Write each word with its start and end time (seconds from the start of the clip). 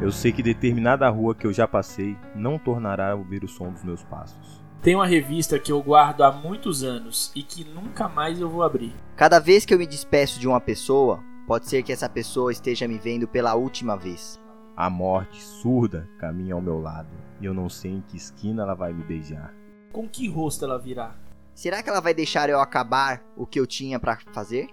Eu 0.00 0.12
sei 0.12 0.30
que 0.30 0.42
determinada 0.42 1.08
rua 1.08 1.34
que 1.34 1.46
eu 1.46 1.52
já 1.52 1.66
passei 1.66 2.18
não 2.34 2.58
tornará 2.58 3.12
a 3.12 3.14
ouvir 3.14 3.42
o 3.42 3.48
som 3.48 3.70
dos 3.70 3.82
meus 3.82 4.02
passos. 4.04 4.62
Tem 4.82 4.94
uma 4.94 5.06
revista 5.06 5.58
que 5.58 5.72
eu 5.72 5.82
guardo 5.82 6.22
há 6.22 6.30
muitos 6.30 6.84
anos 6.84 7.32
e 7.34 7.42
que 7.42 7.64
nunca 7.64 8.06
mais 8.06 8.38
eu 8.38 8.48
vou 8.48 8.62
abrir. 8.62 8.92
Cada 9.16 9.38
vez 9.38 9.64
que 9.64 9.72
eu 9.72 9.78
me 9.78 9.86
despeço 9.86 10.38
de 10.38 10.46
uma 10.46 10.60
pessoa, 10.60 11.24
pode 11.46 11.66
ser 11.66 11.82
que 11.82 11.92
essa 11.92 12.10
pessoa 12.10 12.52
esteja 12.52 12.86
me 12.86 12.98
vendo 12.98 13.26
pela 13.26 13.54
última 13.54 13.96
vez. 13.96 14.38
A 14.76 14.90
morte 14.90 15.42
surda 15.42 16.06
caminha 16.18 16.54
ao 16.54 16.60
meu 16.60 16.78
lado 16.78 17.08
e 17.40 17.46
eu 17.46 17.54
não 17.54 17.70
sei 17.70 17.92
em 17.92 18.02
que 18.02 18.18
esquina 18.18 18.64
ela 18.64 18.74
vai 18.74 18.92
me 18.92 19.02
beijar. 19.02 19.54
Com 19.92 20.06
que 20.06 20.28
rosto 20.28 20.66
ela 20.66 20.78
virá? 20.78 21.14
Será 21.54 21.82
que 21.82 21.88
ela 21.88 22.00
vai 22.00 22.12
deixar 22.12 22.50
eu 22.50 22.60
acabar 22.60 23.22
o 23.34 23.46
que 23.46 23.58
eu 23.58 23.66
tinha 23.66 23.98
pra 23.98 24.18
fazer? 24.30 24.68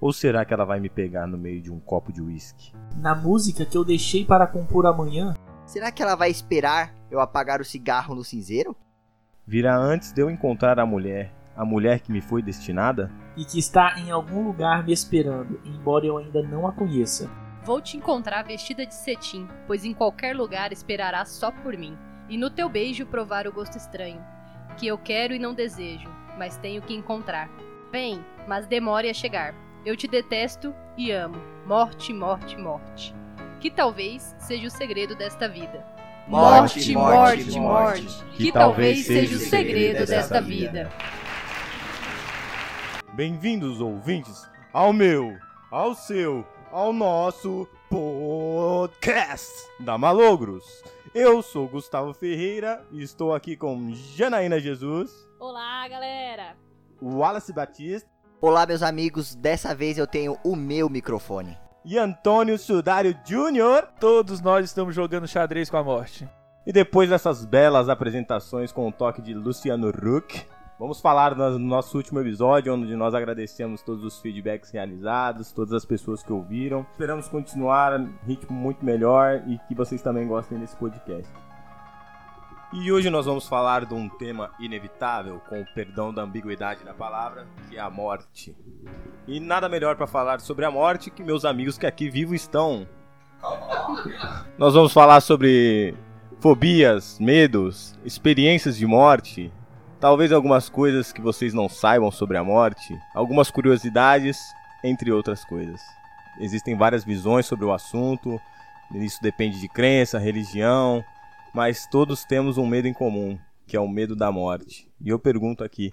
Ou 0.00 0.12
será 0.12 0.44
que 0.44 0.54
ela 0.54 0.64
vai 0.64 0.80
me 0.80 0.88
pegar 0.88 1.26
no 1.26 1.36
meio 1.36 1.60
de 1.60 1.72
um 1.72 1.80
copo 1.80 2.12
de 2.12 2.22
uísque? 2.22 2.72
Na 2.96 3.14
música 3.14 3.64
que 3.64 3.76
eu 3.76 3.84
deixei 3.84 4.24
para 4.24 4.46
compor 4.46 4.86
amanhã? 4.86 5.34
Será 5.66 5.90
que 5.90 6.02
ela 6.02 6.14
vai 6.14 6.30
esperar 6.30 6.94
eu 7.10 7.20
apagar 7.20 7.60
o 7.60 7.64
cigarro 7.64 8.14
no 8.14 8.24
cinzeiro? 8.24 8.76
Virá 9.46 9.76
antes 9.76 10.12
de 10.12 10.22
eu 10.22 10.30
encontrar 10.30 10.78
a 10.78 10.86
mulher, 10.86 11.32
a 11.56 11.64
mulher 11.64 12.00
que 12.00 12.12
me 12.12 12.20
foi 12.20 12.42
destinada? 12.42 13.10
E 13.36 13.44
que 13.44 13.58
está 13.58 13.98
em 13.98 14.10
algum 14.10 14.44
lugar 14.44 14.84
me 14.84 14.92
esperando, 14.92 15.60
embora 15.64 16.06
eu 16.06 16.18
ainda 16.18 16.42
não 16.42 16.66
a 16.66 16.72
conheça. 16.72 17.30
Vou 17.64 17.80
te 17.80 17.96
encontrar 17.96 18.44
vestida 18.44 18.86
de 18.86 18.94
cetim, 18.94 19.46
pois 19.66 19.84
em 19.84 19.92
qualquer 19.92 20.34
lugar 20.34 20.72
esperará 20.72 21.24
só 21.24 21.50
por 21.50 21.76
mim. 21.76 21.96
E 22.28 22.38
no 22.38 22.50
teu 22.50 22.68
beijo 22.68 23.06
provar 23.06 23.46
o 23.46 23.52
gosto 23.52 23.76
estranho, 23.76 24.24
que 24.76 24.86
eu 24.86 24.96
quero 24.96 25.34
e 25.34 25.38
não 25.38 25.54
desejo, 25.54 26.08
mas 26.38 26.56
tenho 26.56 26.80
que 26.80 26.94
encontrar. 26.94 27.50
Vem, 27.90 28.24
mas 28.46 28.66
demore 28.66 29.10
a 29.10 29.14
chegar. 29.14 29.54
Eu 29.86 29.96
te 29.96 30.08
detesto 30.08 30.74
e 30.96 31.12
amo. 31.12 31.36
Morte, 31.64 32.12
morte, 32.12 32.56
morte. 32.56 33.14
Que 33.60 33.70
talvez 33.70 34.34
seja 34.38 34.66
o 34.66 34.70
segredo 34.70 35.14
desta 35.14 35.48
vida. 35.48 35.86
Morte, 36.26 36.92
morte, 36.92 36.94
morte, 36.94 37.60
morte. 37.60 38.02
morte. 38.02 38.24
Que 38.36 38.52
talvez 38.52 39.06
seja 39.06 39.36
o 39.36 39.38
segredo 39.38 40.04
desta 40.04 40.40
vida. 40.40 40.90
Bem-vindos, 43.14 43.80
ouvintes, 43.80 44.48
ao 44.72 44.92
meu, 44.92 45.36
ao 45.70 45.94
seu, 45.94 46.44
ao 46.72 46.92
nosso 46.92 47.68
podcast 47.88 49.52
da 49.80 49.96
Malogros. 49.96 50.64
Eu 51.14 51.40
sou 51.40 51.68
Gustavo 51.68 52.12
Ferreira 52.12 52.84
e 52.90 53.02
estou 53.02 53.32
aqui 53.32 53.56
com 53.56 53.92
Janaína 53.94 54.60
Jesus, 54.60 55.10
Olá, 55.38 55.86
galera! 55.88 56.56
Wallace 57.00 57.52
Batista 57.52 58.17
Olá, 58.40 58.64
meus 58.66 58.82
amigos, 58.82 59.34
dessa 59.34 59.74
vez 59.74 59.98
eu 59.98 60.06
tenho 60.06 60.36
o 60.44 60.54
meu 60.54 60.88
microfone. 60.88 61.56
e 61.84 61.96
Antônio 61.98 62.58
Sudário 62.58 63.16
Júnior. 63.24 63.88
Todos 63.98 64.40
nós 64.40 64.64
estamos 64.64 64.94
jogando 64.94 65.26
xadrez 65.26 65.70
com 65.70 65.76
a 65.76 65.82
morte. 65.82 66.28
E 66.66 66.72
depois 66.72 67.08
dessas 67.08 67.44
belas 67.44 67.88
apresentações 67.88 68.70
com 68.70 68.86
o 68.86 68.92
toque 68.92 69.22
de 69.22 69.32
Luciano 69.32 69.88
Huck, 69.88 70.44
vamos 70.78 71.00
falar 71.00 71.34
no 71.34 71.58
nosso 71.58 71.96
último 71.96 72.20
episódio, 72.20 72.74
onde 72.74 72.94
nós 72.94 73.14
agradecemos 73.14 73.82
todos 73.82 74.04
os 74.04 74.20
feedbacks 74.20 74.70
realizados, 74.70 75.50
todas 75.50 75.72
as 75.72 75.84
pessoas 75.86 76.22
que 76.22 76.32
ouviram. 76.32 76.86
Esperamos 76.92 77.26
continuar 77.28 77.98
em 77.98 78.14
ritmo 78.26 78.56
muito 78.56 78.84
melhor 78.84 79.42
e 79.48 79.58
que 79.66 79.74
vocês 79.74 80.02
também 80.02 80.28
gostem 80.28 80.58
desse 80.58 80.76
podcast. 80.76 81.32
E 82.70 82.92
hoje 82.92 83.08
nós 83.08 83.24
vamos 83.24 83.48
falar 83.48 83.86
de 83.86 83.94
um 83.94 84.10
tema 84.10 84.50
inevitável, 84.60 85.40
com 85.48 85.62
o 85.62 85.66
perdão 85.74 86.12
da 86.12 86.20
ambiguidade 86.20 86.84
da 86.84 86.92
palavra, 86.92 87.46
que 87.68 87.78
é 87.78 87.80
a 87.80 87.88
morte. 87.88 88.54
E 89.26 89.40
nada 89.40 89.70
melhor 89.70 89.96
para 89.96 90.06
falar 90.06 90.38
sobre 90.40 90.66
a 90.66 90.70
morte 90.70 91.10
que 91.10 91.24
meus 91.24 91.46
amigos 91.46 91.78
que 91.78 91.86
aqui 91.86 92.10
vivo 92.10 92.34
estão. 92.34 92.86
Nós 94.58 94.74
vamos 94.74 94.92
falar 94.92 95.22
sobre 95.22 95.94
fobias, 96.40 97.18
medos, 97.18 97.98
experiências 98.04 98.76
de 98.76 98.86
morte, 98.86 99.50
talvez 99.98 100.30
algumas 100.30 100.68
coisas 100.68 101.10
que 101.10 101.22
vocês 101.22 101.54
não 101.54 101.70
saibam 101.70 102.10
sobre 102.10 102.36
a 102.36 102.44
morte, 102.44 102.94
algumas 103.14 103.50
curiosidades, 103.50 104.38
entre 104.84 105.10
outras 105.10 105.42
coisas. 105.42 105.80
Existem 106.38 106.76
várias 106.76 107.02
visões 107.02 107.46
sobre 107.46 107.64
o 107.64 107.72
assunto, 107.72 108.38
isso 108.94 109.22
depende 109.22 109.58
de 109.58 109.68
crença, 109.68 110.18
religião, 110.18 111.02
mas 111.54 111.86
todos 111.90 112.24
temos 112.24 112.56
um 112.58 112.66
medo 112.66 112.88
em 112.88 112.92
comum, 112.92 113.38
que 113.66 113.76
é 113.76 113.80
o 113.80 113.88
medo 113.88 114.14
da 114.16 114.30
morte. 114.32 114.90
E 115.00 115.08
eu 115.08 115.18
pergunto 115.18 115.62
aqui, 115.64 115.92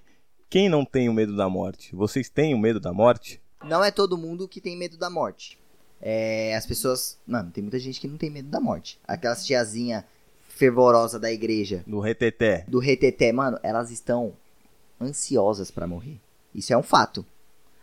quem 0.50 0.70
não 0.70 0.86
tem 0.86 1.10
o 1.10 1.14
medo 1.14 1.36
da 1.36 1.50
morte? 1.50 1.96
Vocês 1.96 2.30
têm 2.30 2.54
o 2.54 2.60
medo 2.60 2.80
da 2.80 2.94
morte? 2.94 3.42
Não 3.64 3.84
é 3.84 3.92
todo 3.92 4.18
mundo 4.18 4.48
que 4.48 4.62
tem 4.62 4.78
medo 4.78 4.98
da 4.98 5.10
morte. 5.10 5.58
É, 6.02 6.56
as 6.56 6.66
pessoas. 6.66 7.18
Mano, 7.26 7.50
tem 7.52 7.64
muita 7.64 7.80
gente 7.80 8.00
que 8.00 8.08
não 8.08 8.18
tem 8.18 8.30
medo 8.30 8.50
da 8.50 8.60
morte. 8.60 9.00
Aquelas 9.08 9.46
tiazinha 9.46 10.06
fervorosa 10.48 11.20
da 11.20 11.32
igreja, 11.32 11.84
No 11.88 12.00
reteté. 12.00 12.64
do 12.68 12.80
reteté, 12.80 13.32
mano, 13.34 13.60
elas 13.64 13.92
estão 13.92 14.34
ansiosas 15.02 15.72
pra 15.72 15.88
morrer. 15.88 16.20
Isso 16.54 16.72
é 16.74 16.78
um 16.78 16.84
fato. 16.84 17.26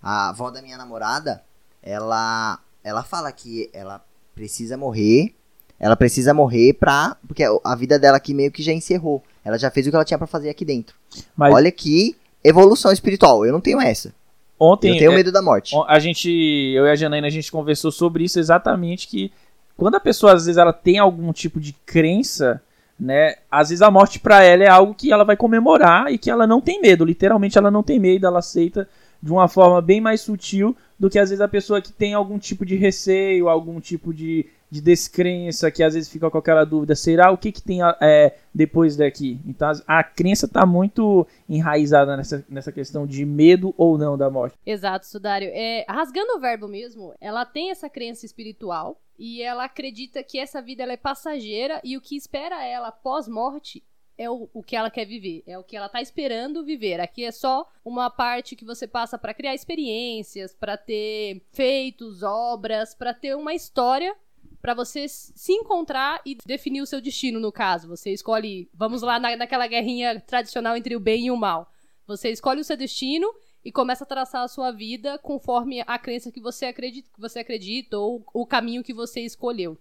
A 0.03 0.31
avó 0.31 0.51
da 0.51 0.63
minha 0.63 0.79
namorada, 0.79 1.43
ela 1.83 2.59
ela 2.83 3.03
fala 3.03 3.31
que 3.31 3.69
ela 3.73 4.05
precisa 4.35 4.77
morrer. 4.77 5.35
Ela 5.83 5.97
precisa 5.97 6.33
morrer 6.33 6.75
pra. 6.75 7.17
Porque 7.27 7.43
a 7.65 7.75
vida 7.75 7.99
dela 7.99 8.17
aqui 8.17 8.33
meio 8.33 8.53
que 8.53 8.63
já 8.63 8.73
encerrou. 8.73 9.21
Ela 9.45 9.59
já 9.59 9.69
fez 9.69 9.85
o 9.85 9.91
que 9.91 9.97
ela 9.97 10.05
tinha 10.05 10.17
pra 10.17 10.29
fazer 10.29 10.49
aqui 10.49 10.65
dentro. 10.65 10.95
Mas 11.37 11.53
Olha 11.53 11.73
que 11.73 12.17
evolução 12.45 12.93
espiritual. 12.93 13.45
Eu 13.45 13.53
não 13.53 13.61
tenho 13.61 13.81
essa. 13.81 14.15
ontem 14.59 14.93
eu 14.93 14.99
tenho 14.99 15.13
é, 15.13 15.17
medo 15.17 15.33
da 15.33 15.43
morte. 15.43 15.75
a 15.89 15.99
gente, 15.99 16.31
eu 16.31 16.87
e 16.87 16.91
a 16.91 16.95
Janaína, 16.95 17.27
a 17.27 17.31
gente 17.31 17.51
conversou 17.51 17.91
sobre 17.91 18.23
isso 18.23 18.39
exatamente 18.39 19.09
que 19.09 19.33
quando 19.77 19.97
a 19.97 20.01
pessoa 20.01 20.35
às 20.35 20.45
vezes 20.45 20.57
ela 20.57 20.73
tem 20.73 21.01
algum 21.01 21.33
tipo 21.33 21.59
de 21.59 21.73
crença, 21.85 22.63
né? 22.99 23.35
Às 23.51 23.71
vezes 23.71 23.83
a 23.83 23.91
morte 23.91 24.21
pra 24.21 24.45
ela 24.45 24.63
é 24.63 24.69
algo 24.69 24.95
que 24.95 25.13
ela 25.13 25.25
vai 25.25 25.37
comemorar 25.37 26.13
e 26.13 26.17
que 26.17 26.31
ela 26.31 26.47
não 26.47 26.61
tem 26.61 26.81
medo, 26.81 27.05
literalmente 27.05 27.59
ela 27.59 27.73
não 27.73 27.83
tem 27.83 27.99
medo, 27.99 28.25
ela 28.25 28.39
aceita 28.39 28.89
de 29.21 29.33
uma 29.33 29.49
forma 29.49 29.81
bem 29.83 30.01
mais 30.01 30.21
sutil 30.21 30.77
do 30.99 31.11
que 31.11 31.19
às 31.19 31.31
vezes 31.31 31.41
a 31.41 31.49
pessoa 31.49 31.81
que 31.81 31.93
tem 31.93 32.15
algum 32.15 32.39
tipo 32.39 32.65
de 32.65 32.77
receio, 32.77 33.49
algum 33.49 33.81
tipo 33.81 34.15
de, 34.15 34.47
de 34.73 34.81
descrença, 34.81 35.71
que 35.71 35.83
às 35.83 35.93
vezes 35.93 36.09
fica 36.09 36.31
com 36.31 36.39
aquela 36.39 36.65
dúvida, 36.65 36.95
será 36.95 37.31
o 37.31 37.37
que 37.37 37.53
que 37.53 37.61
tem 37.61 37.81
é, 38.01 38.35
depois 38.55 38.97
daqui? 38.97 39.39
Então 39.47 39.71
a 39.87 40.03
crença 40.03 40.49
tá 40.49 40.65
muito 40.65 41.27
enraizada 41.47 42.17
nessa, 42.17 42.43
nessa 42.49 42.73
questão 42.73 43.07
de 43.07 43.27
medo 43.27 43.75
ou 43.77 43.99
não 43.99 44.17
da 44.17 44.31
morte. 44.31 44.57
Exato, 44.65 45.07
Sudário. 45.07 45.51
É, 45.53 45.85
rasgando 45.87 46.37
o 46.37 46.41
verbo 46.41 46.69
mesmo, 46.69 47.13
ela 47.21 47.45
tem 47.45 47.71
essa 47.71 47.91
crença 47.91 48.25
espiritual 48.25 48.99
e 49.19 49.43
ela 49.43 49.65
acredita 49.65 50.23
que 50.23 50.39
essa 50.39 50.63
vida 50.63 50.85
é 50.85 50.97
passageira 50.97 51.79
e 51.85 51.95
o 51.99 52.01
que 52.01 52.17
espera 52.17 52.65
ela 52.65 52.91
pós-morte 52.91 53.85
é 54.17 54.31
o, 54.31 54.49
o 54.55 54.63
que 54.63 54.75
ela 54.75 54.91
quer 54.91 55.05
viver, 55.05 55.43
é 55.47 55.59
o 55.59 55.65
que 55.65 55.77
ela 55.77 55.89
tá 55.91 56.01
esperando 56.01 56.65
viver. 56.65 56.99
Aqui 56.99 57.27
é 57.27 57.31
só 57.31 57.71
uma 57.85 58.09
parte 58.09 58.57
que 58.57 58.65
você 58.65 58.87
passa 58.87 59.19
para 59.19 59.35
criar 59.35 59.55
experiências, 59.55 60.55
para 60.55 60.79
ter 60.79 61.43
feitos, 61.53 62.23
obras, 62.23 62.95
para 62.95 63.13
ter 63.13 63.37
uma 63.37 63.53
história 63.53 64.17
para 64.63 64.75
você 64.75 65.09
se 65.09 65.53
encontrar 65.53 66.23
e 66.25 66.37
definir 66.47 66.81
o 66.81 66.87
seu 66.87 67.01
destino, 67.01 67.41
no 67.41 67.51
caso. 67.51 67.89
Você 67.89 68.13
escolhe, 68.13 68.71
vamos 68.73 69.03
lá 69.03 69.19
na, 69.19 69.37
naquela 69.37 69.67
guerrinha 69.67 70.21
tradicional 70.21 70.77
entre 70.77 70.95
o 70.95 71.01
bem 71.01 71.27
e 71.27 71.31
o 71.33 71.37
mal. 71.37 71.69
Você 72.07 72.31
escolhe 72.31 72.61
o 72.61 72.65
seu 72.65 72.77
destino 72.77 73.27
e 73.65 73.73
começa 73.73 74.05
a 74.05 74.07
traçar 74.07 74.43
a 74.43 74.49
sua 74.49 74.71
vida 74.71 75.19
conforme 75.19 75.83
a 75.85 75.99
crença 75.99 76.31
que 76.31 76.41
você 76.41 76.67
acredita, 76.67 77.11
que 77.13 77.21
você 77.21 77.41
acredita 77.41 77.99
ou 77.99 78.25
o 78.33 78.47
caminho 78.47 78.85
que 78.85 78.95
você 78.95 79.21
escolheu. 79.21 79.77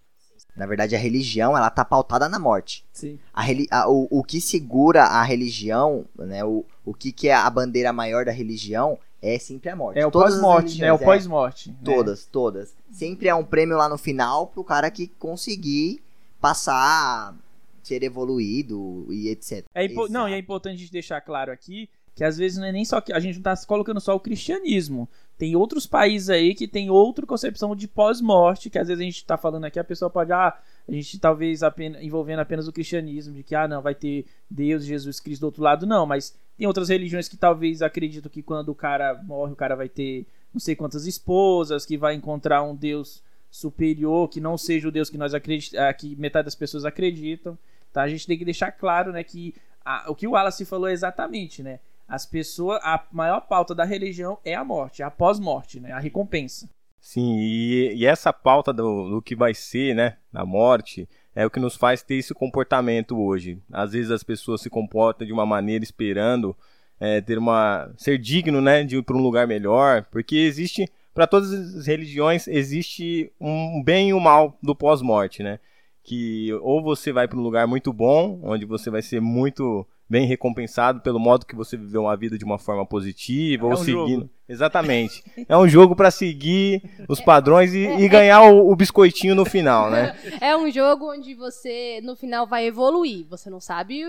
Na 0.56 0.66
verdade, 0.66 0.96
a 0.96 1.00
religião, 1.00 1.56
ela 1.56 1.70
tá 1.70 1.86
pautada 1.86 2.28
na 2.28 2.40
morte. 2.40 2.84
Sim. 2.92 3.20
A 3.34 3.44
a- 3.70 3.88
o, 3.90 4.08
o 4.10 4.24
que 4.24 4.42
segura 4.42 5.04
a 5.04 5.24
religião, 5.24 6.06
né? 6.18 6.44
O, 6.44 6.66
o 6.84 6.94
que, 6.94 7.12
que 7.12 7.30
é 7.30 7.34
a 7.36 7.50
bandeira 7.50 7.94
maior 7.94 8.26
da 8.26 8.32
religião 8.32 8.98
é 9.22 9.38
sempre 9.38 9.70
a 9.70 9.76
morte. 9.76 10.00
É 10.00 10.06
o 10.06 10.12
Todas 10.12 10.34
as 10.34 10.42
pós-morte, 10.42 10.82
né? 10.82 10.88
É 10.88 10.94
o 10.94 11.00
pós-morte. 11.00 11.70
né? 11.70 11.76
Todas, 11.84 12.26
todas. 12.26 12.76
Sempre 12.92 13.28
é 13.28 13.36
um 13.36 13.44
prêmio 13.44 13.78
lá 13.78 13.88
no 13.88 13.98
final 13.98 14.48
pro 14.48 14.64
cara 14.64 14.90
que 14.90 15.08
conseguir 15.08 16.02
passar, 16.40 17.36
ser 17.84 18.04
evoluído 18.04 19.06
e 19.10 19.30
etc. 19.30 19.66
É 19.76 19.88
Não, 20.10 20.28
e 20.28 20.34
é 20.34 20.38
importante 20.38 20.76
a 20.76 20.80
gente 20.80 20.92
deixar 20.92 21.22
claro 21.22 21.52
aqui 21.52 21.88
que 22.16 22.24
às 22.24 22.38
vezes 22.38 22.58
não 22.58 22.66
é 22.66 22.72
nem 22.72 22.84
só 22.84 23.00
que 23.00 23.14
a 23.14 23.20
gente 23.20 23.36
não 23.36 23.44
tá 23.44 23.56
colocando 23.66 24.02
só 24.02 24.16
o 24.16 24.20
cristianismo. 24.20 25.08
Tem 25.38 25.56
outros 25.56 25.88
países 25.88 26.30
aí 26.30 26.54
que 26.54 26.68
tem 26.68 26.90
outra 26.90 27.26
concepção 27.26 27.76
de 27.76 27.88
pós-morte, 27.88 28.70
que 28.70 28.78
às 28.78 28.88
vezes 28.88 29.02
a 29.02 29.06
gente 29.06 29.26
tá 29.26 29.38
falando 29.38 29.66
aqui, 29.66 29.80
a 29.80 29.84
pessoa 29.84 30.10
pode, 30.10 30.32
ah, 30.32 30.56
a 30.88 30.92
gente 30.92 31.20
talvez 31.20 31.64
apenas, 31.64 32.02
envolvendo 32.02 32.40
apenas 32.40 32.68
o 32.68 32.72
cristianismo, 32.74 33.34
de 33.34 33.44
que, 33.44 33.56
ah, 33.56 33.68
não, 33.68 33.82
vai 33.82 33.96
ter 33.96 34.26
Deus, 34.50 34.84
Jesus 34.86 35.20
Cristo 35.20 35.42
do 35.42 35.46
outro 35.46 35.64
lado, 35.64 35.86
não, 35.86 36.06
mas 36.06 36.36
tem 36.58 36.68
outras 36.68 36.90
religiões 36.90 37.28
que 37.28 37.38
talvez 37.38 37.82
acreditam 37.82 38.32
que 38.32 38.42
quando 38.44 38.70
o 38.70 38.76
cara 38.76 39.22
morre, 39.24 39.54
o 39.54 39.56
cara 39.56 39.76
vai 39.76 39.90
ter 39.90 40.26
não 40.54 40.60
sei 40.60 40.76
quantas 40.76 41.06
esposas, 41.06 41.86
que 41.86 41.98
vai 41.98 42.14
encontrar 42.14 42.62
um 42.64 42.76
Deus 42.76 43.24
superior, 43.50 44.28
que 44.30 44.42
não 44.42 44.58
seja 44.58 44.88
o 44.88 44.92
Deus 44.92 45.10
que 45.10 45.18
nós 45.18 45.34
acreditamos, 45.34 45.96
que 45.98 46.16
metade 46.16 46.46
das 46.46 46.56
pessoas 46.56 46.86
acreditam. 46.86 47.58
Tá? 47.94 48.02
A 48.04 48.08
gente 48.08 48.28
tem 48.28 48.38
que 48.38 48.46
deixar 48.46 48.72
claro, 48.72 49.12
né, 49.12 49.24
que 49.24 49.54
a- 49.84 50.06
o 50.10 50.16
que 50.16 50.28
o 50.28 50.32
Wallace 50.32 50.66
falou 50.66 50.88
é 50.88 50.94
exatamente, 50.94 51.62
né? 51.64 51.80
As 52.08 52.26
pessoas, 52.26 52.80
a 52.84 53.02
maior 53.12 53.42
pauta 53.42 53.74
da 53.74 53.86
religião 53.86 54.38
é 54.44 54.54
a 54.54 54.64
morte, 54.64 55.02
a 55.02 55.10
pós-morte, 55.10 55.80
né? 55.80 55.92
A 55.92 56.00
recompensa. 56.00 56.70
Sim, 57.02 57.40
e, 57.40 57.96
e 57.96 58.06
essa 58.06 58.32
pauta 58.32 58.72
do, 58.72 59.10
do 59.10 59.22
que 59.22 59.36
vai 59.36 59.56
ser, 59.56 59.96
né, 59.96 60.18
da 60.32 60.46
morte, 60.46 61.10
é 61.36 61.44
o 61.46 61.50
que 61.50 61.60
nos 61.60 61.76
faz 61.76 62.04
ter 62.04 62.16
esse 62.16 62.34
comportamento 62.34 63.20
hoje. 63.20 63.60
Às 63.74 63.94
vezes 63.94 64.12
as 64.12 64.24
pessoas 64.24 64.62
se 64.62 64.70
comportam 64.70 65.26
de 65.26 65.34
uma 65.34 65.46
maneira 65.46 65.84
esperando 65.84 66.56
é, 67.00 67.20
ter 67.20 67.40
uma 67.40 67.92
ser 67.98 68.20
digno, 68.20 68.62
né, 68.62 68.84
de 68.84 68.98
ir 68.98 69.04
para 69.04 69.18
um 69.18 69.22
lugar 69.24 69.48
melhor, 69.48 70.06
porque 70.12 70.36
existe 70.36 70.88
para 71.14 71.28
todas 71.28 71.52
as 71.52 71.88
religiões 71.88 72.48
existe 72.48 73.32
um 73.40 73.84
bem 73.84 74.10
e 74.10 74.14
um 74.14 74.20
mal 74.20 74.58
do 74.64 74.76
pós-morte, 74.76 75.44
né? 75.44 75.60
Que 76.04 76.52
ou 76.62 76.82
você 76.82 77.12
vai 77.12 77.28
para 77.28 77.38
um 77.38 77.44
lugar 77.44 77.68
muito 77.68 77.94
bom, 77.94 78.40
onde 78.44 78.66
você 78.66 78.90
vai 78.90 79.02
ser 79.02 79.22
muito 79.22 79.86
bem 80.10 80.26
recompensado 80.28 81.00
pelo 81.00 81.20
modo 81.20 81.46
que 81.46 81.56
você 81.56 81.78
viveu 81.78 82.02
uma 82.02 82.18
vida 82.18 82.38
de 82.38 82.44
uma 82.44 82.58
forma 82.60 82.86
positiva, 82.86 83.64
É 83.64 83.68
ou 83.68 83.74
um 83.74 83.78
seguindo. 83.78 84.10
jogo. 84.22 84.30
Exatamente. 84.50 85.24
É 85.48 85.56
um 85.58 85.68
jogo 85.70 85.96
para 85.96 86.12
seguir 86.12 86.82
os 87.08 87.22
padrões 87.22 87.74
e, 87.74 87.86
e 87.88 88.10
ganhar 88.10 88.42
o, 88.42 88.70
o 88.70 88.76
biscoitinho 88.76 89.34
no 89.36 89.46
final, 89.46 89.90
né? 89.90 90.14
É 90.42 90.58
um 90.58 90.70
jogo 90.70 91.10
onde 91.14 91.34
você, 91.34 92.02
no 92.04 92.16
final, 92.18 92.46
vai 92.46 92.66
evoluir. 92.66 93.26
Você 93.30 93.50
não 93.50 93.62
sabe 93.62 94.04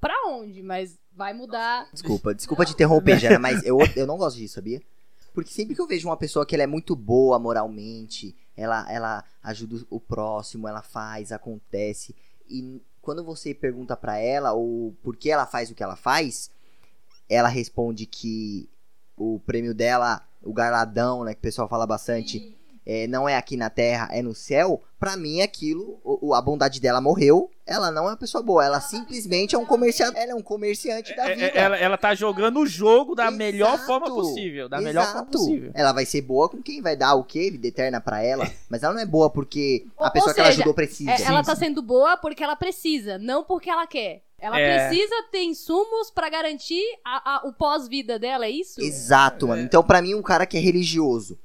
pra 0.00 0.14
onde, 0.28 0.60
mas 0.62 0.98
vai 1.14 1.32
mudar. 1.32 1.86
Desculpa, 1.92 2.34
desculpa 2.34 2.64
te 2.64 2.72
interromper, 2.72 3.18
Jana, 3.20 3.38
mas 3.38 3.64
eu, 3.64 3.78
eu 3.94 4.06
não 4.08 4.16
gosto 4.16 4.36
disso, 4.38 4.54
sabia? 4.54 4.82
Porque 5.32 5.50
sempre 5.52 5.76
que 5.76 5.80
eu 5.80 5.86
vejo 5.86 6.08
uma 6.08 6.16
pessoa 6.16 6.44
que 6.44 6.56
ela 6.56 6.64
é 6.64 6.66
muito 6.66 6.96
boa 6.96 7.38
moralmente, 7.38 8.34
ela, 8.56 8.90
ela 8.92 9.24
ajuda 9.42 9.84
o 9.90 9.98
próximo, 10.00 10.66
ela 10.68 10.82
faz, 10.82 11.32
acontece, 11.32 12.14
e 12.48 12.80
quando 13.02 13.22
você 13.24 13.52
pergunta 13.54 13.96
pra 13.96 14.18
ela 14.18 14.54
o 14.54 14.94
por 15.02 15.16
que 15.16 15.30
ela 15.30 15.46
faz 15.46 15.70
o 15.70 15.74
que 15.74 15.82
ela 15.82 15.96
faz, 15.96 16.50
ela 17.28 17.48
responde 17.48 18.06
que 18.06 18.68
o 19.16 19.40
prêmio 19.46 19.74
dela, 19.74 20.22
o 20.42 20.52
galardão, 20.52 21.24
né, 21.24 21.34
que 21.34 21.38
o 21.38 21.42
pessoal 21.42 21.68
fala 21.68 21.86
bastante, 21.86 22.38
é, 22.86 23.06
não 23.06 23.28
é 23.28 23.36
aqui 23.36 23.56
na 23.56 23.70
terra, 23.70 24.08
é 24.12 24.20
no 24.22 24.34
céu. 24.34 24.82
Pra 24.98 25.16
mim, 25.16 25.40
aquilo, 25.40 25.98
o- 26.04 26.34
a 26.34 26.40
bondade 26.42 26.80
dela 26.80 27.00
morreu. 27.00 27.50
Ela 27.66 27.90
não 27.90 28.04
é 28.06 28.10
uma 28.10 28.16
pessoa 28.16 28.42
boa, 28.42 28.62
ela 28.62 28.78
simplesmente 28.80 29.54
é 29.54 29.58
um 29.58 29.64
comerciante. 29.64 30.18
Ela 30.18 30.32
é 30.32 30.34
um 30.34 30.42
comerciante 30.42 31.16
da 31.16 31.30
É- 31.30 31.34
vida. 31.34 31.46
é- 31.46 31.56
ela, 31.58 31.76
ela 31.78 31.96
tá 31.96 32.14
jogando 32.14 32.60
o 32.60 32.66
jogo 32.66 33.14
da 33.14 33.24
Exato. 33.24 33.36
melhor 33.38 33.78
forma 33.86 34.06
possível. 34.06 34.68
Da 34.68 34.80
melhor 34.82 35.04
forma 35.06 35.20
Exato. 35.22 35.38
possível. 35.38 35.70
Ela 35.74 35.92
vai 35.92 36.04
ser 36.04 36.20
boa 36.20 36.48
com 36.48 36.60
quem 36.62 36.82
vai 36.82 36.94
dar 36.94 37.14
o 37.14 37.24
quê? 37.24 37.50
Vida 37.50 37.66
eterna 37.68 38.00
pra 38.02 38.22
ela. 38.22 38.46
Mas 38.68 38.82
ela 38.82 38.92
não 38.92 39.00
é 39.00 39.06
boa 39.06 39.30
porque 39.30 39.86
Ou- 39.96 40.04
a 40.06 40.10
pessoa 40.10 40.30
ou 40.30 40.34
que 40.34 40.40
ela 40.40 40.48
seja, 40.50 40.58
ajudou 40.58 40.74
precisa. 40.74 41.10
É, 41.12 41.22
ela 41.22 41.42
tá 41.42 41.56
sendo 41.56 41.80
boa 41.80 42.16
porque 42.18 42.44
ela 42.44 42.54
precisa, 42.56 43.16
não 43.18 43.42
porque 43.44 43.70
ela 43.70 43.86
quer. 43.86 44.22
Ela 44.38 44.60
É. 44.60 44.88
precisa 44.88 45.14
ter 45.32 45.44
insumos 45.44 46.10
pra 46.10 46.28
garantir 46.28 46.82
a- 47.02 47.36
a- 47.36 47.48
o 47.48 47.52
pós-vida 47.54 48.18
dela, 48.18 48.44
é 48.44 48.50
isso? 48.50 48.78
Exato, 48.78 49.48
mano. 49.48 49.62
Então, 49.62 49.82
pra 49.82 50.02
mim, 50.02 50.14
um 50.14 50.20
cara 50.20 50.44
que 50.44 50.58
é 50.58 50.60
religioso 50.60 51.38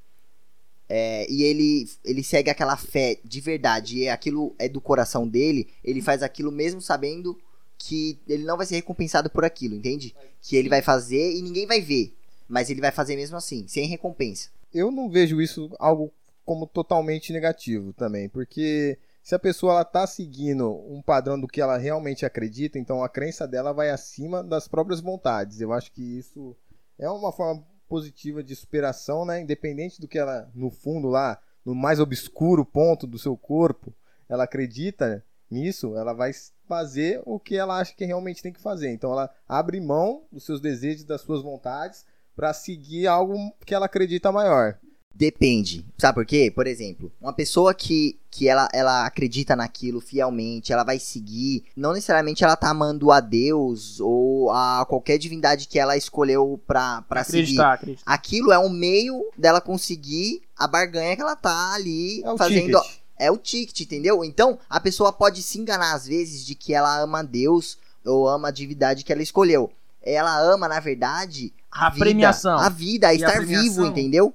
é, 0.89 1.29
e 1.31 1.43
ele, 1.43 1.87
ele 2.03 2.23
segue 2.23 2.49
aquela 2.49 2.75
fé 2.75 3.19
de 3.23 3.39
verdade 3.39 3.99
e 3.99 4.09
aquilo 4.09 4.55
é 4.57 4.67
do 4.67 4.81
coração 4.81 5.27
dele, 5.27 5.67
ele 5.83 6.01
faz 6.01 6.23
aquilo 6.23 6.51
mesmo 6.51 6.81
sabendo 6.81 7.39
que 7.77 8.19
ele 8.27 8.43
não 8.43 8.57
vai 8.57 8.65
ser 8.65 8.75
recompensado 8.75 9.29
por 9.29 9.45
aquilo, 9.45 9.75
entende? 9.75 10.15
Que 10.41 10.55
ele 10.55 10.67
vai 10.67 10.81
fazer 10.81 11.33
e 11.33 11.41
ninguém 11.41 11.67
vai 11.67 11.79
ver. 11.79 12.13
Mas 12.47 12.69
ele 12.69 12.81
vai 12.81 12.91
fazer 12.91 13.15
mesmo 13.15 13.37
assim, 13.37 13.67
sem 13.67 13.85
recompensa. 13.85 14.49
eu 14.73 14.91
não 14.91 15.09
vejo 15.09 15.39
isso 15.39 15.69
algo 15.79 16.11
como 16.43 16.65
totalmente 16.65 17.31
negativo 17.31 17.93
também, 17.93 18.27
porque 18.27 18.97
se 19.21 19.35
a 19.35 19.39
pessoa 19.39 19.73
ela 19.73 19.85
tá 19.85 20.07
seguindo 20.07 20.71
um 20.89 21.03
padrão 21.03 21.39
do 21.39 21.47
que 21.47 21.61
ela 21.61 21.77
realmente 21.77 22.25
acredita, 22.25 22.79
então 22.79 23.03
a 23.03 23.07
crença 23.07 23.47
dela 23.47 23.71
vai 23.71 23.91
acima 23.91 24.43
das 24.43 24.67
próprias 24.67 24.99
vontades. 24.99 25.61
Eu 25.61 25.71
acho 25.71 25.91
que 25.91 26.01
isso 26.01 26.57
é 26.97 27.07
uma 27.07 27.31
forma 27.31 27.63
positiva 27.89 28.43
de 28.43 28.55
superação, 28.55 29.25
né? 29.25 29.41
Independente 29.41 29.99
do 29.99 30.07
que 30.07 30.19
ela 30.19 30.49
no 30.53 30.69
fundo 30.69 31.09
lá, 31.09 31.41
no 31.65 31.73
mais 31.73 31.99
obscuro 31.99 32.63
ponto 32.63 33.07
do 33.07 33.17
seu 33.17 33.35
corpo, 33.35 33.93
ela 34.29 34.43
acredita 34.43 35.25
nisso, 35.49 35.97
ela 35.97 36.13
vai 36.13 36.31
fazer 36.67 37.21
o 37.25 37.39
que 37.39 37.55
ela 37.55 37.79
acha 37.79 37.95
que 37.95 38.05
realmente 38.05 38.43
tem 38.43 38.53
que 38.53 38.61
fazer. 38.61 38.91
Então 38.91 39.11
ela 39.11 39.29
abre 39.47 39.81
mão 39.81 40.23
dos 40.31 40.45
seus 40.45 40.61
desejos, 40.61 41.03
das 41.03 41.21
suas 41.21 41.41
vontades 41.41 42.05
para 42.35 42.53
seguir 42.53 43.07
algo 43.07 43.35
que 43.65 43.73
ela 43.73 43.87
acredita 43.87 44.31
maior. 44.31 44.79
Depende. 45.13 45.85
Sabe 45.97 46.15
por 46.15 46.25
quê? 46.25 46.49
Por 46.53 46.65
exemplo, 46.65 47.11
uma 47.19 47.33
pessoa 47.33 47.73
que, 47.73 48.17
que 48.31 48.47
ela, 48.47 48.69
ela 48.71 49.05
acredita 49.05 49.55
naquilo 49.55 49.99
fielmente, 49.99 50.71
ela 50.71 50.83
vai 50.85 50.97
seguir, 50.97 51.65
não 51.75 51.91
necessariamente 51.93 52.43
ela 52.43 52.55
tá 52.55 52.69
amando 52.69 53.11
a 53.11 53.19
Deus 53.19 53.99
ou 53.99 54.49
a 54.51 54.85
qualquer 54.87 55.17
divindade 55.17 55.67
que 55.67 55.77
ela 55.77 55.97
escolheu 55.97 56.59
pra, 56.65 57.01
pra 57.01 57.23
seguir. 57.23 57.39
Acreditar, 57.41 57.73
acreditar. 57.73 58.03
Aquilo 58.13 58.53
é 58.53 58.59
um 58.59 58.69
meio 58.69 59.25
dela 59.37 59.59
conseguir 59.59 60.41
a 60.57 60.65
barganha 60.67 61.15
que 61.15 61.21
ela 61.21 61.35
tá 61.35 61.73
ali 61.73 62.23
É 62.23 62.31
o 62.31 62.37
fazendo. 62.37 62.79
ticket. 62.79 62.99
É 63.21 63.29
o 63.29 63.35
ticket, 63.37 63.81
entendeu? 63.81 64.23
Então, 64.23 64.57
a 64.69 64.79
pessoa 64.79 65.11
pode 65.11 65.43
se 65.43 65.59
enganar 65.59 65.93
às 65.93 66.07
vezes 66.07 66.45
de 66.45 66.55
que 66.55 66.73
ela 66.73 66.97
ama 67.01 67.19
a 67.19 67.23
Deus 67.23 67.77
ou 68.05 68.25
ama 68.29 68.47
a 68.47 68.51
divindade 68.51 69.03
que 69.03 69.11
ela 69.11 69.21
escolheu. 69.21 69.69
Ela 70.01 70.39
ama, 70.39 70.69
na 70.69 70.79
verdade, 70.79 71.51
a, 71.69 71.87
A 71.87 71.89
vida, 71.89 72.05
premiação. 72.05 72.57
A 72.57 72.69
vida, 72.69 73.07
a 73.07 73.09
a 73.09 73.13
estar 73.13 73.33
premiação? 73.33 73.63
vivo, 73.63 73.85
entendeu? 73.85 74.33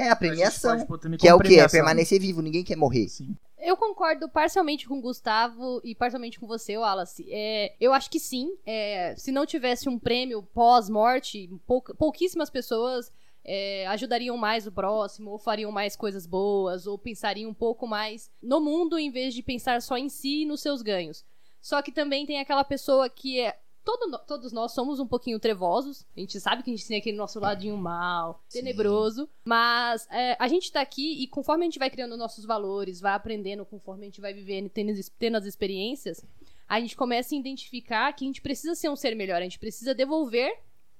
É 0.00 0.08
a 0.08 0.12
A 0.12 0.16
premiação. 0.16 0.72
pode 0.76 0.86
pôr 0.86 0.98
também 0.98 1.18
Que 1.18 1.28
é 1.28 1.34
o 1.34 1.38
quê? 1.38 1.60
É 1.60 1.68
permanecer 1.68 2.20
vivo, 2.20 2.40
ninguém 2.42 2.64
quer 2.64 2.76
morrer. 2.76 3.08
Sim. 3.08 3.34
Eu 3.58 3.76
concordo 3.76 4.28
parcialmente 4.28 4.88
com 4.88 4.98
o 4.98 5.02
Gustavo 5.02 5.80
e 5.84 5.94
parcialmente 5.94 6.40
com 6.40 6.46
você, 6.46 6.78
Wallace. 6.78 7.26
É, 7.30 7.74
eu 7.78 7.92
acho 7.92 8.10
que 8.10 8.18
sim. 8.18 8.56
é, 8.64 9.14
se 9.16 9.30
não 9.30 9.44
tivesse 9.44 9.88
um 9.88 9.98
prêmio 9.98 10.42
pós-morte, 10.42 11.48
pouca- 11.66 11.94
pouquíssimas 11.94 12.48
pessoas 12.48 13.12
é, 13.44 13.86
ajudariam 13.88 14.36
mais 14.36 14.66
o 14.66 14.72
próximo, 14.72 15.30
ou 15.32 15.38
fariam 15.38 15.70
mais 15.70 15.94
coisas 15.96 16.26
boas, 16.26 16.86
ou 16.86 16.96
pensariam 16.98 17.50
um 17.50 17.54
pouco 17.54 17.86
mais 17.86 18.30
no 18.42 18.60
mundo 18.60 18.98
em 18.98 19.10
vez 19.10 19.34
de 19.34 19.42
pensar 19.42 19.80
só 19.82 19.96
em 19.98 20.08
si 20.08 20.42
e 20.42 20.46
nos 20.46 20.60
seus 20.62 20.80
ganhos. 20.82 21.24
Só 21.60 21.82
que 21.82 21.92
também 21.92 22.24
tem 22.24 22.40
aquela 22.40 22.64
pessoa 22.64 23.08
que 23.10 23.40
é. 23.40 23.58
Todo 23.98 24.18
todos 24.26 24.52
nós 24.52 24.72
somos 24.72 25.00
um 25.00 25.06
pouquinho 25.06 25.38
trevosos. 25.40 26.06
A 26.16 26.20
gente 26.20 26.38
sabe 26.40 26.62
que 26.62 26.70
a 26.70 26.76
gente 26.76 26.86
tem 26.86 26.98
aquele 26.98 27.16
nosso 27.16 27.38
ladinho 27.40 27.76
mal, 27.76 28.42
Sim. 28.48 28.58
tenebroso. 28.60 29.28
Mas 29.44 30.06
é, 30.10 30.36
a 30.38 30.46
gente 30.48 30.70
tá 30.70 30.80
aqui 30.80 31.22
e 31.22 31.26
conforme 31.26 31.64
a 31.64 31.66
gente 31.66 31.78
vai 31.78 31.90
criando 31.90 32.16
nossos 32.16 32.44
valores, 32.44 33.00
vai 33.00 33.12
aprendendo, 33.14 33.64
conforme 33.64 34.02
a 34.02 34.06
gente 34.06 34.20
vai 34.20 34.32
vivendo, 34.32 34.66
e 34.66 34.70
tendo, 34.70 34.90
as- 34.92 35.08
tendo 35.18 35.36
as 35.36 35.44
experiências, 35.44 36.24
a 36.68 36.78
gente 36.80 36.96
começa 36.96 37.34
a 37.34 37.38
identificar 37.38 38.12
que 38.12 38.24
a 38.24 38.28
gente 38.28 38.40
precisa 38.40 38.74
ser 38.74 38.88
um 38.88 38.96
ser 38.96 39.14
melhor. 39.16 39.36
A 39.40 39.44
gente 39.44 39.58
precisa 39.58 39.94
devolver 39.94 40.52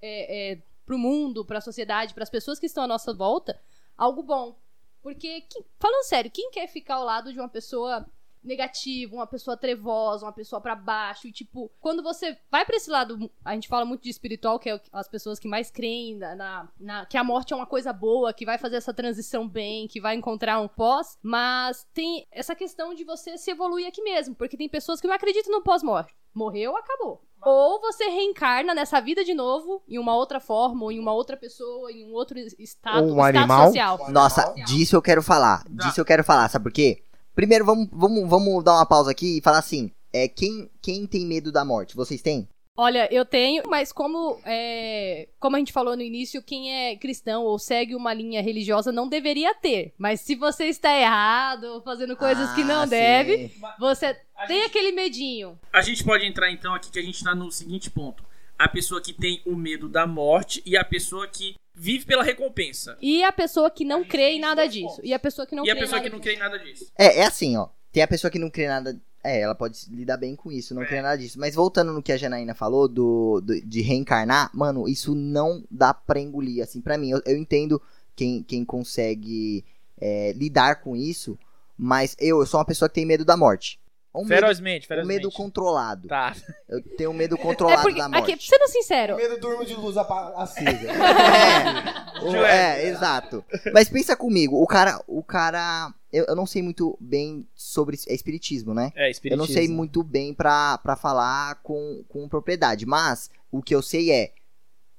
é, 0.02 0.52
é, 0.52 0.62
pro 0.86 0.98
mundo, 0.98 1.44
pra 1.44 1.60
sociedade, 1.60 2.14
pras 2.14 2.28
pessoas 2.30 2.58
que 2.58 2.66
estão 2.66 2.82
à 2.84 2.86
nossa 2.88 3.12
volta, 3.14 3.60
algo 3.96 4.22
bom. 4.22 4.56
Porque, 5.02 5.42
que- 5.42 5.64
falando 5.78 6.04
sério, 6.04 6.30
quem 6.30 6.50
quer 6.50 6.66
ficar 6.66 6.96
ao 6.96 7.04
lado 7.04 7.32
de 7.32 7.38
uma 7.38 7.48
pessoa 7.48 8.04
negativa, 8.42 9.14
uma 9.14 9.26
pessoa 9.26 9.56
trevosa, 9.56 10.24
uma 10.26 10.32
pessoa 10.32 10.60
pra 10.60 10.74
baixo, 10.74 11.26
e 11.28 11.32
tipo, 11.32 11.70
quando 11.80 12.02
você 12.02 12.36
vai 12.50 12.64
pra 12.64 12.76
esse 12.76 12.90
lado, 12.90 13.30
a 13.44 13.54
gente 13.54 13.68
fala 13.68 13.84
muito 13.84 14.02
de 14.02 14.10
espiritual, 14.10 14.58
que 14.58 14.70
é 14.70 14.80
as 14.92 15.08
pessoas 15.08 15.38
que 15.38 15.48
mais 15.48 15.70
creem 15.70 16.16
na, 16.16 16.34
na- 16.34 16.68
na- 16.78 17.06
que 17.06 17.16
a 17.16 17.24
morte 17.24 17.52
é 17.52 17.56
uma 17.56 17.66
coisa 17.66 17.92
boa, 17.92 18.32
que 18.32 18.44
vai 18.46 18.58
fazer 18.58 18.76
essa 18.76 18.94
transição 18.94 19.48
bem, 19.48 19.86
que 19.88 20.00
vai 20.00 20.14
encontrar 20.16 20.60
um 20.60 20.68
pós, 20.68 21.18
mas 21.22 21.86
tem 21.92 22.26
essa 22.30 22.54
questão 22.54 22.94
de 22.94 23.04
você 23.04 23.36
se 23.36 23.50
evoluir 23.50 23.86
aqui 23.86 24.02
mesmo, 24.02 24.34
porque 24.34 24.56
tem 24.56 24.68
pessoas 24.68 25.00
que 25.00 25.06
não 25.06 25.14
acreditam 25.14 25.52
no 25.52 25.62
pós-morte. 25.62 26.14
Morreu, 26.32 26.76
acabou. 26.76 27.22
Ou 27.42 27.80
você 27.80 28.04
reencarna 28.04 28.74
nessa 28.74 29.00
vida 29.00 29.24
de 29.24 29.34
novo, 29.34 29.82
em 29.88 29.98
uma 29.98 30.14
outra 30.14 30.38
forma, 30.38 30.84
ou 30.84 30.92
em 30.92 30.98
uma 30.98 31.12
outra 31.12 31.36
pessoa, 31.36 31.90
em 31.90 32.04
um 32.04 32.12
outro 32.12 32.38
estado, 32.58 32.98
Ou 32.98 33.14
um 33.14 33.26
estado 33.26 33.36
animal. 33.38 33.66
social. 33.66 34.10
Nossa, 34.10 34.54
disso 34.66 34.94
eu 34.94 35.02
quero 35.02 35.22
falar. 35.22 35.64
Disso 35.68 36.00
eu 36.00 36.04
quero 36.04 36.22
falar, 36.22 36.48
sabe 36.48 36.64
por 36.64 36.72
quê? 36.72 37.02
Primeiro, 37.40 37.64
vamos, 37.64 37.88
vamos, 37.90 38.28
vamos 38.28 38.62
dar 38.62 38.74
uma 38.74 38.84
pausa 38.84 39.10
aqui 39.12 39.38
e 39.38 39.40
falar 39.40 39.60
assim: 39.60 39.90
é, 40.12 40.28
quem, 40.28 40.70
quem 40.82 41.06
tem 41.06 41.24
medo 41.24 41.50
da 41.50 41.64
morte? 41.64 41.96
Vocês 41.96 42.20
têm? 42.20 42.46
Olha, 42.76 43.08
eu 43.10 43.24
tenho, 43.24 43.62
mas 43.66 43.92
como, 43.94 44.38
é, 44.44 45.26
como 45.38 45.56
a 45.56 45.58
gente 45.58 45.72
falou 45.72 45.96
no 45.96 46.02
início, 46.02 46.42
quem 46.42 46.70
é 46.70 46.96
cristão 46.96 47.42
ou 47.44 47.58
segue 47.58 47.94
uma 47.94 48.12
linha 48.12 48.42
religiosa 48.42 48.92
não 48.92 49.08
deveria 49.08 49.54
ter. 49.54 49.94
Mas 49.96 50.20
se 50.20 50.34
você 50.34 50.66
está 50.66 50.94
errado, 50.94 51.80
fazendo 51.82 52.14
coisas 52.14 52.52
que 52.52 52.62
não 52.62 52.82
Ah, 52.82 52.86
deve, 52.86 53.48
sim. 53.48 53.60
você 53.78 54.14
A 54.36 54.46
tem 54.46 54.58
gente- 54.58 54.66
aquele 54.66 54.92
medinho. 54.92 55.58
A 55.72 55.80
gente 55.80 56.04
pode 56.04 56.26
entrar 56.26 56.50
então 56.52 56.74
aqui 56.74 56.90
que 56.90 56.98
a 56.98 57.02
gente 57.02 57.24
tá 57.24 57.34
no 57.34 57.50
seguinte 57.50 57.90
ponto. 57.90 58.22
A 58.62 58.68
pessoa 58.68 59.00
que 59.00 59.12
tem 59.12 59.40
o 59.46 59.56
medo 59.56 59.88
da 59.88 60.06
morte 60.06 60.62
e 60.66 60.76
a 60.76 60.84
pessoa 60.84 61.26
que 61.26 61.54
vive 61.74 62.04
pela 62.04 62.22
recompensa. 62.22 62.96
E 63.00 63.24
a 63.24 63.32
pessoa 63.32 63.70
que 63.70 63.84
A 63.84 63.86
não 63.88 64.04
crê 64.04 64.32
em 64.32 64.40
nada 64.40 64.66
disso. 64.66 65.00
E 65.02 65.14
a 65.14 65.18
pessoa 65.18 65.46
que 65.46 65.54
não 65.56 65.64
e 65.64 65.70
a 65.70 65.72
crê 65.74 65.80
em 65.80 65.82
pessoa 65.84 65.98
nada 65.98 66.10
que 66.10 66.12
não 66.14 66.20
disso. 66.20 66.30
crê 66.30 66.36
em 66.36 66.38
nada 66.38 66.58
disso. 66.58 66.92
É, 66.98 67.20
é 67.20 67.24
assim, 67.26 67.56
ó. 67.56 67.68
Tem 67.90 68.02
a 68.02 68.06
pessoa 68.08 68.30
que 68.30 68.38
não 68.38 68.50
crê 68.50 68.68
nada. 68.68 69.00
É, 69.24 69.40
ela 69.40 69.54
pode 69.54 69.78
lidar 69.90 70.18
bem 70.18 70.36
com 70.36 70.52
isso, 70.52 70.74
não 70.74 70.82
É. 70.82 70.86
crê 70.86 71.00
nada 71.00 71.16
disso. 71.16 71.40
Mas 71.40 71.54
voltando 71.54 71.90
no 71.92 72.02
que 72.02 72.12
a 72.12 72.16
Janaína 72.18 72.54
falou 72.54 72.86
do, 72.86 73.40
do- 73.40 73.60
de 73.62 73.80
reencarnar, 73.80 74.50
mano, 74.54 74.86
isso 74.86 75.14
não 75.14 75.64
dá 75.70 75.94
pra 75.94 76.20
engolir. 76.20 76.62
Assim, 76.62 76.82
pra 76.82 76.98
mim, 76.98 77.10
eu, 77.12 77.22
eu 77.24 77.38
entendo 77.38 77.80
quem, 78.14 78.42
quem 78.42 78.62
consegue 78.62 79.64
é, 79.98 80.32
lidar 80.34 80.82
com 80.82 80.94
isso, 80.94 81.38
mas 81.78 82.14
eu, 82.20 82.40
eu 82.40 82.46
sou 82.46 82.60
uma 82.60 82.66
pessoa 82.66 82.88
que 82.90 82.94
tem 82.94 83.06
medo 83.06 83.24
da 83.24 83.38
morte. 83.38 83.79
Um 84.12 84.24
medo, 84.24 84.40
Ferozmente, 84.40 84.86
um 84.86 84.88
ferozmente. 84.88 85.16
medo 85.18 85.30
controlado. 85.30 86.08
Tá. 86.08 86.34
Eu 86.68 86.82
tenho 86.96 87.10
um 87.10 87.14
medo 87.14 87.36
É 87.36 87.38
controlado 87.38 87.82
porque, 87.82 87.98
da 88.00 88.08
morte. 88.08 88.32
aqui, 88.32 88.44
sendo 88.44 88.66
sincero, 88.68 89.16
Medo 89.16 89.38
durmo 89.38 89.64
de 89.64 89.74
luz 89.74 89.96
acesa. 89.96 90.88
É, 92.20 92.22
O- 92.22 92.36
é, 92.44 92.86
exato. 92.88 93.42
Mas 93.72 93.88
pensa 93.88 94.14
comigo, 94.14 94.60
o 94.62 94.66
cara, 94.66 95.02
o 95.06 95.22
cara, 95.22 95.90
eu, 96.12 96.26
eu 96.28 96.36
não 96.36 96.44
sei 96.44 96.60
muito 96.60 96.94
bem 97.00 97.46
sobre 97.54 97.96
é 98.08 98.12
espiritismo, 98.14 98.74
né? 98.74 98.92
É, 98.94 99.06
Eu 99.06 99.10
espiritismo. 99.10 99.46
não 99.46 99.50
sei 99.50 99.68
muito 99.68 100.02
bem 100.02 100.34
pra, 100.34 100.76
pra 100.78 100.96
falar 100.96 101.54
com, 101.62 102.04
com 102.08 102.28
propriedade, 102.28 102.84
mas 102.84 103.30
o 103.50 103.62
que 103.62 103.74
eu 103.74 103.80
sei 103.80 104.10
é 104.10 104.32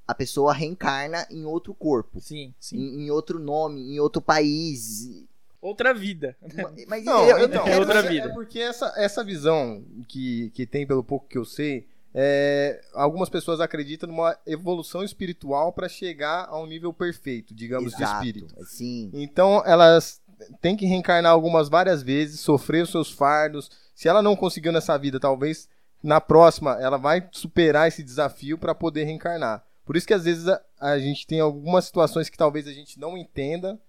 a 0.08 0.15
pessoa 0.15 0.51
reencarna 0.51 1.27
em 1.30 1.46
outro 1.46 1.75
corpo, 1.75 2.20
Sim, 2.20 2.56
sim. 2.60 2.77
em, 2.77 3.03
em 3.06 3.12
outro 3.12 3.38
nome, 3.38 3.82
em 3.94 4.00
outro 4.00 4.20
país. 4.22 5.24
Outra 5.62 5.94
vida. 5.94 6.36
Mas 6.88 7.06
Não, 7.06 7.24
eu, 7.30 7.38
eu 7.38 7.46
então, 7.46 7.65
não 7.65 7.72
é 7.72 7.77
outra 7.77 8.01
vida. 8.01 8.27
É 8.27 8.34
porque 8.34 8.60
essa, 8.60 8.94
essa 8.98 9.24
visão 9.24 9.86
que, 10.08 10.50
que 10.51 10.65
tem, 10.65 10.88
pelo 10.88 11.03
pouco 11.03 11.27
que 11.27 11.38
eu 11.38 11.46
sei, 11.46 11.88
é, 12.13 12.82
algumas 12.94 13.30
pessoas 13.30 13.62
acreditam 13.62 14.10
numa 14.10 14.38
evolução 14.46 15.03
espiritual 15.03 15.72
para 15.72 15.88
chegar 15.88 16.48
a 16.50 16.60
um 16.60 16.65
nível 16.65 16.91
perfeito, 16.91 17.53
digamos, 17.53 17.91
de 17.91 18.03
Exato, 18.03 18.15
espírito. 18.15 18.65
Sim. 18.65 19.12
Então, 19.13 19.62
elas 19.65 20.20
têm 20.60 20.75
que 20.75 20.86
reencarnar 20.86 21.32
algumas 21.32 21.70
várias 21.70 22.01
vezes, 22.01 22.39
sofrer 22.39 22.84
os 22.84 22.89
seus 22.89 23.12
fardos. 23.12 23.70
Se 23.94 24.08
ela 24.08 24.22
não 24.22 24.36
conseguiu 24.36 24.72
nessa 24.72 24.98
vida, 24.98 25.20
talvez 25.20 25.70
na 26.03 26.20
próxima 26.20 26.82
ela 26.82 26.98
vai 26.98 27.27
superar 27.32 27.88
esse 27.88 28.03
desafio 28.03 28.58
para 28.58 28.74
poder 28.74 29.03
reencarnar. 29.03 29.63
Por 29.86 29.96
isso 29.96 30.08
que 30.08 30.13
às 30.13 30.25
vezes 30.25 30.48
a, 30.48 30.62
a 30.80 31.00
gente 31.00 31.27
tem 31.27 31.39
algumas 31.39 31.86
situações 31.86 32.30
que 32.30 32.38
talvez 32.38 32.68
a 32.68 32.74
gente 32.74 33.00
não 33.00 33.18
entenda, 33.18 33.80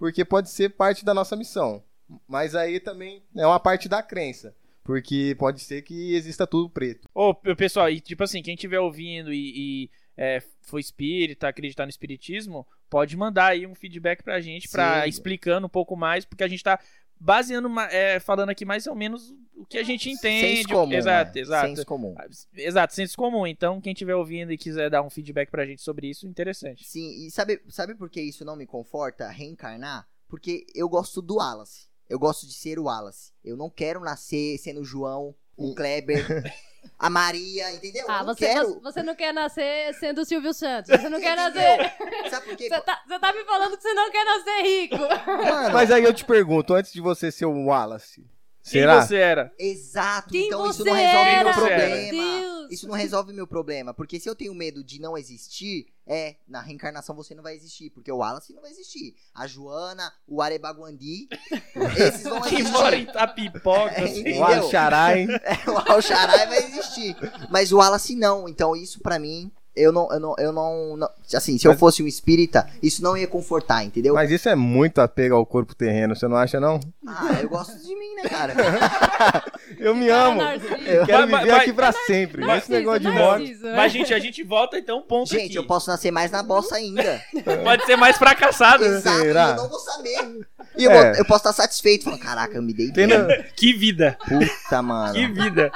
porque 0.00 0.24
pode 0.24 0.48
ser 0.50 0.70
parte 0.70 1.04
da 1.04 1.12
nossa 1.12 1.36
missão. 1.36 1.84
Mas 2.26 2.54
aí 2.56 2.80
também 2.80 3.22
é 3.36 3.46
uma 3.46 3.60
parte 3.60 3.86
da 3.88 4.02
crença, 4.02 4.56
porque 4.82 5.36
pode 5.38 5.60
ser 5.60 5.82
que 5.82 6.14
exista 6.14 6.46
tudo 6.46 6.68
preto. 6.70 7.06
Ô, 7.14 7.34
p- 7.34 7.54
pessoal, 7.54 7.88
e 7.90 8.00
tipo 8.00 8.24
assim, 8.24 8.42
quem 8.42 8.54
estiver 8.54 8.80
ouvindo 8.80 9.30
e, 9.32 9.84
e, 9.84 9.90
é, 10.16 10.42
foi 10.62 10.80
espírita, 10.80 11.46
acreditar 11.46 11.84
no 11.84 11.90
espiritismo, 11.90 12.66
pode 12.88 13.14
mandar 13.16 13.48
aí 13.48 13.66
um 13.66 13.74
feedback 13.74 14.22
pra 14.24 14.40
gente, 14.40 14.68
pra, 14.68 15.06
explicando 15.06 15.66
um 15.66 15.70
pouco 15.70 15.94
mais, 15.94 16.24
porque 16.24 16.42
a 16.42 16.48
gente 16.48 16.64
tá 16.64 16.80
baseando, 17.20 17.68
é, 17.90 18.18
falando 18.18 18.48
aqui 18.48 18.64
mais 18.64 18.86
ou 18.86 18.94
menos 18.94 19.34
o 19.54 19.66
que 19.66 19.76
a 19.76 19.82
gente 19.82 20.08
entende. 20.08 20.56
Senso 20.56 20.68
comum, 20.70 20.92
exato, 20.92 21.34
né? 21.34 21.40
exato. 21.40 21.68
Senso 21.68 21.86
comum. 21.86 22.14
Exato, 22.54 22.94
senso 22.94 23.16
comum. 23.16 23.46
Então, 23.46 23.80
quem 23.80 23.92
estiver 23.92 24.14
ouvindo 24.14 24.50
e 24.50 24.58
quiser 24.58 24.88
dar 24.88 25.02
um 25.02 25.10
feedback 25.10 25.50
pra 25.50 25.66
gente 25.66 25.82
sobre 25.82 26.08
isso, 26.08 26.26
interessante. 26.26 26.84
Sim, 26.84 27.26
e 27.26 27.30
sabe, 27.30 27.60
sabe 27.68 27.94
por 27.94 28.08
que 28.08 28.22
isso 28.22 28.44
não 28.44 28.56
me 28.56 28.66
conforta, 28.66 29.28
reencarnar? 29.28 30.08
Porque 30.26 30.64
eu 30.74 30.88
gosto 30.88 31.20
do 31.20 31.36
Wallace. 31.36 31.88
Eu 32.08 32.18
gosto 32.18 32.46
de 32.46 32.54
ser 32.54 32.78
o 32.78 32.84
Wallace. 32.84 33.32
Eu 33.44 33.56
não 33.56 33.68
quero 33.68 34.00
nascer 34.00 34.58
sendo 34.58 34.80
o 34.80 34.84
João, 34.84 35.34
o 35.56 35.74
Kleber, 35.74 36.26
a 36.98 37.08
Maria, 37.08 37.72
entendeu? 37.72 38.04
Ah, 38.08 38.20
eu 38.20 38.26
não 38.26 38.34
você, 38.34 38.46
quero. 38.46 38.80
você 38.80 39.02
não 39.02 39.14
quer 39.14 39.32
nascer 39.32 39.94
sendo 39.94 40.20
o 40.20 40.24
Silvio 40.24 40.52
Santos. 40.52 40.90
Você 40.90 41.08
não 41.08 41.20
quer 41.20 41.36
nascer. 41.36 41.94
Sabe 42.30 42.46
por 42.46 42.56
quê? 42.56 42.68
Você 42.68 42.80
tá, 42.82 43.02
você 43.06 43.18
tá 43.18 43.32
me 43.32 43.44
falando 43.44 43.76
que 43.76 43.82
você 43.82 43.94
não 43.94 44.10
quer 44.10 44.24
nascer 44.24 44.62
rico. 44.62 44.98
Mano, 44.98 45.72
Mas 45.72 45.90
aí 45.90 46.04
eu 46.04 46.12
te 46.12 46.24
pergunto, 46.24 46.74
antes 46.74 46.92
de 46.92 47.00
você 47.00 47.30
ser 47.32 47.46
o 47.46 47.66
Wallace, 47.66 48.24
Quem 48.62 48.72
será? 48.82 49.02
você 49.02 49.16
era? 49.16 49.52
Exato, 49.58 50.28
Quem 50.30 50.46
então 50.46 50.68
isso 50.70 50.84
não 50.84 50.92
resolve 50.92 51.30
era? 51.30 51.44
meu 51.44 51.52
Quem 51.54 51.62
problema. 51.62 52.40
Deus. 52.40 52.70
Isso 52.70 52.86
não 52.86 52.94
resolve 52.94 53.32
meu 53.32 53.46
problema, 53.46 53.92
porque 53.92 54.20
se 54.20 54.28
eu 54.28 54.34
tenho 54.36 54.54
medo 54.54 54.84
de 54.84 55.00
não 55.00 55.18
existir, 55.18 55.86
é, 56.06 56.36
na 56.46 56.60
reencarnação 56.60 57.16
você 57.16 57.34
não 57.34 57.42
vai 57.42 57.56
existir, 57.56 57.90
porque 57.90 58.12
o 58.12 58.18
Wallace 58.18 58.52
não 58.52 58.62
vai 58.62 58.70
existir. 58.70 59.14
A 59.34 59.46
Joana, 59.46 60.12
o 60.28 60.40
Arebaguandi, 60.40 61.28
esses 61.98 62.22
vão 62.22 62.40
Quem 62.42 62.62
mora 62.64 62.94
em 62.94 63.00
existir. 63.00 63.12
Tapipoca, 63.12 63.90
É, 63.92 64.04
assim. 64.04 64.38
O 64.38 64.44
Alxarai. 64.44 65.26
o 65.66 65.92
Alxarai 65.92 66.46
vai 66.46 66.58
existir. 66.58 67.16
Mas 67.50 67.72
o 67.72 67.78
Wallace 67.78 68.14
não, 68.14 68.48
então 68.48 68.76
isso 68.76 69.00
pra 69.00 69.18
mim, 69.18 69.50
eu 69.76 69.92
não, 69.92 70.10
eu 70.12 70.20
não, 70.20 70.34
eu 70.38 70.52
não, 70.52 70.96
não- 70.96 71.10
assim, 71.34 71.58
se 71.58 71.66
eu 71.66 71.72
Mas- 71.72 71.80
fosse 71.80 72.02
um 72.02 72.06
espírita, 72.06 72.66
isso 72.82 73.02
não 73.02 73.16
ia 73.16 73.26
confortar, 73.26 73.84
entendeu? 73.84 74.14
Mas 74.14 74.30
isso 74.30 74.48
é 74.48 74.54
muito 74.54 75.00
apego 75.00 75.34
ao 75.36 75.46
corpo 75.46 75.74
terreno, 75.74 76.14
você 76.16 76.26
não 76.28 76.36
acha, 76.36 76.58
não? 76.60 76.80
Ah, 77.06 77.38
eu 77.40 77.48
gosto 77.48 77.76
de 77.78 77.94
mim, 77.94 78.14
né, 78.16 78.28
cara? 78.28 78.54
Eu 79.78 79.94
me 79.94 80.08
amo. 80.10 80.42
Eu 80.42 81.06
quero 81.06 81.28
Mas- 81.28 81.40
viver 81.40 81.52
mas- 81.52 81.62
aqui 81.62 81.72
pra 81.72 81.92
sempre. 81.92 82.42
Esse 82.42 82.48
Narciso, 82.48 82.72
negócio 82.72 83.00
de 83.00 83.10
morte. 83.10 83.54
Né? 83.54 83.76
Mas, 83.76 83.92
gente, 83.92 84.12
a 84.12 84.18
gente 84.18 84.42
volta 84.42 84.76
então 84.76 84.98
um 84.98 85.02
ponto 85.02 85.30
Gente, 85.30 85.46
aqui. 85.46 85.54
eu 85.58 85.64
posso 85.64 85.88
nascer 85.88 86.10
mais 86.10 86.30
na 86.30 86.42
bossa 86.42 86.74
ainda. 86.76 87.22
Pode 87.62 87.86
ser 87.86 87.96
mais 87.96 88.18
fracassado. 88.18 88.84
Exato, 88.84 89.18
e 89.20 89.22
Será? 89.22 89.50
eu 89.50 89.56
não 89.56 89.68
vou 89.68 89.78
saber. 89.78 90.40
E 90.76 90.84
eu, 90.84 90.90
É. 90.90 90.94
vou- 91.12 91.14
eu 91.20 91.24
posso 91.24 91.48
estar 91.48 91.52
satisfeito, 91.52 92.04
falando, 92.04 92.20
caraca, 92.20 92.56
eu 92.56 92.62
me 92.62 92.74
dei 92.74 92.90
bem. 92.92 93.08
Que 93.56 93.72
vida. 93.72 94.18
Puta, 94.28 94.82
mano. 94.82 95.14
Que 95.14 95.26
vida. 95.28 95.70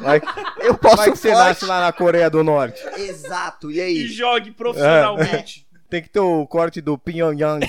Vai, 0.00 0.20
Eu 0.60 0.76
posso 0.76 0.96
vai 0.96 1.10
que 1.12 1.18
você 1.18 1.30
nasce 1.32 1.64
lá 1.66 1.80
na 1.82 1.92
Coreia 1.92 2.30
do 2.30 2.42
Norte. 2.42 2.82
Exato, 2.96 3.17
e 3.70 3.76
E 3.76 3.80
aí? 3.80 4.06
jogue 4.06 4.50
profissionalmente. 4.52 5.66
Tem 5.88 6.02
que 6.02 6.08
ter 6.08 6.20
o 6.20 6.46
corte 6.46 6.80
do 6.80 6.98
Pyongyang. 6.98 7.66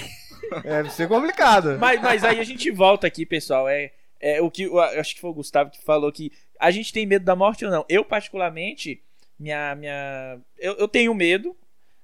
É, 0.63 0.82
vai 0.82 0.91
ser 0.91 1.08
complicado. 1.08 1.77
Mas, 1.79 2.01
mas 2.01 2.24
aí 2.24 2.39
a 2.39 2.44
gente 2.44 2.70
volta 2.72 3.06
aqui, 3.08 3.25
pessoal. 3.25 3.68
É, 3.70 3.91
é 4.20 4.41
o 4.41 4.50
que 4.50 4.63
eu 4.63 4.79
acho 4.79 5.15
que 5.15 5.22
foi 5.22 5.29
o 5.29 5.34
Gustavo 5.34 5.70
que 5.70 5.82
falou 5.84 6.12
que 6.12 6.32
a 6.60 6.72
gente 6.72 6.91
tem 6.91 7.06
medo 7.06 7.24
da 7.24 7.36
morte 7.36 7.63
ou 7.63 7.72
não. 7.72 7.86
Eu, 7.88 8.03
particularmente, 8.03 9.01
minha. 9.39 9.75
minha 9.75 10.39
eu, 10.58 10.74
eu 10.74 10.88
tenho 10.88 11.13
medo, 11.13 11.56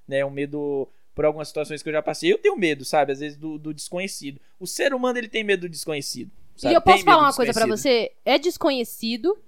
né? 0.08 0.24
Um 0.24 0.30
medo 0.30 0.88
por 1.14 1.24
algumas 1.24 1.48
situações 1.48 1.82
que 1.82 1.88
eu 1.88 1.92
já 1.92 2.02
passei. 2.02 2.32
Eu 2.32 2.38
tenho 2.38 2.56
medo, 2.56 2.84
sabe? 2.84 3.12
Às 3.12 3.20
vezes 3.20 3.36
do, 3.36 3.58
do 3.58 3.74
desconhecido. 3.74 4.40
O 4.60 4.66
ser 4.66 4.94
humano, 4.94 5.18
ele 5.18 5.28
tem 5.28 5.42
medo 5.42 5.62
do 5.62 5.68
desconhecido. 5.68 6.30
sabe? 6.56 6.72
E 6.72 6.76
eu 6.76 6.80
posso 6.80 7.04
falar 7.04 7.22
uma 7.22 7.32
coisa 7.34 7.52
pra 7.52 7.64
desconhecido. 7.66 7.82
você? 7.82 8.12
É 8.24 8.38
desconhecido, 8.38 9.38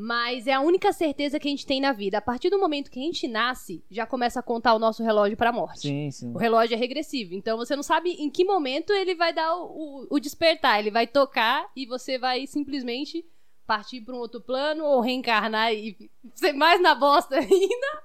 mas 0.00 0.46
é 0.46 0.52
a 0.52 0.60
única 0.60 0.92
certeza 0.92 1.40
que 1.40 1.48
a 1.48 1.50
gente 1.50 1.66
tem 1.66 1.80
na 1.80 1.90
vida. 1.92 2.18
A 2.18 2.20
partir 2.22 2.50
do 2.50 2.58
momento 2.60 2.88
que 2.88 3.00
a 3.00 3.02
gente 3.02 3.26
nasce, 3.26 3.82
já 3.90 4.06
começa 4.06 4.38
a 4.38 4.42
contar 4.44 4.72
o 4.74 4.78
nosso 4.78 5.02
relógio 5.02 5.36
pra 5.36 5.50
morte. 5.50 5.80
Sim, 5.80 6.08
sim. 6.12 6.32
O 6.32 6.38
relógio 6.38 6.74
é 6.74 6.78
regressivo. 6.78 7.34
Então 7.34 7.56
você 7.56 7.74
não 7.74 7.82
sabe 7.82 8.10
em 8.10 8.30
que 8.30 8.44
momento 8.44 8.92
ele 8.92 9.16
vai 9.16 9.32
dar 9.32 9.56
o, 9.56 9.64
o- 9.64 10.06
o 10.10 10.20
despertar. 10.20 10.78
Ele 10.78 10.92
vai 10.92 11.04
tocar 11.08 11.68
e 11.74 11.84
você 11.84 12.16
vai 12.16 12.46
simplesmente 12.46 13.24
partir 13.66 14.00
pra 14.02 14.14
um 14.14 14.18
outro 14.18 14.40
plano 14.40 14.84
ou 14.84 15.00
reencarnar 15.00 15.74
e 15.74 15.96
ser 16.34 16.52
mais 16.52 16.80
na 16.80 16.94
bosta 16.94 17.34
ainda. 17.40 18.02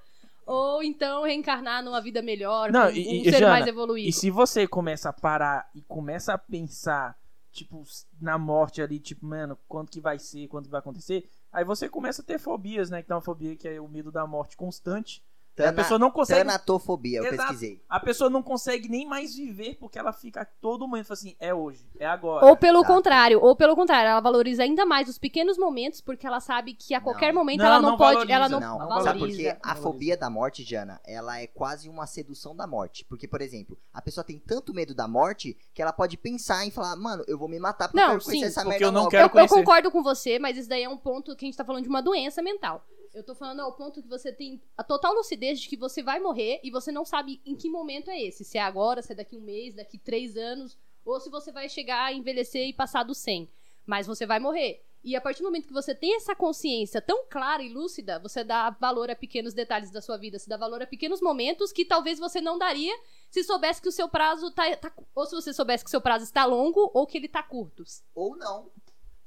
Ou 0.48 0.82
então 0.84 1.24
reencarnar 1.24 1.84
numa 1.84 2.02
vida 2.02 2.22
melhor, 2.24 2.72
Não, 2.72 2.88
com 2.92 2.98
e- 2.98 3.08
um 3.08 3.22
e, 3.22 3.24
ser 3.26 3.32
Jana, 3.40 3.50
mais 3.50 3.68
evoluído. 3.68 4.10
E 4.10 4.12
se 4.12 4.32
você 4.32 4.68
começa 4.68 5.10
a 5.10 5.14
parar 5.14 5.70
e 5.76 5.82
começa 5.84 6.34
a 6.34 6.38
pensar, 6.40 7.16
tipo, 7.52 7.84
na 8.20 8.38
morte 8.38 8.82
ali, 8.82 9.00
tipo, 9.00 9.26
mano, 9.26 9.56
quando 9.68 9.90
que 9.92 10.02
vai 10.02 10.18
ser, 10.18 10.48
quando 10.48 10.66
que 10.66 10.72
vai 10.72 10.80
acontecer, 10.80 11.30
aí 11.54 11.64
você 11.64 11.88
começa 11.88 12.22
a 12.22 12.26
ter 12.26 12.40
fobias, 12.40 12.90
né? 12.90 13.02
Que 13.02 13.08
tem 13.08 13.16
uma 13.16 13.22
fobia 13.22 13.56
que 13.56 13.68
é 13.68 13.80
o 13.80 13.88
medo 13.88 14.12
da 14.12 14.26
morte 14.26 14.58
constante. 14.58 15.24
E 15.56 15.62
a 15.62 15.66
Tana- 15.66 15.74
pessoa 15.84 16.00
não 16.00 16.10
consegue. 16.10 16.40
Tanatofobia, 16.40 17.20
eu 17.20 17.26
Exato. 17.26 17.38
pesquisei. 17.50 17.80
A 17.88 18.00
pessoa 18.00 18.28
não 18.30 18.42
consegue 18.42 18.90
nem 18.90 19.06
mais 19.08 19.36
viver 19.36 19.76
porque 19.80 20.00
ela 20.00 20.12
fica 20.12 20.42
a 20.42 20.46
todo 20.46 20.88
momento 20.88 21.14
assim, 21.14 21.36
é 21.40 21.54
hoje, 21.54 21.88
é 22.00 22.08
agora. 22.08 22.46
Ou 22.48 22.58
pelo 22.58 22.80
Exato. 22.80 22.94
contrário, 22.94 23.40
ou 23.40 23.56
pelo 23.56 23.76
contrário, 23.76 24.10
ela 24.10 24.20
valoriza 24.20 24.64
ainda 24.64 24.84
mais 24.86 25.08
os 25.08 25.20
pequenos 25.20 25.56
momentos 25.58 26.02
porque 26.02 26.26
ela 26.26 26.40
sabe 26.40 26.74
que 26.74 26.96
a 26.96 27.02
qualquer 27.02 27.32
Não. 27.32 27.40
momento 27.42 27.60
Não, 27.60 27.66
ela 27.68 27.80
não, 27.82 27.92
não 27.92 27.98
pode, 27.98 28.14
valoriza. 28.14 28.34
ela 28.36 28.50
não, 28.50 28.60
Não, 28.60 28.78
valoriza. 28.80 29.04
sabe 29.04 29.20
por 29.20 29.30
quê? 29.30 29.58
A 29.62 29.76
fobia 29.76 30.18
da 30.18 30.30
morte, 30.30 30.64
Jana, 30.64 31.00
ela 31.06 31.40
é 31.40 31.46
quase 31.46 31.88
uma 31.88 32.08
sedução 32.08 32.56
da 32.56 32.66
morte. 32.66 33.06
Porque, 33.06 33.28
por 33.28 33.42
exemplo, 33.42 33.78
a 33.94 34.02
pessoa 34.02 34.24
tem 34.24 34.40
tanto 34.40 34.74
medo 34.74 34.96
da 34.96 35.08
morte 35.08 35.56
que 35.74 35.82
ela 35.84 35.94
pode 35.94 36.18
pensar 36.18 36.66
em 36.66 36.72
falar, 36.72 36.96
mano, 36.96 37.24
eu 37.28 37.38
vou 37.38 37.48
me 37.48 37.60
matar 37.60 37.90
porque 37.90 37.98
Não, 38.00 38.14
eu 38.14 38.18
quero 38.18 38.26
conhecer 38.26 38.46
sim, 38.46 38.50
essa 38.52 38.62
porque 38.62 38.70
merda 38.72 38.86
eu 38.86 38.92
não 38.92 39.02
logo. 39.02 39.12
quero 39.12 39.30
Eu, 39.38 39.42
eu 39.44 39.48
concordo 39.48 39.92
com 39.92 40.02
você, 40.02 40.40
mas 40.40 40.58
isso 40.58 40.68
daí 40.68 40.82
é 40.84 40.90
um 40.90 40.98
ponto 40.98 41.36
que 41.36 41.46
a 41.46 41.48
gente 41.48 41.58
tá 41.58 41.64
falando 41.64 41.84
de 41.84 41.90
uma 41.90 42.02
doença 42.02 42.42
mental. 42.42 42.84
Eu 43.14 43.24
tô 43.24 43.36
falando 43.36 43.60
ao 43.60 43.74
ponto 43.74 44.02
que 44.02 44.08
você 44.08 44.32
tem 44.34 44.60
a 44.76 44.84
total 44.84 45.14
lucidez 45.14 45.60
de 45.62 45.70
que 45.70 45.78
você 45.78 46.02
vai 46.02 46.20
morrer 46.20 46.60
e 46.64 46.72
você 46.72 46.92
não 46.92 47.06
sabe 47.06 47.40
em 47.46 47.56
que 47.56 47.70
momento 47.70 48.10
é 48.10 48.20
esse. 48.20 48.44
Se 48.44 48.58
é 48.58 48.62
agora, 48.62 49.02
se 49.02 49.12
é 49.12 49.16
daqui 49.16 49.38
um 49.38 49.42
mês, 49.42 49.76
daqui 49.76 49.98
três 50.00 50.36
anos, 50.36 50.78
ou 51.06 51.20
se 51.20 51.30
você 51.30 51.52
vai 51.52 51.70
chegar 51.70 52.06
a 52.06 52.14
envelhecer 52.14 52.68
e 52.68 52.74
passar 52.74 53.04
dos 53.04 53.20
100. 53.20 53.48
Mas 53.86 54.08
você 54.08 54.26
vai 54.26 54.40
morrer. 54.40 54.84
E 55.04 55.18
a 55.18 55.22
partir 55.22 55.42
do 55.42 55.46
momento 55.46 55.68
que 55.68 55.74
você 55.74 55.94
tem 55.94 56.16
essa 56.16 56.34
consciência 56.34 57.02
tão 57.02 57.26
clara 57.30 57.62
e 57.62 57.68
lúcida, 57.68 58.18
você 58.20 58.42
dá 58.42 58.70
valor 58.70 59.12
a 59.12 59.16
pequenos 59.16 59.54
detalhes 59.54 59.92
da 59.92 60.02
sua 60.02 60.18
vida, 60.18 60.40
você 60.40 60.50
dá 60.50 60.56
valor 60.56 60.82
a 60.82 60.88
pequenos 60.88 61.20
momentos 61.22 61.74
que 61.74 61.84
talvez 61.84 62.18
você 62.18 62.40
não 62.40 62.58
daria 62.58 62.98
se 63.30 63.44
soubesse 63.44 63.82
que 63.82 63.90
o 63.90 63.92
seu 63.92 64.08
prazo 64.08 64.50
tá, 64.52 64.74
tá- 64.78 64.94
ou 65.14 65.26
se 65.26 65.36
você 65.36 65.54
soubesse 65.54 65.84
que 65.84 65.90
o 65.90 65.92
seu 65.92 66.00
prazo 66.00 66.24
está 66.24 66.46
longo 66.46 66.90
ou 66.94 67.06
que 67.06 67.18
ele 67.18 67.28
tá 67.28 67.44
curto. 67.44 67.84
Ou 68.16 68.38
não. 68.38 68.72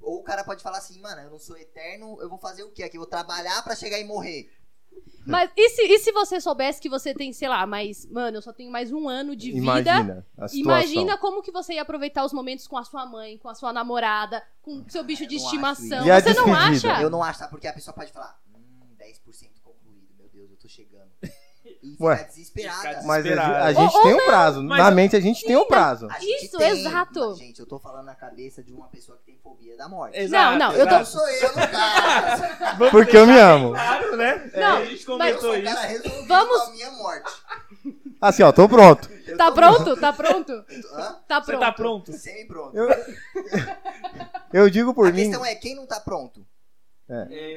Ou 0.01 0.21
o 0.21 0.23
cara 0.23 0.45
pode 0.45 0.63
falar 0.63 0.79
assim, 0.79 1.01
mano, 1.01 1.23
eu 1.23 1.31
não 1.31 1.39
sou 1.39 1.57
eterno, 1.57 2.19
eu 2.21 2.29
vou 2.29 2.39
fazer 2.39 2.63
o 2.63 2.71
quê 2.71 2.83
aqui? 2.83 2.97
Eu 2.97 3.01
vou 3.01 3.11
trabalhar 3.11 3.63
pra 3.63 3.75
chegar 3.75 3.99
e 3.99 4.05
morrer. 4.05 4.51
Mas 5.27 5.51
e 5.57 5.69
se, 5.71 5.83
e 5.83 5.99
se 5.99 6.13
você 6.13 6.41
soubesse 6.41 6.81
que 6.81 6.89
você 6.89 7.13
tem, 7.13 7.33
sei 7.33 7.49
lá, 7.49 7.67
mais. 7.67 8.07
Mano, 8.07 8.37
eu 8.37 8.43
só 8.43 8.53
tenho 8.53 8.71
mais 8.71 8.93
um 8.93 9.09
ano 9.09 9.35
de 9.35 9.51
vida. 9.51 9.61
Imagina 9.61 10.27
a 10.39 10.49
situação. 10.49 10.61
Imagina 10.61 11.19
como 11.19 11.43
que 11.43 11.51
você 11.51 11.75
ia 11.75 11.83
aproveitar 11.83 12.25
os 12.25 12.33
momentos 12.33 12.67
com 12.69 12.77
a 12.77 12.85
sua 12.85 13.05
mãe, 13.05 13.37
com 13.39 13.49
a 13.49 13.55
sua 13.55 13.73
namorada, 13.73 14.43
com 14.63 14.79
o 14.79 14.91
seu 14.91 15.03
bicho 15.03 15.27
de 15.27 15.35
estimação. 15.37 16.05
Você 16.05 16.35
não 16.35 16.55
acha? 16.55 17.03
Eu 17.03 17.11
não 17.11 17.23
acho, 17.23 17.41
sabe? 17.41 17.51
Porque 17.51 17.67
a 17.67 17.73
pessoa 17.73 17.93
pode 17.93 18.13
falar, 18.13 18.41
hum, 18.55 18.95
10% 18.99 19.61
concluído, 19.63 20.15
meu 20.17 20.29
Deus, 20.29 20.51
eu 20.51 20.57
tô 20.57 20.69
chegando. 20.69 21.11
E 21.83 21.97
Ué. 22.01 22.25
desesperada. 22.25 22.81
Ficar 22.89 23.03
Mas 23.05 23.27
a, 23.27 23.65
a 23.65 23.73
gente 23.73 23.95
Ou- 23.97 24.03
tem 24.03 24.15
um 24.15 24.27
prazo. 24.27 24.63
mas 24.63 24.79
Na 24.79 24.91
mente 24.91 25.17
a 25.17 25.21
gente 25.21 25.45
tem 25.45 25.57
um 25.57 25.67
prazo. 25.67 26.09
A 26.11 26.19
Isso, 26.21 26.57
tem, 26.59 26.71
exato. 26.87 27.29
mas, 27.31 27.39
Gente, 27.39 27.61
eu 27.61 27.67
tô 27.67 27.79
falando 27.79 28.07
na 28.07 28.15
cabeça 28.15 28.63
de 28.63 28.73
uma 28.73 28.89
pessoa 28.89 29.17
que 29.19 29.25
tem 29.25 29.39
fobia 29.43 29.77
da 29.77 29.89
morte. 29.89 30.19
Exato, 30.19 30.59
Não, 30.59 30.71
não, 30.71 30.77
eu 30.77 30.87
tô- 30.87 30.99
Não 30.99 31.05
sou 31.05 31.29
eu. 31.29 31.51
Vamos 32.79 32.91
Porque 32.91 33.17
eu 33.17 33.27
me 33.27 33.39
amo. 33.39 33.71
Claro, 33.73 34.17
né? 34.17 34.51
Não, 34.55 34.77
a 34.79 34.85
gente 34.85 35.05
comentou 35.07 35.53
um 35.53 35.55
isso. 35.57 35.75
cara 35.75 36.03
Vamos- 36.27 36.61
com 36.63 36.69
a 36.69 36.73
minha 36.73 36.91
morte. 36.93 37.33
Assim, 38.21 38.43
ó, 38.43 38.51
tô 38.53 38.69
pronto. 38.69 39.09
Tá 39.37 39.53
pronto? 39.53 39.97
Tá 39.97 40.13
pronto? 40.13 40.53
Hã? 40.95 41.17
Tá 41.29 41.41
Você 41.41 41.47
pronto. 41.53 41.61
tá 41.61 41.73
pronto? 41.73 42.13
Semi-pronto. 42.13 42.77
Eu, 42.77 42.89
eu 44.53 44.71
digo 44.71 44.95
por 44.95 45.09
A 45.09 45.13
mim. 45.13 45.25
questão 45.29 45.45
é, 45.45 45.55
quem 45.55 45.75
não 45.75 45.87
tá 45.87 46.01
pronto? 46.01 46.47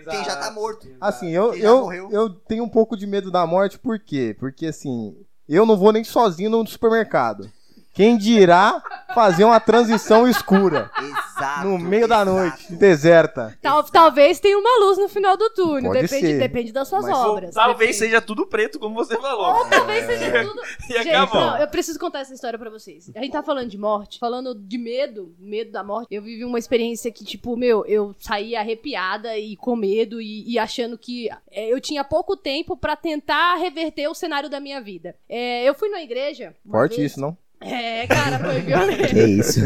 Quem 0.09 0.23
já 0.23 0.35
tá 0.35 0.51
morto. 0.51 0.87
Assim, 1.01 1.29
eu, 1.29 1.53
eu, 1.55 1.81
morreu? 1.81 2.09
eu 2.11 2.29
tenho 2.29 2.63
um 2.63 2.69
pouco 2.69 2.95
de 2.95 3.07
medo 3.07 3.31
da 3.31 3.45
morte, 3.47 3.79
por 3.79 3.99
quê? 3.99 4.35
Porque 4.39 4.67
assim, 4.67 5.15
eu 5.47 5.65
não 5.65 5.75
vou 5.75 5.91
nem 5.91 6.03
sozinho 6.03 6.49
no 6.49 6.65
supermercado. 6.67 7.51
Quem 7.93 8.17
dirá 8.17 8.81
fazer 9.13 9.43
uma 9.43 9.59
transição 9.59 10.27
escura 10.27 10.89
Exato. 10.97 11.67
no 11.67 11.77
meio 11.79 12.07
da 12.07 12.21
exato. 12.21 12.31
noite, 12.31 12.73
deserta. 12.73 13.57
Tal- 13.61 13.83
talvez 13.83 14.39
tenha 14.39 14.57
uma 14.57 14.85
luz 14.85 14.97
no 14.97 15.09
final 15.09 15.35
do 15.35 15.49
túnel. 15.49 15.91
Pode 15.91 16.03
Depende, 16.03 16.27
ser. 16.27 16.39
depende 16.39 16.71
das 16.71 16.87
suas 16.87 17.03
Mas- 17.05 17.17
obras. 17.17 17.53
Talvez 17.55 17.77
Depende. 17.79 17.97
seja 17.97 18.21
tudo 18.21 18.45
preto, 18.45 18.79
como 18.79 18.95
você 18.95 19.17
falou. 19.19 19.57
Ou 19.59 19.65
talvez 19.65 20.05
seja 20.05 20.43
tudo. 20.45 20.61
E 20.89 20.93
Gente, 20.93 21.09
acabou. 21.09 21.41
não, 21.41 21.57
eu 21.57 21.67
preciso 21.67 21.99
contar 21.99 22.19
essa 22.19 22.33
história 22.33 22.57
pra 22.59 22.69
vocês. 22.69 23.11
A 23.15 23.19
gente 23.21 23.31
tá 23.31 23.43
falando 23.43 23.69
de 23.69 23.77
morte, 23.77 24.19
falando 24.19 24.53
de 24.55 24.77
medo, 24.77 25.35
medo 25.39 25.71
da 25.71 25.83
morte. 25.83 26.07
Eu 26.13 26.21
vivi 26.21 26.45
uma 26.45 26.59
experiência 26.59 27.11
que, 27.11 27.25
tipo, 27.25 27.57
meu, 27.57 27.85
eu 27.85 28.15
saí 28.19 28.55
arrepiada 28.55 29.37
e 29.37 29.57
com 29.57 29.75
medo 29.75 30.21
e, 30.21 30.49
e 30.49 30.57
achando 30.59 30.97
que 30.97 31.27
é, 31.51 31.65
eu 31.73 31.81
tinha 31.81 32.03
pouco 32.03 32.37
tempo 32.37 32.77
pra 32.77 32.95
tentar 32.95 33.55
reverter 33.55 34.07
o 34.07 34.13
cenário 34.13 34.49
da 34.49 34.59
minha 34.59 34.79
vida. 34.79 35.15
É, 35.27 35.63
eu 35.67 35.73
fui 35.73 35.89
na 35.89 36.01
igreja. 36.01 36.55
Forte 36.69 36.97
vez- 36.97 37.11
isso, 37.11 37.19
não? 37.19 37.35
É, 37.61 38.07
cara, 38.07 38.39
foi 38.39 38.61
violento. 38.61 39.07
Que 39.09 39.23
isso? 39.25 39.59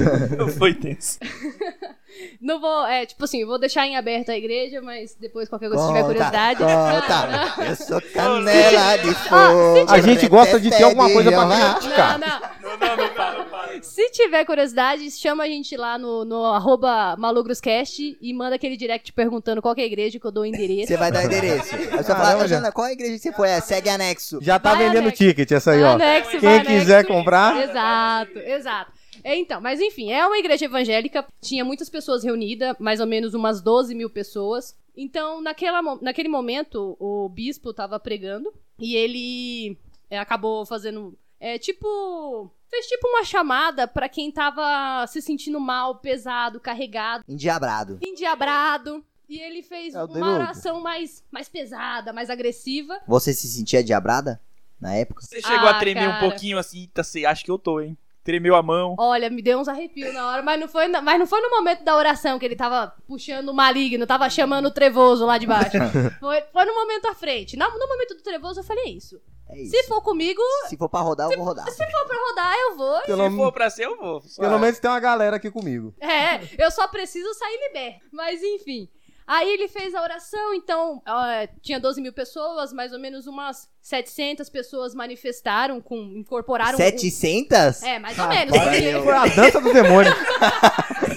Foi 0.57 0.73
tenso. 0.73 1.19
Não 2.41 2.59
vou, 2.59 2.85
é, 2.87 3.05
tipo 3.05 3.23
assim, 3.23 3.41
eu 3.41 3.47
vou 3.47 3.57
deixar 3.59 3.85
em 3.87 3.95
aberto 3.95 4.29
a 4.29 4.37
igreja, 4.37 4.81
mas 4.81 5.15
depois 5.15 5.47
qualquer 5.49 5.69
coisa, 5.69 5.81
se 5.83 5.87
tiver 5.89 6.01
Conta, 6.01 6.13
curiosidade. 6.13 6.59
conta. 6.59 7.63
Eu 7.69 7.75
sou 7.75 8.01
canela 8.13 8.97
de 8.97 9.13
fogo. 9.13 9.91
A 9.91 10.01
gente 10.01 10.27
gosta 10.27 10.59
de 10.59 10.69
ter 10.69 10.83
alguma 10.83 11.09
coisa 11.11 11.31
pra 11.31 11.75
criticar. 11.79 12.19
Não, 12.19 12.27
não. 12.27 12.39
Não, 12.63 12.77
não, 12.77 12.97
não, 12.97 13.13
para, 13.13 13.31
não 13.37 13.45
para. 13.45 13.83
Se 13.83 14.09
tiver 14.11 14.45
curiosidade, 14.45 15.09
chama 15.11 15.43
a 15.43 15.47
gente 15.47 15.75
lá 15.77 15.97
no, 15.97 16.23
no 16.25 16.45
arroba 16.45 17.15
malugroscast 17.17 18.17
e 18.21 18.33
manda 18.33 18.55
aquele 18.55 18.77
direct 18.77 19.11
perguntando 19.13 19.61
qual 19.61 19.73
que 19.75 19.81
é 19.81 19.83
a 19.83 19.87
igreja 19.87 20.19
que 20.19 20.25
eu 20.25 20.31
dou 20.31 20.43
o 20.43 20.45
endereço. 20.45 20.87
Você 20.87 20.97
vai 20.97 21.11
dar 21.11 21.23
endereço. 21.25 21.69
Caramba, 21.89 22.03
fala, 22.03 22.47
já. 22.47 22.55
Jana, 22.57 22.71
qual 22.71 22.87
a 22.87 22.91
igreja 22.91 23.13
que 23.13 23.19
você 23.19 23.31
foi? 23.33 23.49
É, 23.49 23.59
segue 23.61 23.89
anexo. 23.89 24.39
Já 24.41 24.59
tá 24.59 24.75
Vai, 24.75 24.85
vendendo 24.85 25.03
Alex. 25.03 25.17
ticket 25.17 25.51
essa 25.51 25.71
aí, 25.71 25.83
ó. 25.83 25.93
Anexo, 25.93 26.39
Quem 26.39 26.63
quiser 26.63 26.99
anexo. 26.99 27.13
comprar, 27.13 27.63
Exato, 27.63 28.39
exato. 28.39 28.91
É, 29.23 29.35
Então, 29.37 29.61
mas 29.61 29.79
enfim, 29.79 30.11
é 30.11 30.25
uma 30.27 30.37
igreja 30.37 30.65
evangélica, 30.65 31.25
tinha 31.41 31.63
muitas 31.63 31.89
pessoas 31.89 32.23
reunidas, 32.23 32.75
mais 32.79 32.99
ou 32.99 33.07
menos 33.07 33.33
umas 33.33 33.61
12 33.61 33.95
mil 33.95 34.09
pessoas. 34.09 34.75
Então, 34.95 35.41
naquela, 35.41 35.81
naquele 36.01 36.29
momento, 36.29 36.95
o 36.99 37.27
bispo 37.29 37.73
tava 37.73 37.99
pregando 37.99 38.53
e 38.79 38.95
ele 38.95 39.77
é, 40.09 40.19
acabou 40.19 40.65
fazendo. 40.65 41.17
É 41.39 41.57
tipo. 41.57 42.51
Fez 42.69 42.87
tipo 42.87 43.07
uma 43.07 43.23
chamada 43.23 43.87
pra 43.87 44.09
quem 44.09 44.31
tava 44.31 45.05
se 45.07 45.21
sentindo 45.21 45.59
mal, 45.59 45.95
pesado, 45.99 46.59
carregado, 46.59 47.23
Endiabrado. 47.27 47.99
endiabrado. 48.01 49.03
E 49.29 49.39
ele 49.39 49.61
fez 49.61 49.93
É 49.95 50.03
uma 50.03 50.33
oração 50.35 50.81
mais, 50.81 51.23
mais 51.31 51.47
pesada, 51.47 52.11
mais 52.11 52.29
agressiva. 52.29 52.99
Você 53.07 53.31
se 53.33 53.47
sentia 53.47 53.83
diabrada 53.83 54.41
na 54.79 54.93
época? 54.95 55.21
Você 55.21 55.41
chegou 55.41 55.67
Ah, 55.67 55.77
a 55.77 55.79
tremer 55.79 56.07
um 56.07 56.11
cara. 56.13 56.19
pouquinho 56.29 56.57
assim, 56.57 56.89
tá, 56.93 57.03
você 57.03 57.25
acha 57.25 57.43
que 57.43 57.49
eu 57.51 57.57
tô, 57.59 57.79
hein? 57.79 57.97
Tremeu 58.23 58.55
a 58.55 58.63
mão. 58.63 58.95
Olha, 58.97 59.29
me 59.29 59.41
deu 59.41 59.59
uns 59.59 59.67
arrepios 59.67 60.13
na 60.13 60.27
hora, 60.29 60.41
mas 60.41 60.59
não 60.59 60.67
foi, 60.67 60.87
na- 60.87 61.01
mas 61.01 61.19
não 61.19 61.27
foi 61.27 61.41
no 61.41 61.49
momento 61.49 61.83
da 61.83 61.95
oração 61.95 62.39
que 62.39 62.45
ele 62.45 62.55
tava 62.55 62.93
puxando 63.07 63.49
o 63.49 63.53
maligno, 63.53 64.07
tava 64.07 64.29
chamando 64.29 64.67
o 64.67 64.71
trevoso 64.71 65.25
lá 65.25 65.37
de 65.37 65.45
baixo. 65.45 65.71
foi, 66.21 66.41
foi 66.53 66.65
no 66.65 66.73
momento 66.73 67.05
à 67.07 67.13
frente. 67.13 67.57
No, 67.57 67.65
no 67.69 67.87
momento 67.87 68.15
do 68.15 68.23
trevoso 68.23 68.61
eu 68.61 68.63
falei 68.63 68.95
isso. 68.95 69.19
É 69.49 69.61
isso. 69.61 69.71
Se 69.71 69.83
for 69.83 70.01
comigo, 70.01 70.41
Se 70.69 70.77
for 70.77 70.87
pra 70.87 71.01
rodar, 71.01 71.29
eu 71.29 71.37
vou 71.37 71.45
rodar. 71.45 71.69
se 71.69 71.77
for 71.91 72.05
pra 72.07 72.17
rodar, 72.29 72.55
eu 72.57 72.77
vou. 72.77 73.01
pelo, 73.01 73.29
Se 73.29 73.35
for 73.35 73.51
pra 73.51 73.69
ser, 73.69 73.85
eu 73.85 73.97
vou. 73.97 74.21
pelo 74.39 74.57
menos 74.57 74.79
tem 74.79 74.89
uma 74.89 74.99
galera 75.01 75.35
aqui 75.35 75.51
comigo. 75.51 75.93
É, 75.99 76.39
eu 76.57 76.71
só 76.71 76.87
preciso 76.87 77.33
sair 77.33 77.59
liberto. 77.67 78.05
Mas 78.11 78.41
enfim. 78.41 78.87
Aí 79.25 79.49
ele 79.53 79.67
fez 79.67 79.95
a 79.95 80.01
oração, 80.01 80.53
então 80.53 81.01
ó, 81.07 81.47
tinha 81.61 81.79
12 81.79 82.01
mil 82.01 82.11
pessoas, 82.13 82.73
mais 82.73 82.91
ou 82.93 82.99
menos 82.99 83.25
umas 83.27 83.69
700 83.81 84.49
pessoas 84.49 84.93
manifestaram, 84.93 85.79
com, 85.81 85.95
incorporaram. 86.17 86.73
o- 86.73 86.77
700? 86.77 87.83
É, 87.83 87.99
mais 87.99 88.17
ou 88.17 88.25
Rapaz, 88.25 88.51
menos. 88.51 88.63
porque- 88.63 89.03
Foi 89.03 89.13
a 89.13 89.25
dança 89.27 89.61
do 89.61 89.73
demônio. 89.73 90.11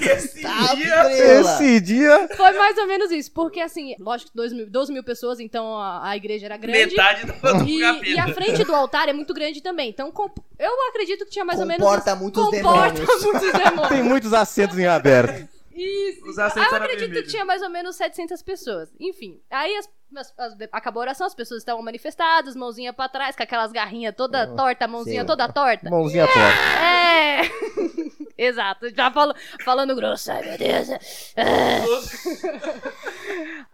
Esse 0.01 0.43
Tá, 0.43 0.75
dia... 0.75 1.41
Esse 1.41 1.81
dia. 1.81 2.29
Foi 2.37 2.53
mais 2.53 2.79
ou 2.79 2.87
menos 2.87 3.11
isso, 3.11 3.33
porque 3.33 3.61
assim, 3.61 3.95
lógico 3.99 4.31
que 4.31 4.37
12 4.37 4.55
mil, 4.55 4.71
12 4.71 4.93
mil 4.93 5.03
pessoas, 5.03 5.41
então 5.41 5.77
a, 5.77 6.11
a 6.11 6.17
igreja 6.17 6.47
era 6.47 6.57
grande. 6.57 6.95
Metade 6.95 7.27
do, 7.27 7.33
do 7.33 7.69
E, 7.69 7.81
capeta. 7.81 8.07
e 8.09 8.19
a 8.19 8.29
frente 8.35 8.65
do 8.65 8.75
altar 8.75 9.09
é 9.09 9.13
muito 9.13 9.35
grande 9.35 9.61
também. 9.61 9.89
Então, 9.91 10.13
comp- 10.13 10.39
eu 10.59 10.71
acredito 10.91 11.25
que 11.25 11.31
tinha 11.31 11.45
mais 11.45 11.59
ou 11.59 11.67
menos. 11.67 11.83
Comporta 11.83 12.15
muitos 12.15 12.45
comporta 12.45 12.93
demônios. 12.93 13.23
muitos 13.25 13.53
demônios. 13.53 13.89
Tem 13.89 14.03
muitos 14.03 14.33
assentos 14.33 14.79
em 14.79 14.87
aberto. 14.87 15.49
Isso. 15.77 16.25
Os 16.29 16.39
assentos 16.39 16.71
eu 16.71 16.77
eram 16.77 16.87
acredito 16.87 17.13
que 17.13 17.23
tinha 17.29 17.45
mais 17.45 17.63
ou 17.63 17.69
menos 17.71 17.97
700 17.97 18.43
pessoas. 18.43 18.89
Enfim, 18.99 19.41
aí 19.51 19.77
as- 19.77 19.89
as- 20.17 20.35
as- 20.39 20.57
acabou 20.73 21.01
a 21.03 21.05
oração, 21.07 21.27
as 21.27 21.35
pessoas 21.35 21.61
estavam 21.61 21.83
manifestadas, 21.83 22.57
mãozinha 22.57 22.93
pra 22.93 23.09
trás, 23.09 23.37
com 23.37 23.43
aquelas 23.43 23.73
garrinhas 23.73 24.15
toda 24.17 24.47
torta, 24.57 24.89
mãozinha 24.89 25.21
sei. 25.21 25.27
toda 25.27 25.53
torta. 25.53 25.91
Mãozinha 25.91 26.27
torta. 26.27 26.83
É. 26.83 27.41
Exato, 28.39 28.91
já 28.95 29.11
falo, 29.11 29.35
falando 29.65 29.95
grosso, 29.95 30.31
ai 30.31 30.43
meu 30.43 30.59
Deus. 30.59 30.89
É. 31.37 31.81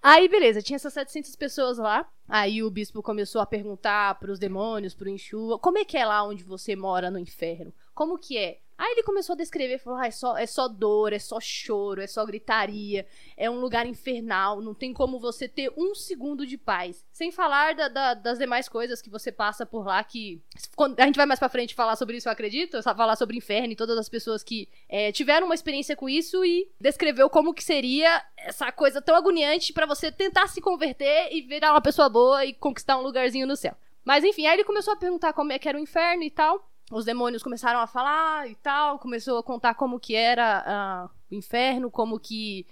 Aí, 0.02 0.28
beleza, 0.28 0.62
tinha 0.62 0.76
essas 0.76 0.92
700 0.92 1.34
pessoas 1.36 1.78
lá. 1.78 2.06
Aí 2.28 2.62
o 2.62 2.70
bispo 2.70 3.02
começou 3.02 3.40
a 3.40 3.46
perguntar 3.46 4.18
pros 4.18 4.38
demônios, 4.38 4.94
pro 4.94 5.08
Enxua, 5.08 5.58
como 5.58 5.78
é 5.78 5.84
que 5.84 5.96
é 5.98 6.04
lá 6.06 6.22
onde 6.24 6.44
você 6.44 6.74
mora 6.74 7.10
no 7.10 7.18
inferno? 7.18 7.72
Como 7.94 8.16
que 8.18 8.38
é? 8.38 8.58
Aí 8.76 8.92
ele 8.92 9.02
começou 9.04 9.34
a 9.34 9.36
descrever, 9.36 9.78
falou, 9.78 9.98
ah, 10.00 10.06
é 10.06 10.10
só, 10.10 10.36
é 10.36 10.46
só 10.46 10.66
dor, 10.66 11.12
é 11.12 11.18
só 11.18 11.38
choro, 11.38 12.00
é 12.00 12.06
só 12.06 12.24
gritaria, 12.24 13.06
é 13.36 13.48
um 13.48 13.60
lugar 13.60 13.86
infernal, 13.86 14.60
não 14.60 14.74
tem 14.74 14.92
como 14.92 15.20
você 15.20 15.46
ter 15.46 15.72
um 15.76 15.94
segundo 15.94 16.44
de 16.46 16.58
paz. 16.58 17.04
Sem 17.12 17.30
falar 17.30 17.74
da- 17.74 17.88
da- 17.88 18.14
das 18.14 18.38
demais 18.38 18.68
coisas 18.68 19.00
que 19.00 19.08
você 19.10 19.30
passa 19.30 19.64
por 19.64 19.86
lá, 19.86 20.02
que... 20.02 20.40
quando- 20.74 20.98
A 20.98 21.06
gente 21.06 21.16
vai 21.16 21.26
mais 21.26 21.38
pra 21.38 21.48
frente 21.48 21.74
falar 21.74 21.94
sobre 21.96 22.16
isso, 22.16 22.28
eu 22.28 22.32
acredito, 22.32 22.82
falar 22.82 23.14
sobre 23.16 23.36
inferno 23.36 23.72
e 23.72 23.76
todas 23.76 23.96
as 23.98 24.08
pessoas 24.08 24.42
que 24.42 24.68
é, 24.88 25.12
tiveram 25.12 25.46
uma 25.46 25.54
experiência 25.54 25.94
com 25.94 26.08
isso 26.08 26.44
e 26.44 26.68
descreveu 26.80 27.30
como 27.30 27.54
que 27.54 27.62
seria 27.62 28.24
essa 28.36 28.72
coisa 28.72 29.00
tão 29.00 29.14
agoniante 29.14 29.72
pra 29.72 29.86
você 29.86 30.10
tentar 30.10 30.48
se 30.48 30.60
converter 30.60 31.28
e 31.32 31.42
virar 31.42 31.72
uma 31.72 31.80
pessoa 31.80 32.08
boa 32.08 32.44
e 32.44 32.52
conquistar 32.52 32.96
um 32.98 33.02
lugarzinho 33.02 33.46
no 33.46 33.54
céu. 33.56 33.76
Mas 34.04 34.24
enfim, 34.24 34.46
aí 34.46 34.54
ele 34.54 34.64
começou 34.64 34.92
a 34.92 34.96
perguntar 34.96 35.32
como 35.32 35.52
é 35.52 35.58
que 35.60 35.68
era 35.68 35.78
o 35.78 35.80
inferno 35.80 36.24
e 36.24 36.30
tal. 36.30 36.68
Os 36.92 37.04
demônios 37.04 37.42
começaram 37.42 37.80
a 37.80 37.86
falar 37.86 38.48
e 38.48 38.54
tal, 38.56 38.98
começou 38.98 39.38
a 39.38 39.42
contar 39.42 39.74
como 39.74 39.98
que 39.98 40.14
era 40.14 40.62
ah, 40.66 41.10
o 41.30 41.34
inferno, 41.34 41.90
como 41.90 42.20
que 42.20 42.66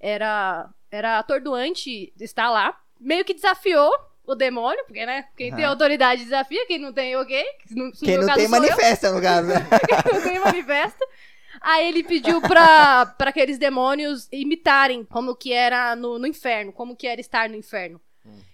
era 0.00 0.70
era 0.90 1.18
atordoante 1.18 2.12
estar 2.18 2.50
lá. 2.50 2.78
Meio 2.98 3.24
que 3.24 3.34
desafiou 3.34 3.92
o 4.26 4.34
demônio, 4.34 4.82
porque, 4.86 5.04
né, 5.06 5.26
quem 5.36 5.54
tem 5.54 5.64
autoridade 5.64 6.24
desafia, 6.24 6.66
quem 6.66 6.78
não 6.78 6.92
tem, 6.92 7.14
ok. 7.16 7.44
No, 7.70 7.92
Quem 7.92 8.18
não 8.18 8.26
tem, 8.26 8.34
sou 8.34 8.42
eu. 8.44 8.48
manifesta 8.48 9.12
no 9.12 9.20
caso. 9.20 9.48
né? 9.48 9.68
não 10.12 10.22
tem 10.22 10.38
manifesta. 10.40 11.06
Aí 11.60 11.88
ele 11.88 12.02
pediu 12.02 12.40
pra, 12.40 13.06
pra 13.06 13.30
aqueles 13.30 13.58
demônios 13.58 14.28
imitarem 14.32 15.04
como 15.04 15.36
que 15.36 15.52
era 15.52 15.94
no, 15.94 16.18
no 16.18 16.26
inferno, 16.26 16.72
como 16.72 16.96
que 16.96 17.06
era 17.06 17.20
estar 17.20 17.48
no 17.48 17.56
inferno. 17.56 18.00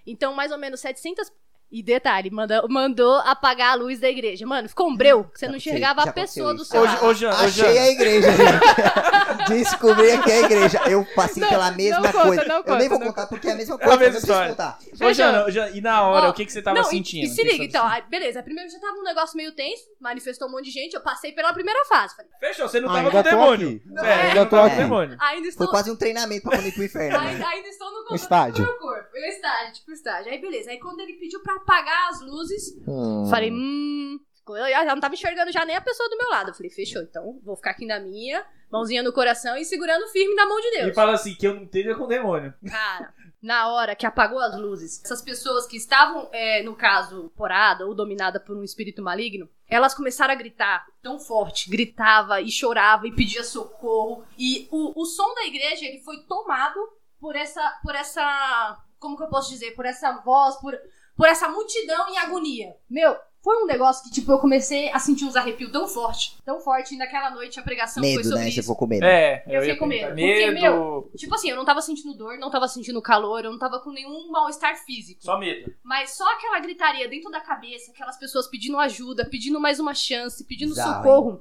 Então, 0.06 0.34
mais 0.34 0.52
ou 0.52 0.58
menos 0.58 0.80
700... 0.80 1.32
E 1.72 1.82
detalhe, 1.82 2.30
manda, 2.30 2.62
mandou 2.68 3.16
apagar 3.20 3.72
a 3.72 3.74
luz 3.74 3.98
da 3.98 4.06
igreja. 4.08 4.46
Mano, 4.46 4.68
ficou 4.68 4.90
um 4.90 4.94
breu, 4.94 5.24
que 5.24 5.38
você 5.38 5.46
não 5.46 5.54
Já- 5.54 5.70
enxergava 5.70 6.02
a 6.02 6.12
pessoa 6.12 6.52
do 6.52 6.66
seu 6.66 6.82
Hoje, 6.82 6.92
lado. 6.94 7.06
hoje, 7.06 7.26
hoje, 7.26 7.62
Achei 7.62 7.78
a 7.78 7.90
igreja, 7.90 8.28
gente. 8.30 9.48
Descobri 9.48 10.12
aqui 10.12 10.30
a 10.30 10.40
igreja. 10.40 10.80
Eu 10.88 11.06
passei 11.14 11.42
Não, 11.42 11.48
pela 11.48 11.70
não 11.70 11.76
mesma 11.76 12.02
conta, 12.12 12.22
coisa. 12.26 12.44
não 12.44 12.56
eu 12.56 12.62
nem 12.62 12.66
conta, 12.66 12.88
vou 12.90 12.98
não 12.98 13.06
contar 13.06 13.26
porque 13.26 13.48
é 13.48 13.52
a 13.52 13.54
mesma 13.54 13.74
É 13.74 13.76
a 13.76 13.88
coisa. 13.88 13.98
mesma 13.98 14.18
história. 14.18 14.50
contar. 14.50 14.78
Ô, 15.00 15.12
Jana, 15.12 15.50
Jana, 15.50 15.70
e 15.70 15.80
na 15.80 16.02
hora, 16.06 16.26
Ó, 16.26 16.30
o 16.30 16.32
que, 16.34 16.44
que 16.44 16.52
você 16.52 16.60
tava 16.62 16.78
não, 16.78 16.86
e- 16.86 16.90
sentindo? 16.90 17.24
E, 17.24 17.28
se 17.28 17.36
que 17.36 17.42
que 17.42 17.52
liga, 17.52 17.64
então, 17.64 17.86
aí, 17.86 18.02
beleza. 18.08 18.42
Primeiro 18.42 18.70
já 18.70 18.78
tava 18.78 18.98
um 18.98 19.02
negócio 19.02 19.36
meio 19.36 19.52
tenso, 19.52 19.82
manifestou 20.00 20.48
um 20.48 20.52
monte 20.52 20.64
de 20.64 20.70
gente, 20.72 20.94
eu 20.94 21.00
passei 21.00 21.32
pela 21.32 21.52
primeira 21.54 21.82
fase. 21.86 22.14
Falei? 22.14 22.30
Fechou, 22.38 22.68
você 22.68 22.80
não 22.80 22.90
Ah, 22.90 22.92
tava 23.02 23.08
ainda 23.08 23.22
com 23.22 23.30
demônio. 23.30 23.68
aqui. 23.68 24.06
É, 24.06 24.12
Ainda 24.28 24.46
tô 24.46 24.56
aqui. 24.56 24.74
o 24.74 24.78
demônio. 24.78 25.16
ainda 25.20 25.48
estou, 25.48 25.66
Foi 25.66 25.72
quase 25.74 25.90
um 25.90 25.96
treinamento 25.96 26.42
pra 26.42 26.58
quando 26.58 26.66
ir 26.66 26.72
pro 26.72 26.84
inferno. 26.84 27.18
né? 27.20 27.44
ainda, 27.46 27.68
estou 27.68 27.88
no 27.90 28.02
do 28.04 28.60
meu 28.62 28.78
corpo. 28.78 29.08
Eu 29.16 29.24
estágio, 29.28 29.72
tipo 29.74 29.92
estágio. 29.92 30.30
Aí 30.32 30.38
beleza, 30.40 30.70
aí 30.70 30.78
quando 30.78 31.00
ele 31.00 31.14
pediu 31.14 31.40
pra 31.40 31.58
apagar 31.62 32.10
as 32.10 32.20
luzes, 32.20 32.76
Hum. 32.86 33.26
Falei, 33.30 33.50
hum. 33.52 34.18
Eu 34.48 34.68
já 34.70 34.84
não 34.84 35.00
tava 35.00 35.14
enxergando 35.14 35.52
já 35.52 35.64
nem 35.64 35.76
a 35.76 35.80
pessoa 35.80 36.08
do 36.10 36.16
meu 36.16 36.28
lado. 36.28 36.50
Eu 36.50 36.54
falei, 36.54 36.68
fechou, 36.68 37.00
então 37.00 37.38
vou 37.44 37.54
ficar 37.56 37.70
aqui 37.70 37.86
na 37.86 38.00
minha, 38.00 38.44
mãozinha 38.70 39.00
no 39.02 39.12
coração 39.12 39.56
e 39.56 39.64
segurando 39.64 40.08
firme 40.08 40.34
na 40.34 40.44
mão 40.46 40.60
de 40.60 40.66
E 40.66 40.70
Deus. 40.82 40.94
fala 40.96 41.12
assim, 41.12 41.34
que 41.34 41.46
eu 41.46 41.54
não 41.54 41.62
esteja 41.62 41.94
com 41.94 42.04
o 42.04 42.08
demônio. 42.08 42.52
Cara, 42.68 43.14
na 43.40 43.68
hora 43.68 43.94
que 43.94 44.04
apagou 44.04 44.40
as 44.40 44.58
luzes, 44.58 45.00
essas 45.04 45.22
pessoas 45.22 45.64
que 45.66 45.76
estavam, 45.76 46.28
é, 46.32 46.60
no 46.64 46.74
caso, 46.74 47.32
porada 47.36 47.86
ou 47.86 47.94
dominada 47.94 48.40
por 48.40 48.56
um 48.56 48.64
espírito 48.64 49.00
maligno, 49.00 49.48
elas 49.68 49.94
começaram 49.94 50.32
a 50.32 50.36
gritar 50.36 50.84
tão 51.00 51.20
forte, 51.20 51.70
gritava 51.70 52.40
e 52.40 52.50
chorava 52.50 53.06
e 53.06 53.12
pedia 53.14 53.44
socorro. 53.44 54.24
E 54.36 54.66
o, 54.72 55.00
o 55.00 55.04
som 55.06 55.32
da 55.34 55.44
igreja, 55.44 55.84
ele 55.86 56.00
foi 56.02 56.18
tomado 56.24 56.80
por 57.20 57.36
essa, 57.36 57.78
por 57.80 57.94
essa, 57.94 58.76
como 58.98 59.16
que 59.16 59.22
eu 59.22 59.28
posso 59.28 59.50
dizer, 59.50 59.70
por 59.76 59.86
essa 59.86 60.10
voz, 60.24 60.56
por, 60.56 60.76
por 61.22 61.28
essa 61.28 61.48
multidão 61.48 62.08
em 62.08 62.18
agonia. 62.18 62.74
Meu, 62.90 63.16
Foi 63.40 63.62
um 63.62 63.66
negócio 63.66 64.02
que, 64.04 64.10
tipo, 64.10 64.30
eu 64.30 64.38
comecei 64.38 64.88
a 64.90 64.98
sentir 65.00 65.24
uns 65.24 65.34
arrepios 65.36 65.70
tão 65.70 65.86
forte, 65.88 66.36
tão 66.44 66.60
forte, 66.60 66.94
e 66.94 66.98
naquela 66.98 67.30
noite 67.30 67.58
a 67.60 67.62
pregação 67.62 68.02
foi 68.02 68.10
Medo, 68.12 68.24
sobre 68.24 68.38
né? 68.38 68.44
Você 68.44 68.50
isso. 68.50 68.62
ficou 68.62 68.76
com 68.76 68.86
medo. 68.86 69.04
É, 69.04 69.42
Eu 69.46 69.60
fiquei 69.60 69.68
ia 69.68 69.76
com 69.76 69.86
medo, 69.86 70.08
porque, 70.08 70.50
Medo. 70.50 71.10
Tipo 71.16 71.34
assim, 71.34 71.50
eu 71.50 71.56
não 71.56 71.64
tava 71.64 71.80
sentindo 71.80 72.14
dor, 72.14 72.38
não 72.38 72.50
tava 72.50 72.66
sentindo 72.68 73.00
calor, 73.02 73.44
eu 73.44 73.50
não 73.52 73.58
tava 73.58 73.80
com 73.80 73.90
nenhum 73.90 74.30
mal-estar 74.30 74.76
físico. 74.84 75.22
Só 75.24 75.38
medo. 75.38 75.72
Mas 75.82 76.10
só 76.16 76.24
aquela 76.32 76.58
gritaria 76.60 77.08
dentro 77.08 77.30
da 77.30 77.40
cabeça, 77.40 77.90
aquelas 77.92 78.16
pessoas 78.16 78.48
pedindo 78.48 78.78
ajuda, 78.78 79.24
pedindo 79.24 79.60
mais 79.60 79.78
uma 79.80 79.94
chance, 79.94 80.44
pedindo 80.44 80.74
socorro, 80.74 81.40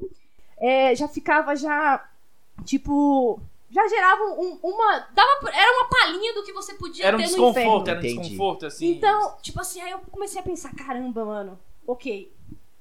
é, 0.60 0.96
já 0.96 1.08
ficava 1.08 1.56
já, 1.56 2.04
tipo, 2.66 3.40
já 3.72 3.88
gerava 3.88 4.24
um- 4.26 4.60
uma, 4.62 5.08
dava, 5.14 5.50
era 5.54 5.72
uma 5.80 5.90
palhinha 5.90 6.34
do 6.34 6.44
que 6.44 6.52
você 6.54 6.74
podia 6.74 7.06
Era 7.06 7.16
um 7.18 7.20
ter 7.20 7.26
no 7.26 7.30
desconforto, 7.30 7.58
inferno. 7.60 7.90
era 7.90 7.98
um 8.00 8.04
Entendi. 8.04 8.22
desconforto, 8.30 8.66
assim. 8.66 8.88
Então, 8.92 9.38
tipo 9.42 9.60
assim, 9.62 9.82
aí 9.82 9.92
eu 9.92 10.00
comecei 10.12 10.40
a 10.40 10.44
pensar, 10.44 10.76
caramba, 10.76 11.24
mano, 11.26 11.60
ok, 11.88 12.32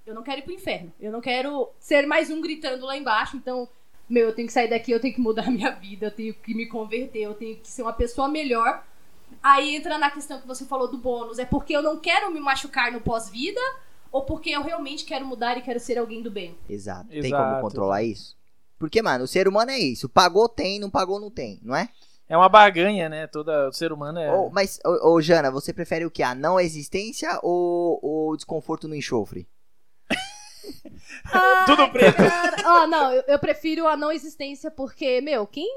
eu 0.04 0.14
não 0.14 0.22
quero 0.22 0.40
ir 0.40 0.42
pro 0.42 0.52
inferno, 0.52 0.92
eu 1.00 1.12
não 1.12 1.20
quero 1.20 1.68
ser 1.78 2.06
mais 2.06 2.30
um 2.30 2.40
gritando 2.40 2.84
lá 2.84 2.96
embaixo, 2.96 3.36
então, 3.36 3.68
meu, 4.08 4.26
eu 4.28 4.34
tenho 4.34 4.48
que 4.48 4.52
sair 4.52 4.68
daqui, 4.68 4.90
eu 4.90 5.00
tenho 5.00 5.14
que 5.14 5.20
mudar 5.20 5.46
a 5.48 5.50
minha 5.50 5.70
vida, 5.70 6.06
eu 6.06 6.10
tenho 6.10 6.34
que 6.34 6.52
me 6.54 6.66
converter, 6.66 7.20
eu 7.22 7.34
tenho 7.34 7.56
que 7.56 7.68
ser 7.68 7.82
uma 7.82 7.92
pessoa 7.92 8.28
melhor. 8.28 8.84
Aí 9.42 9.76
entra 9.76 9.96
na 9.96 10.10
questão 10.10 10.40
que 10.40 10.46
você 10.46 10.64
falou 10.66 10.88
do 10.88 10.98
bônus, 10.98 11.38
é 11.38 11.44
porque 11.46 11.72
eu 11.74 11.82
não 11.82 11.98
quero 12.00 12.32
me 12.32 12.40
machucar 12.40 12.90
no 12.90 13.00
pós-vida 13.00 13.60
ou 14.10 14.22
porque 14.24 14.50
eu 14.50 14.60
realmente 14.60 15.04
quero 15.04 15.24
mudar 15.24 15.56
e 15.56 15.62
quero 15.62 15.78
ser 15.78 15.96
alguém 15.98 16.20
do 16.20 16.32
bem? 16.32 16.58
Exato. 16.68 17.08
Tem 17.08 17.20
Exato, 17.26 17.48
como 17.50 17.60
controlar 17.60 18.02
isso? 18.02 18.36
Porque, 18.80 19.02
mano, 19.02 19.24
o 19.24 19.28
ser 19.28 19.46
humano 19.46 19.70
é 19.70 19.78
isso. 19.78 20.08
Pagou, 20.08 20.48
tem. 20.48 20.80
Não 20.80 20.88
pagou, 20.88 21.20
não 21.20 21.30
tem. 21.30 21.60
Não 21.62 21.76
é? 21.76 21.90
É 22.26 22.34
uma 22.34 22.48
barganha, 22.48 23.10
né? 23.10 23.26
Toda, 23.26 23.68
o 23.68 23.72
ser 23.72 23.92
humano 23.92 24.18
é. 24.18 24.32
Ou- 24.32 24.50
mas, 24.50 24.80
ô, 24.82 25.10
ô, 25.10 25.20
Jana, 25.20 25.50
você 25.50 25.70
prefere 25.70 26.06
o 26.06 26.10
que? 26.10 26.22
A 26.22 26.34
não 26.34 26.58
existência 26.58 27.38
ou 27.42 28.00
o 28.02 28.34
desconforto 28.36 28.88
no 28.88 28.94
enxofre? 28.94 29.46
Tudo 31.66 31.90
preto. 31.90 32.22
Ó, 32.64 32.86
não, 32.86 33.12
eu, 33.12 33.22
eu 33.28 33.38
prefiro 33.38 33.86
a 33.86 33.98
não 33.98 34.10
existência 34.10 34.70
porque, 34.70 35.20
meu, 35.20 35.46
quem. 35.46 35.68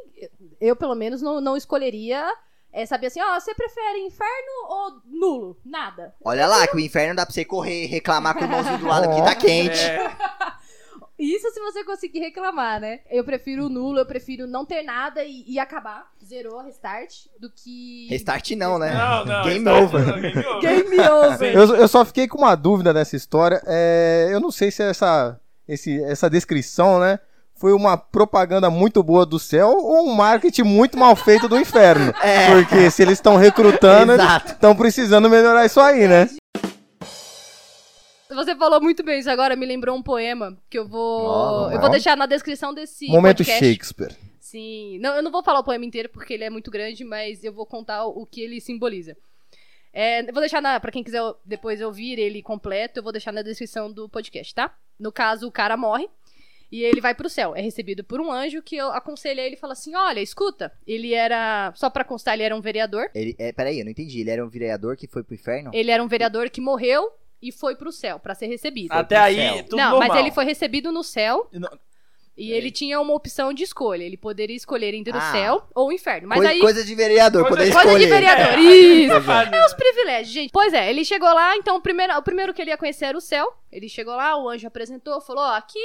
Eu, 0.62 0.76
pelo 0.78 0.96
menos, 0.96 1.22
não, 1.22 1.42
não 1.42 1.58
escolheria 1.58 2.26
é 2.72 2.86
saber 2.86 3.08
assim, 3.08 3.22
ó, 3.22 3.40
você 3.40 3.54
prefere 3.54 4.00
inferno 4.00 4.68
ou 4.68 5.02
nulo? 5.06 5.58
Nada. 5.64 6.16
Olha 6.24 6.48
lá, 6.48 6.66
que 6.66 6.76
o 6.76 6.80
inferno 6.80 7.16
dá 7.16 7.26
pra 7.26 7.34
você 7.34 7.46
correr, 7.46 7.86
reclamar 7.86 8.34
com 8.34 8.42
o 8.42 8.44
irmãozinho 8.46 8.80
do 8.80 8.88
lado 8.88 9.14
que 9.14 9.22
tá 9.22 9.36
quente. 9.38 9.80
É, 9.80 10.10
Isso 11.24 11.50
se 11.52 11.60
você 11.62 11.84
conseguir 11.86 12.20
reclamar, 12.20 12.82
né? 12.82 13.00
Eu 13.10 13.24
prefiro 13.24 13.68
o 13.68 13.70
nulo, 13.70 14.00
eu 14.00 14.06
prefiro 14.06 14.46
não 14.46 14.66
ter 14.66 14.84
nada 14.84 15.24
e, 15.24 15.46
e 15.48 15.58
acabar. 15.58 16.06
Zerou, 16.24 16.62
restart, 16.62 17.28
do 17.40 17.50
que. 17.50 18.08
Restart 18.10 18.52
não, 18.52 18.78
né? 18.78 18.94
Não, 18.94 19.26
não. 19.26 19.44
Game 19.44 19.68
over. 19.70 20.06
não, 20.06 20.20
Game 20.20 20.46
over. 20.46 20.62
Game 20.62 21.00
over. 21.00 21.56
Eu, 21.56 21.76
eu 21.78 21.88
só 21.88 22.04
fiquei 22.04 22.28
com 22.28 22.40
uma 22.40 22.56
dúvida 22.56 22.94
nessa 22.94 23.16
história. 23.16 23.62
É, 23.66 24.30
eu 24.32 24.42
não 24.42 24.52
sei 24.52 24.70
se 24.70 24.84
essa, 24.84 25.40
esse, 25.68 26.04
essa 26.04 26.30
descrição, 26.30 27.00
né? 27.00 27.20
Foi 27.56 27.72
uma 27.72 27.96
propaganda 27.96 28.70
muito 28.70 29.02
boa 29.02 29.26
do 29.26 29.40
céu 29.40 29.70
ou 29.70 30.10
um 30.10 30.14
marketing 30.14 30.64
muito 30.64 30.98
mal 30.98 31.16
feito 31.16 31.48
do 31.48 31.58
inferno. 31.58 32.14
É. 32.22 32.50
Porque 32.52 32.92
se 32.92 33.02
eles 33.02 33.14
estão 33.14 33.38
recrutando, 33.38 34.14
estão 34.46 34.76
precisando 34.76 35.30
melhorar 35.30 35.66
isso 35.66 35.80
aí, 35.80 36.08
né? 36.08 36.28
Você 38.34 38.56
falou 38.56 38.82
muito 38.82 39.04
bem 39.04 39.20
isso 39.20 39.30
agora, 39.30 39.56
me 39.56 39.66
lembrou 39.66 39.96
um 39.96 40.04
poema 40.04 40.58
que 40.70 40.78
eu 40.78 40.88
vou. 40.88 41.26
Ó, 41.26 41.72
eu 41.72 41.80
vou 41.80 41.90
deixar 41.90 42.18
na 42.18 42.26
descrição 42.26 42.74
desse. 42.74 43.08
Momento 43.08 43.38
podcast. 43.38 43.66
Shakespeare. 43.66 44.16
Sim. 44.40 45.00
Não, 45.00 45.16
eu 45.16 45.24
não 45.24 45.32
vou 45.32 45.44
falar 45.44 45.60
o 45.60 45.64
poema 45.64 45.86
inteiro 45.86 46.10
porque 46.10 46.34
ele 46.34 46.44
é 46.44 46.50
muito 46.50 46.70
grande, 46.70 47.04
mas 47.04 47.44
eu 47.44 47.52
vou 47.52 47.66
contar 47.66 48.06
o, 48.06 48.26
que 48.26 48.42
ele 48.42 48.62
simboliza. 48.62 49.18
É, 49.92 50.22
eu 50.22 50.34
vou 50.34 50.42
deixar 50.42 50.62
na, 50.62 50.80
pra 50.80 50.92
quem 50.92 51.04
quiser 51.04 51.22
depois 51.46 51.82
ouvir 51.82 52.20
ele 52.20 52.42
completo, 52.42 53.00
eu 53.00 53.04
vou 53.04 53.12
deixar 53.12 53.32
na 53.32 53.42
descrição 53.42 53.92
do 53.92 54.10
podcast, 54.10 54.54
tá? 54.54 54.76
No 55.00 55.12
caso, 55.12 55.48
o 55.48 55.52
cara 55.52 55.78
morre 55.78 56.08
e 56.74 56.84
ele 56.84 57.00
vai 57.00 57.14
pro 57.14 57.30
céu. 57.30 57.56
É 57.56 57.62
recebido 57.62 58.04
por 58.04 58.20
um 58.20 58.32
anjo 58.32 58.62
que 58.64 58.76
eu 58.76 58.88
aconselho 58.88 59.40
ele 59.40 59.56
e 59.56 59.60
fala 59.60 59.74
assim: 59.74 59.96
olha, 59.96 60.20
escuta, 60.20 60.72
ele 60.88 61.14
era. 61.14 61.72
Só 61.76 61.90
pra 61.90 62.04
constar, 62.04 62.34
ele 62.34 62.44
era 62.44 62.56
um 62.56 62.62
vereador. 62.62 63.12
Ele, 63.14 63.36
é, 63.38 63.52
peraí, 63.52 63.80
eu 63.80 63.86
não 63.86 63.92
entendi. 63.92 64.22
Ele 64.22 64.32
era 64.32 64.44
um 64.44 64.50
vereador 64.50 64.98
que 64.98 65.08
foi 65.08 65.24
pro 65.24 65.36
inferno? 65.36 65.70
Ele 65.72 65.92
era 65.92 66.04
um 66.04 66.08
vereador 66.08 66.50
que 66.50 66.60
morreu 66.60 67.12
e 67.44 67.52
foi 67.52 67.76
pro 67.76 67.92
céu 67.92 68.18
pra 68.20 68.34
ser 68.34 68.48
recebido. 68.48 68.92
Até 68.92 69.18
aí, 69.18 69.36
céu. 69.36 69.64
tudo 69.66 69.78
não, 69.78 69.92
normal. 69.92 70.08
mas 70.10 70.18
ele 70.20 70.32
foi 70.32 70.46
recebido 70.46 70.92
no 70.92 71.04
céu 71.04 71.48
Não- 71.52 71.70
e 72.36 72.52
ele 72.52 72.72
tinha 72.72 73.00
uma 73.00 73.14
opção 73.14 73.54
de 73.54 73.64
escolha. 73.64 74.04
Ele 74.04 74.18
poderia 74.18 74.56
escolher 74.56 74.94
entre 74.96 75.14
o 75.14 75.18
Ah. 75.18 75.32
céu 75.32 75.68
ou 75.76 75.90
o 75.90 75.92
inferno. 75.92 76.28
Mas 76.28 76.40
Coi- 76.40 76.48
aí. 76.48 76.60
Coisa 76.60 76.84
de 76.84 76.96
vereador, 76.96 77.44
Coisa- 77.44 77.58
poder 77.58 77.72
Coisa 77.74 77.88
escolher. 77.88 78.04
de 78.06 78.10
vereador. 78.12 78.54
É. 78.54 78.60
Isso. 78.62 79.14
Safado. 79.14 79.56
É 79.56 79.66
os 79.66 79.74
privilégios, 79.74 80.34
gente. 80.34 80.52
Pois 80.52 80.74
é, 80.74 80.90
ele 80.90 81.06
chegou 81.06 81.32
lá, 81.32 81.56
então 81.58 81.76
o 81.76 81.82
primeiro, 81.82 82.18
o 82.18 82.24
primeiro 82.24 82.54
que 82.54 82.62
ele 82.62 82.72
ia 82.72 82.78
conhecer 82.78 83.06
era 83.06 83.18
o 83.18 83.22
céu. 83.22 83.54
Ele 83.72 83.88
chegou 83.88 84.16
lá, 84.16 84.36
o 84.36 84.50
anjo 84.50 84.66
apresentou, 84.68 85.22
falou: 85.22 85.44
Ó, 85.44 85.54
aqui, 85.54 85.80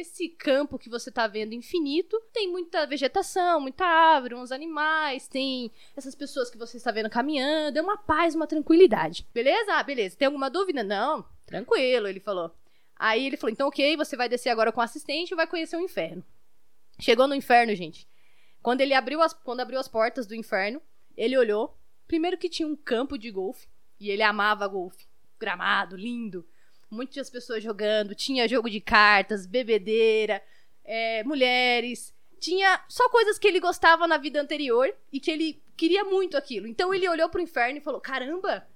esse 0.00 0.28
campo 0.28 0.78
que 0.78 0.88
você 0.88 1.10
tá 1.10 1.26
vendo 1.26 1.54
infinito, 1.54 2.20
tem 2.32 2.48
muita 2.48 2.86
vegetação, 2.86 3.60
muita 3.60 3.84
árvore, 3.84 4.36
uns 4.36 4.52
animais, 4.52 5.26
tem 5.26 5.72
essas 5.96 6.14
pessoas 6.14 6.48
que 6.48 6.56
você 6.56 6.76
está 6.76 6.92
vendo 6.92 7.10
caminhando, 7.10 7.78
é 7.78 7.82
uma 7.82 7.96
paz, 7.96 8.34
uma 8.34 8.46
tranquilidade. 8.46 9.26
Beleza? 9.34 9.74
Ah, 9.74 9.82
beleza. 9.82 10.16
Tem 10.16 10.26
alguma 10.26 10.48
dúvida? 10.48 10.84
Não, 10.84 11.26
tranquilo, 11.44 12.06
ele 12.06 12.20
falou. 12.20 12.54
Aí 12.96 13.26
ele 13.26 13.36
falou: 13.36 13.52
então, 13.52 13.68
ok, 13.68 13.96
você 13.96 14.16
vai 14.16 14.28
descer 14.28 14.50
agora 14.50 14.70
com 14.70 14.80
o 14.80 14.84
assistente 14.84 15.32
e 15.32 15.36
vai 15.36 15.46
conhecer 15.46 15.76
o 15.76 15.80
inferno. 15.80 16.24
Chegou 17.00 17.26
no 17.26 17.34
inferno, 17.34 17.74
gente. 17.74 18.08
Quando 18.62 18.80
ele 18.80 18.94
abriu 18.94 19.20
as, 19.20 19.32
quando 19.32 19.60
abriu 19.60 19.78
as 19.78 19.88
portas 19.88 20.26
do 20.26 20.34
inferno, 20.34 20.80
ele 21.16 21.36
olhou. 21.36 21.76
Primeiro 22.06 22.38
que 22.38 22.48
tinha 22.48 22.66
um 22.66 22.76
campo 22.76 23.18
de 23.18 23.30
golfe. 23.30 23.68
E 24.00 24.10
ele 24.10 24.22
amava 24.22 24.66
golfe. 24.66 25.06
Gramado, 25.38 25.96
lindo. 25.96 26.46
Muitas 26.90 27.28
pessoas 27.28 27.62
jogando. 27.62 28.14
Tinha 28.14 28.48
jogo 28.48 28.70
de 28.70 28.80
cartas, 28.80 29.46
bebedeira, 29.46 30.42
é, 30.84 31.22
mulheres. 31.24 32.14
Tinha 32.40 32.82
só 32.88 33.08
coisas 33.08 33.38
que 33.38 33.46
ele 33.46 33.60
gostava 33.60 34.06
na 34.06 34.16
vida 34.16 34.40
anterior 34.40 34.92
e 35.12 35.20
que 35.20 35.30
ele 35.30 35.62
queria 35.76 36.04
muito 36.04 36.36
aquilo. 36.36 36.66
Então 36.66 36.94
ele 36.94 37.08
olhou 37.08 37.28
pro 37.28 37.40
inferno 37.40 37.78
e 37.78 37.82
falou: 37.82 38.00
caramba, 38.00 38.66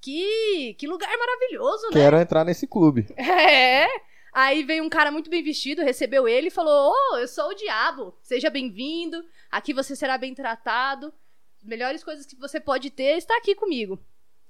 que, 0.00 0.74
que 0.74 0.86
lugar 0.86 1.16
maravilhoso, 1.16 1.86
né? 1.86 2.00
Quero 2.00 2.16
entrar 2.18 2.44
nesse 2.44 2.66
clube. 2.66 3.06
É. 3.16 3.86
Aí 4.34 4.62
veio 4.62 4.82
um 4.82 4.88
cara 4.88 5.10
muito 5.10 5.28
bem 5.28 5.42
vestido, 5.42 5.82
recebeu 5.82 6.26
ele 6.26 6.48
e 6.48 6.50
falou: 6.50 6.90
Ô, 6.90 7.16
eu 7.18 7.28
sou 7.28 7.50
o 7.50 7.54
diabo, 7.54 8.14
seja 8.22 8.48
bem-vindo, 8.48 9.22
aqui 9.50 9.74
você 9.74 9.94
será 9.94 10.16
bem 10.16 10.34
tratado. 10.34 11.12
Melhores 11.62 12.02
coisas 12.02 12.24
que 12.24 12.34
você 12.36 12.58
pode 12.58 12.90
ter 12.90 13.18
está 13.18 13.36
aqui 13.36 13.54
comigo. 13.54 14.02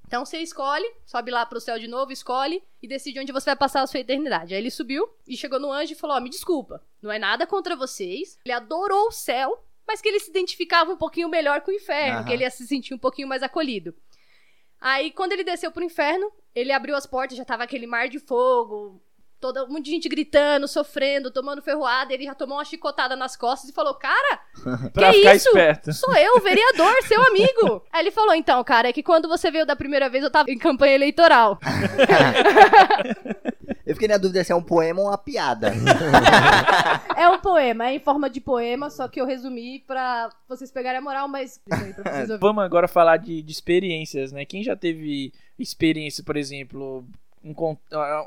Então 0.07 0.25
você 0.25 0.38
escolhe, 0.38 0.87
sobe 1.07 1.31
lá 1.31 1.47
pro 1.47 1.61
céu 1.61 1.79
de 1.79 1.88
novo, 1.88 2.12
escolhe 2.12 2.62
e 2.83 2.88
decide 2.88 3.19
onde 3.19 3.33
você 3.33 3.47
vai 3.47 3.57
passar 3.57 3.83
a 3.83 3.87
sua 3.87 4.01
eternidade. 4.01 4.55
Aí 4.55 4.61
ele 4.61 4.71
subiu 4.71 5.09
e 5.27 5.37
chegou 5.37 5.59
no 5.59 5.73
anjo 5.73 5.93
e 5.93 5.97
falou: 5.97 6.17
Ó, 6.17 6.21
me 6.21 6.29
desculpa, 6.29 6.85
não 7.01 7.11
é 7.11 7.19
nada 7.19 7.47
contra 7.47 7.75
vocês. 7.75 8.38
Ele 8.45 8.53
adorou 8.53 9.09
o 9.09 9.12
céu, 9.12 9.65
mas 9.87 10.01
que 10.01 10.09
ele 10.09 10.21
se 10.21 10.31
identificava 10.31 10.93
um 10.93 10.97
pouquinho 10.97 11.29
melhor 11.29 11.62
com 11.62 11.71
o 11.71 11.75
inferno, 11.75 12.19
Aham. 12.19 12.25
que 12.25 12.33
ele 12.33 12.45
ia 12.45 12.51
se 12.51 12.67
sentir 12.67 12.93
um 12.95 12.99
pouquinho 12.99 13.29
mais 13.29 13.43
acolhido. 13.43 13.95
Aí, 14.81 15.12
quando 15.12 15.33
ele 15.33 15.45
desceu 15.45 15.71
pro 15.71 15.85
inferno, 15.85 16.31
ele 16.55 16.73
abriu 16.73 16.97
as 16.97 17.07
portas, 17.07 17.38
já 17.38 17.45
tava 17.45 17.62
aquele 17.62 17.87
mar 17.87 18.09
de 18.09 18.19
fogo, 18.19 19.01
toda, 19.42 19.64
um 19.64 19.68
monte 19.68 19.87
de 19.87 19.90
gente 19.90 20.09
gritando, 20.09 20.68
sofrendo, 20.68 21.28
tomando 21.33 21.61
ferroada, 21.61 22.14
ele 22.14 22.24
já 22.24 22.35
tomou 22.35 22.57
uma 22.59 22.64
chicotada 22.64 23.16
nas 23.16 23.35
costas 23.35 23.68
e 23.68 23.72
falou, 23.72 23.94
cara, 23.96 24.38
Pra 24.94 25.11
que 25.11 25.18
ficar 25.18 25.35
isso? 25.35 25.48
esperto. 25.48 25.92
sou 25.92 26.14
eu, 26.14 26.40
vereador, 26.40 26.94
seu 27.02 27.20
amigo. 27.26 27.85
Aí 27.92 28.02
ele 28.02 28.12
falou, 28.12 28.35
então, 28.37 28.62
cara, 28.62 28.88
é 28.88 28.92
que 28.92 29.02
quando 29.02 29.28
você 29.28 29.50
veio 29.50 29.66
da 29.66 29.74
primeira 29.74 30.09
vez, 30.09 30.22
eu 30.22 30.31
tava 30.31 30.48
em 30.48 30.57
campanha 30.57 30.94
eleitoral. 30.94 31.59
Eu 33.85 33.94
fiquei 33.96 34.07
na 34.07 34.16
dúvida 34.16 34.44
se 34.44 34.52
é 34.52 34.55
um 34.55 34.62
poema 34.62 35.00
ou 35.00 35.09
uma 35.09 35.18
piada. 35.18 35.72
É 37.16 37.28
um 37.28 37.40
poema, 37.40 37.88
é 37.88 37.94
em 37.94 37.98
forma 37.98 38.31
de 38.31 38.40
poema, 38.40 38.88
só 38.88 39.09
que 39.09 39.20
eu 39.20 39.26
resumi 39.26 39.81
pra 39.81 40.31
vocês 40.48 40.70
pegarem 40.70 40.98
a 40.98 41.02
moral, 41.02 41.26
mas... 41.26 41.61
Isso 41.66 41.85
aí, 41.85 41.92
pra 41.92 42.05
vocês 42.05 42.20
ouvirem. 42.20 42.38
Vamos 42.38 42.62
agora 42.64 42.87
falar 42.87 43.16
de, 43.16 43.42
de 43.42 43.52
experiências, 43.52 44.31
né? 44.31 44.44
Quem 44.44 44.62
já 44.62 44.76
teve 44.76 45.33
experiência, 45.59 46.22
por 46.22 46.37
exemplo, 46.37 47.05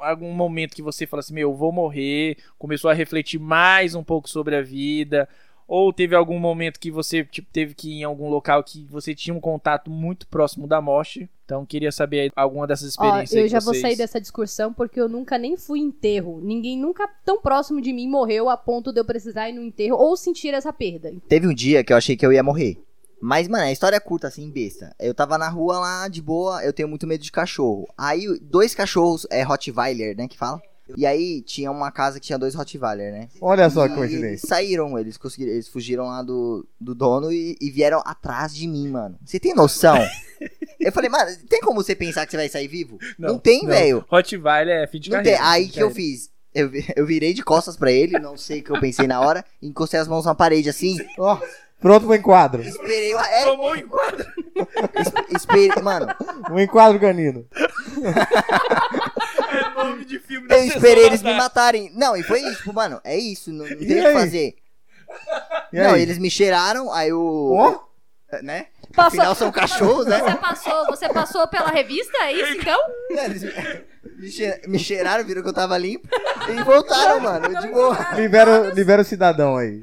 algum 0.01 0.31
momento 0.31 0.75
que 0.75 0.81
você 0.81 1.05
fala 1.05 1.19
assim, 1.19 1.33
meu, 1.33 1.51
eu 1.51 1.55
vou 1.55 1.71
morrer, 1.71 2.37
começou 2.57 2.89
a 2.89 2.93
refletir 2.93 3.39
mais 3.39 3.95
um 3.95 4.03
pouco 4.03 4.29
sobre 4.29 4.55
a 4.55 4.61
vida, 4.61 5.27
ou 5.67 5.91
teve 5.91 6.15
algum 6.15 6.37
momento 6.37 6.79
que 6.79 6.91
você 6.91 7.23
tipo, 7.23 7.47
teve 7.51 7.73
que 7.73 7.89
ir 7.89 8.01
em 8.01 8.03
algum 8.03 8.29
local 8.29 8.63
que 8.63 8.85
você 8.85 9.15
tinha 9.15 9.33
um 9.33 9.39
contato 9.39 9.89
muito 9.89 10.27
próximo 10.27 10.67
da 10.67 10.79
morte. 10.79 11.29
Então, 11.43 11.65
queria 11.65 11.91
saber 11.91 12.21
aí 12.21 12.31
alguma 12.35 12.65
dessas 12.65 12.95
Ó, 12.97 13.05
experiências. 13.05 13.33
eu 13.37 13.43
aí 13.43 13.49
já 13.49 13.59
que 13.59 13.65
vou 13.65 13.73
vocês... 13.73 13.81
sair 13.81 13.95
dessa 13.95 14.19
discussão 14.19 14.73
porque 14.73 14.99
eu 14.99 15.09
nunca 15.09 15.37
nem 15.37 15.57
fui 15.57 15.79
enterro. 15.79 16.39
Ninguém 16.41 16.77
nunca 16.77 17.07
tão 17.23 17.41
próximo 17.41 17.81
de 17.81 17.93
mim 17.93 18.07
morreu 18.07 18.49
a 18.49 18.57
ponto 18.57 18.91
de 18.91 18.99
eu 18.99 19.05
precisar 19.05 19.49
ir 19.49 19.53
no 19.53 19.61
enterro 19.61 19.97
ou 19.97 20.15
sentir 20.15 20.53
essa 20.53 20.73
perda. 20.73 21.13
Teve 21.27 21.47
um 21.47 21.53
dia 21.53 21.83
que 21.83 21.93
eu 21.93 21.97
achei 21.97 22.15
que 22.15 22.25
eu 22.25 22.33
ia 22.33 22.43
morrer. 22.43 22.77
Mas, 23.21 23.47
mano, 23.47 23.63
a 23.63 23.71
história 23.71 23.95
é 23.95 23.99
curta, 23.99 24.27
assim, 24.27 24.49
besta. 24.51 24.93
Eu 24.99 25.13
tava 25.13 25.37
na 25.37 25.49
rua 25.49 25.79
lá, 25.79 26.07
de 26.07 26.21
boa, 26.21 26.63
eu 26.63 26.73
tenho 26.73 26.87
muito 26.89 27.07
medo 27.07 27.23
de 27.23 27.31
cachorro. 27.31 27.87
Aí, 27.97 28.25
dois 28.41 28.75
cachorros, 28.75 29.25
é 29.31 29.41
Rottweiler, 29.41 30.15
né, 30.15 30.27
que 30.27 30.37
fala? 30.37 30.61
E 30.95 31.03
aí, 31.05 31.41
tinha 31.41 31.71
uma 31.71 31.91
casa 31.91 32.19
que 32.19 32.27
tinha 32.27 32.37
dois 32.37 32.53
Rottweiler, 32.53 33.11
né? 33.11 33.27
Olha 33.41 33.67
só 33.71 33.87
que 33.87 33.93
E 33.95 33.97
eles 33.97 34.09
coincidência. 34.11 34.47
saíram, 34.47 34.99
eles 34.99 35.17
conseguiram, 35.17 35.51
eles 35.53 35.67
fugiram 35.67 36.05
lá 36.05 36.21
do, 36.21 36.67
do 36.79 36.93
dono 36.93 37.31
e, 37.31 37.57
e 37.59 37.71
vieram 37.71 38.03
atrás 38.05 38.53
de 38.53 38.67
mim, 38.67 38.89
mano. 38.89 39.17
Você 39.25 39.39
tem 39.39 39.55
noção? 39.55 39.97
Eu 40.79 40.91
falei, 40.91 41.09
mano, 41.09 41.35
tem 41.49 41.59
como 41.61 41.81
você 41.83 41.95
pensar 41.95 42.23
que 42.25 42.31
você 42.31 42.37
vai 42.37 42.49
sair 42.49 42.67
vivo? 42.67 42.99
Não, 43.17 43.29
Não, 43.33 43.39
tem, 43.39 43.65
velho. 43.65 44.05
Rottweiler 44.07 44.83
é 44.83 44.87
fim 44.87 44.99
de 44.99 45.09
Não 45.09 45.23
tem. 45.23 45.33
carreira. 45.33 45.49
Aí 45.53 45.63
fim 45.63 45.67
de 45.71 45.73
que 45.77 45.83
eu 45.83 45.89
fiz? 45.89 46.29
Eu, 46.53 46.69
eu 46.95 47.05
virei 47.05 47.33
de 47.33 47.41
costas 47.43 47.75
pra 47.75 47.91
ele, 47.91 48.19
não 48.19 48.37
sei 48.37 48.59
o 48.59 48.63
que 48.63 48.69
eu 48.69 48.79
pensei 48.79 49.07
na 49.07 49.19
hora, 49.19 49.43
encostei 49.61 49.99
as 49.99 50.07
mãos 50.07 50.25
na 50.25 50.35
parede 50.35 50.69
assim, 50.69 50.97
Ó, 51.17 51.39
pronto 51.79 52.05
pro 52.05 52.15
enquadro. 52.15 52.61
esperei, 52.61 53.13
o- 53.15 53.19
é, 53.19 53.43
Tomou 53.45 53.71
um 53.71 53.75
enquadro. 53.75 54.25
es- 54.95 55.35
esperei, 55.41 55.81
mano, 55.81 56.07
Um 56.51 56.59
enquadro 56.59 56.99
canino. 56.99 57.45
É 59.51 59.83
nome 59.83 60.05
de 60.05 60.19
filme 60.19 60.47
da 60.47 60.57
eu 60.57 60.65
esperei 60.65 61.05
eles 61.05 61.21
me 61.21 61.33
matarem. 61.35 61.91
Não, 61.95 62.15
e 62.15 62.23
foi 62.23 62.39
isso, 62.41 62.57
tipo, 62.59 62.73
mano, 62.73 62.99
é 63.03 63.17
isso, 63.17 63.51
não, 63.51 63.65
não 63.67 63.77
tem 63.77 63.99
o 64.01 64.03
que 64.05 64.13
fazer. 64.13 64.55
E 65.71 65.77
Não, 65.79 65.93
aí? 65.93 66.01
eles 66.01 66.17
me 66.17 66.29
cheiraram, 66.29 66.91
aí 66.91 67.11
o. 67.13 67.53
Ó. 67.53 67.85
Né? 68.41 68.67
Passou- 68.95 69.19
Afinal 69.19 69.35
são 69.35 69.51
cachorros, 69.51 70.05
né? 70.05 70.19
Você 70.19 70.35
passou, 70.37 70.85
você 70.87 71.09
passou 71.09 71.47
pela 71.47 71.69
revista, 71.69 72.17
é 72.23 72.31
isso 72.33 72.53
então? 72.61 72.79
É, 73.11 73.25
Eles 73.25 73.43
me, 73.43 73.51
me 74.17 74.31
che- 74.31 74.61
me 74.67 74.79
cheiraram, 74.79 75.23
viram 75.25 75.41
que 75.43 75.49
eu 75.49 75.53
tava 75.53 75.77
limpo 75.77 76.07
e 76.49 76.63
voltaram, 76.63 77.19
mano, 77.19 77.59
de 77.61 77.67
boa. 77.67 77.97
Libera, 78.15 78.71
libera 78.73 79.01
o 79.01 79.05
cidadão 79.05 79.57
aí. 79.57 79.81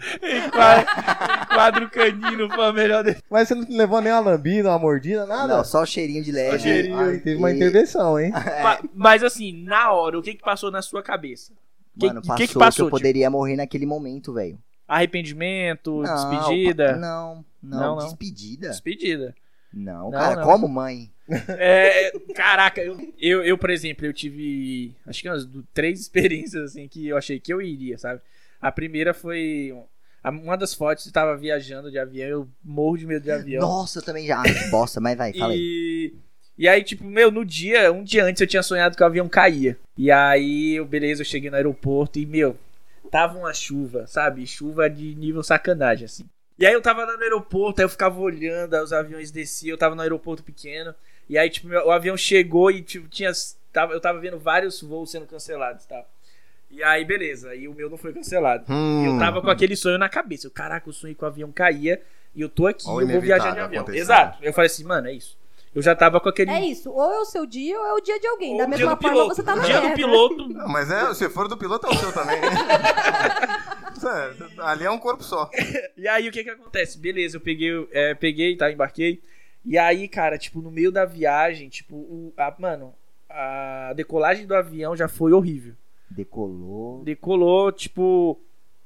Enquadro 1.42 1.90
canino 1.90 2.48
foi 2.50 2.64
a 2.66 2.72
melhor 2.72 3.04
dele. 3.04 3.18
Mas 3.30 3.48
você 3.48 3.54
não 3.54 3.66
levou 3.68 4.00
nem 4.00 4.12
uma 4.12 4.20
lambida, 4.20 4.68
uma 4.68 4.78
mordida, 4.78 5.26
nada? 5.26 5.56
Não, 5.56 5.64
só 5.64 5.82
o 5.82 5.86
cheirinho 5.86 6.22
de 6.22 6.32
leve. 6.32 6.52
Só 6.58 6.58
cheirinho. 6.64 6.98
Aí 7.00 7.18
teve 7.18 7.36
uma 7.36 7.50
E- 7.50 7.56
intervenção, 7.56 8.18
hein? 8.18 8.32
Ma- 8.62 8.78
Mas 8.94 9.22
assim, 9.22 9.62
na 9.64 9.92
hora, 9.92 10.18
o 10.18 10.22
que 10.22 10.34
que 10.34 10.42
passou 10.42 10.70
na 10.70 10.82
sua 10.82 11.02
cabeça? 11.02 11.52
O 11.96 12.00
que, 12.00 12.06
Mano, 12.06 12.22
que, 12.22 12.28
passou 12.28 12.46
que 12.48 12.54
passou? 12.58 12.86
eu 12.86 12.90
poderia 12.90 13.28
morrer 13.30 13.56
naquele 13.56 13.84
momento, 13.84 14.32
velho. 14.32 14.58
Arrependimento, 14.92 16.02
Não, 16.02 16.14
despedida? 16.14 16.96
Não, 16.96 17.44
não, 17.62 17.78
Não, 17.80 17.96
não. 17.96 18.04
despedida. 18.04 18.68
Despedida. 18.68 19.34
Não, 19.72 20.10
cara, 20.10 20.36
não. 20.36 20.44
como 20.44 20.68
mãe? 20.68 21.10
É, 21.58 22.12
caraca, 22.34 22.82
eu, 22.82 22.98
eu, 23.18 23.42
eu, 23.42 23.56
por 23.56 23.70
exemplo, 23.70 24.04
eu 24.04 24.12
tive 24.12 24.94
acho 25.06 25.22
que 25.22 25.28
umas 25.30 25.48
três 25.72 25.98
experiências 26.02 26.70
assim 26.72 26.86
que 26.86 27.08
eu 27.08 27.16
achei 27.16 27.40
que 27.40 27.50
eu 27.50 27.62
iria, 27.62 27.96
sabe? 27.96 28.20
A 28.60 28.70
primeira 28.70 29.14
foi 29.14 29.74
uma 30.22 30.56
das 30.56 30.74
fotos, 30.74 31.06
eu 31.06 31.12
tava 31.12 31.34
viajando 31.38 31.90
de 31.90 31.98
avião, 31.98 32.28
eu 32.28 32.48
morro 32.62 32.98
de 32.98 33.06
medo 33.06 33.22
de 33.22 33.30
avião. 33.30 33.62
Nossa, 33.62 34.00
eu 34.00 34.02
também 34.02 34.26
já. 34.26 34.40
Ah, 34.42 34.70
bosta, 34.70 35.00
mas 35.00 35.16
vai, 35.16 35.32
fala 35.38 35.54
aí. 35.54 35.58
E, 35.58 36.14
e 36.58 36.68
aí, 36.68 36.84
tipo, 36.84 37.02
meu, 37.04 37.30
no 37.30 37.44
dia, 37.44 37.90
um 37.90 38.04
dia 38.04 38.24
antes 38.24 38.42
eu 38.42 38.46
tinha 38.46 38.62
sonhado 38.62 38.94
que 38.94 39.02
o 39.02 39.06
avião 39.06 39.28
caía. 39.28 39.78
E 39.96 40.10
aí, 40.10 40.74
eu, 40.74 40.84
beleza, 40.84 41.22
eu 41.22 41.26
cheguei 41.26 41.48
no 41.48 41.56
aeroporto 41.56 42.18
e, 42.18 42.26
meu, 42.26 42.56
tava 43.12 43.38
uma 43.38 43.52
chuva, 43.52 44.06
sabe? 44.06 44.46
Chuva 44.46 44.88
de 44.88 45.14
nível 45.14 45.42
sacanagem, 45.42 46.06
assim. 46.06 46.24
E 46.58 46.66
aí 46.66 46.72
eu 46.72 46.80
tava 46.80 47.04
lá 47.04 47.14
no 47.16 47.22
aeroporto, 47.22 47.80
aí 47.80 47.84
eu 47.84 47.88
ficava 47.90 48.18
olhando, 48.18 48.74
aí 48.74 48.82
os 48.82 48.92
aviões 48.92 49.30
desciam, 49.30 49.74
eu 49.74 49.78
tava 49.78 49.94
no 49.94 50.00
aeroporto 50.00 50.42
pequeno. 50.42 50.94
E 51.28 51.36
aí, 51.36 51.48
tipo, 51.50 51.68
o 51.68 51.90
avião 51.90 52.16
chegou 52.16 52.70
e, 52.70 52.80
tipo, 52.82 53.06
tinha. 53.08 53.30
Tava, 53.72 53.92
eu 53.92 54.00
tava 54.00 54.18
vendo 54.18 54.38
vários 54.38 54.80
voos 54.82 55.10
sendo 55.10 55.26
cancelados, 55.26 55.84
tá? 55.86 56.04
E 56.70 56.82
aí, 56.82 57.04
beleza, 57.04 57.54
e 57.54 57.68
o 57.68 57.74
meu 57.74 57.90
não 57.90 57.98
foi 57.98 58.12
cancelado. 58.14 58.64
E 58.68 58.72
Hum. 58.72 59.14
eu 59.14 59.18
tava 59.18 59.42
com 59.42 59.50
aquele 59.50 59.76
sonho 59.76 59.98
na 59.98 60.08
cabeça. 60.08 60.46
Eu, 60.46 60.50
caraca, 60.50 60.88
eu 60.88 60.92
sonhei 60.92 61.14
que 61.14 61.22
o 61.22 61.26
avião 61.26 61.52
caía 61.52 62.00
e 62.34 62.40
eu 62.40 62.48
tô 62.48 62.66
aqui, 62.66 62.88
o 62.88 63.00
eu 63.00 63.06
vou 63.06 63.20
viajar 63.20 63.52
de 63.52 63.60
avião. 63.60 63.84
Exato. 63.90 64.38
Eu 64.42 64.52
falei 64.54 64.66
assim, 64.66 64.84
mano, 64.84 65.06
é 65.08 65.12
isso. 65.12 65.36
Eu 65.74 65.80
já 65.80 65.94
tava 65.96 66.20
com 66.20 66.28
aquele. 66.28 66.50
É 66.50 66.60
isso, 66.66 66.90
ou 66.90 67.12
é 67.12 67.18
o 67.20 67.24
seu 67.24 67.46
dia 67.46 67.78
ou 67.78 67.86
é 67.86 67.92
o 67.94 68.00
dia 68.00 68.20
de 68.20 68.26
alguém. 68.26 68.52
Ou 68.52 68.58
da 68.58 68.68
mesma 68.68 68.96
forma 68.96 69.08
piloto. 69.10 69.34
você 69.34 69.42
tá 69.42 69.56
na 69.56 69.62
O 69.62 69.64
dia 69.64 69.74
merda. 69.80 69.88
do 69.88 69.94
piloto. 69.96 70.48
Não, 70.48 70.68
mas 70.68 70.90
é, 70.90 71.14
se 71.14 71.28
for 71.30 71.48
do 71.48 71.56
piloto, 71.56 71.86
é 71.86 71.90
o 71.90 71.94
seu 71.96 72.12
também. 72.12 72.38
É, 74.04 74.34
ali 74.64 74.84
é 74.84 74.90
um 74.90 74.98
corpo 74.98 75.22
só. 75.22 75.48
E 75.96 76.08
aí 76.08 76.28
o 76.28 76.32
que 76.32 76.42
que 76.42 76.50
acontece? 76.50 76.98
Beleza, 76.98 77.36
eu 77.36 77.40
peguei, 77.40 77.70
é, 77.92 78.12
peguei, 78.14 78.56
tá, 78.56 78.68
embarquei. 78.68 79.22
E 79.64 79.78
aí, 79.78 80.08
cara, 80.08 80.36
tipo, 80.36 80.60
no 80.60 80.72
meio 80.72 80.90
da 80.90 81.04
viagem, 81.04 81.68
tipo, 81.68 81.94
o, 81.94 82.32
a, 82.36 82.52
mano, 82.58 82.92
a 83.30 83.92
decolagem 83.94 84.44
do 84.44 84.56
avião 84.56 84.96
já 84.96 85.06
foi 85.06 85.32
horrível. 85.32 85.74
Decolou. 86.10 87.04
Decolou, 87.04 87.70
tipo, 87.70 88.40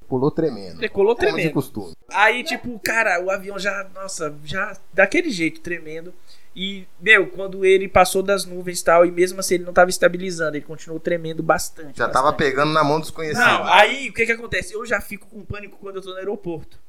Pulou 0.07 0.31
tremendo. 0.31 0.79
decolou 0.81 1.17
Como 1.17 1.27
de 1.29 1.33
tremendo. 1.33 1.55
costume. 1.55 1.95
Aí, 2.11 2.45
tipo, 2.45 2.79
cara, 2.81 3.19
o 3.25 3.31
avião 3.31 3.59
já, 3.59 3.89
nossa, 3.95 4.35
já 4.45 4.77
daquele 4.93 5.31
jeito, 5.31 5.63
tremendo. 5.63 6.13
E, 6.57 6.89
meu, 6.99 7.27
quando 7.27 7.67
ele 7.67 7.87
passou 7.87 8.23
das 8.23 8.47
nuvens 8.47 8.81
e 8.81 8.85
tal, 8.85 9.05
e 9.05 9.11
mesmo 9.11 9.39
assim 9.39 9.57
ele 9.57 9.65
não 9.65 9.75
tava 9.75 9.91
estabilizando, 9.91 10.57
ele 10.57 10.65
continuou 10.65 10.99
tremendo 10.99 11.43
bastante. 11.43 11.99
Já 11.99 12.09
tava 12.09 12.33
bastante. 12.33 12.49
pegando 12.49 12.73
na 12.73 12.83
mão 12.83 12.99
desconhecido. 12.99 13.45
Não, 13.45 13.67
aí 13.67 14.09
o 14.09 14.15
que 14.15 14.25
que 14.25 14.33
acontece? 14.33 14.73
Eu 14.73 14.87
já 14.87 14.99
fico 14.99 15.27
com 15.27 15.45
pânico 15.45 15.77
quando 15.79 15.97
eu 15.97 16.03
tô 16.03 16.13
no 16.13 16.17
aeroporto. 16.17 16.81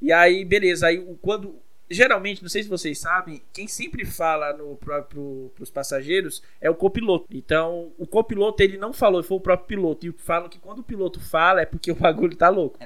E 0.00 0.12
aí, 0.12 0.44
beleza, 0.44 0.86
aí 0.86 1.04
quando. 1.20 1.56
Geralmente, 1.90 2.42
não 2.42 2.48
sei 2.48 2.62
se 2.62 2.68
vocês 2.68 2.98
sabem, 2.98 3.42
quem 3.52 3.66
sempre 3.66 4.04
fala 4.04 4.52
no 4.52 4.76
próprio 4.76 5.50
pros 5.54 5.70
passageiros 5.70 6.42
é 6.60 6.68
o 6.68 6.74
copiloto. 6.74 7.26
Então, 7.30 7.92
o 7.98 8.06
copiloto 8.06 8.62
ele 8.62 8.76
não 8.76 8.92
falou, 8.92 9.22
foi 9.22 9.38
o 9.38 9.40
próprio 9.40 9.66
piloto. 9.66 10.06
E 10.06 10.12
falam 10.18 10.48
que 10.48 10.58
quando 10.58 10.80
o 10.80 10.82
piloto 10.82 11.18
fala 11.18 11.62
é 11.62 11.66
porque 11.66 11.90
o 11.90 11.94
bagulho 11.94 12.36
tá 12.36 12.48
louco. 12.48 12.78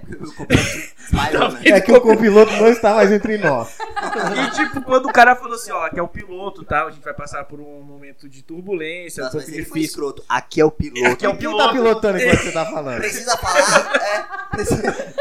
Desmaiou, 0.98 1.50
né? 1.52 1.60
É 1.64 1.80
que 1.80 1.92
o 1.92 2.00
copiloto 2.00 2.52
não 2.52 2.68
está 2.68 2.94
mais 2.94 3.10
entre 3.10 3.38
nós. 3.38 3.76
E 3.78 4.50
tipo, 4.52 4.82
quando 4.82 5.06
o 5.06 5.12
cara 5.12 5.34
falou 5.34 5.54
assim, 5.54 5.72
ó, 5.72 5.88
que 5.88 5.98
é 5.98 6.02
o 6.02 6.08
piloto, 6.08 6.64
tá? 6.64 6.84
A 6.84 6.90
gente 6.90 7.02
vai 7.02 7.14
passar 7.14 7.44
por 7.44 7.60
um 7.60 7.82
momento 7.82 8.28
de 8.28 8.42
turbulência, 8.42 9.22
um 9.22 9.24
Nossa, 9.24 9.38
mas 9.38 9.46
pouco 9.46 9.58
difícil. 9.58 9.82
escroto. 9.82 10.24
Aqui 10.28 10.60
é 10.60 10.64
o 10.64 10.70
piloto. 10.70 11.06
Aqui 11.06 11.26
é 11.26 11.28
o 11.28 11.32
Quem 11.32 11.40
piloto. 11.40 11.64
tá 11.64 11.72
pilotando 11.72 12.18
enquanto 12.18 12.40
você 12.40 12.52
tá 12.52 12.66
falando? 12.66 12.98
Precisa 12.98 13.36
falar? 13.36 13.96
É. 13.96 14.56
Precisa... 14.56 15.12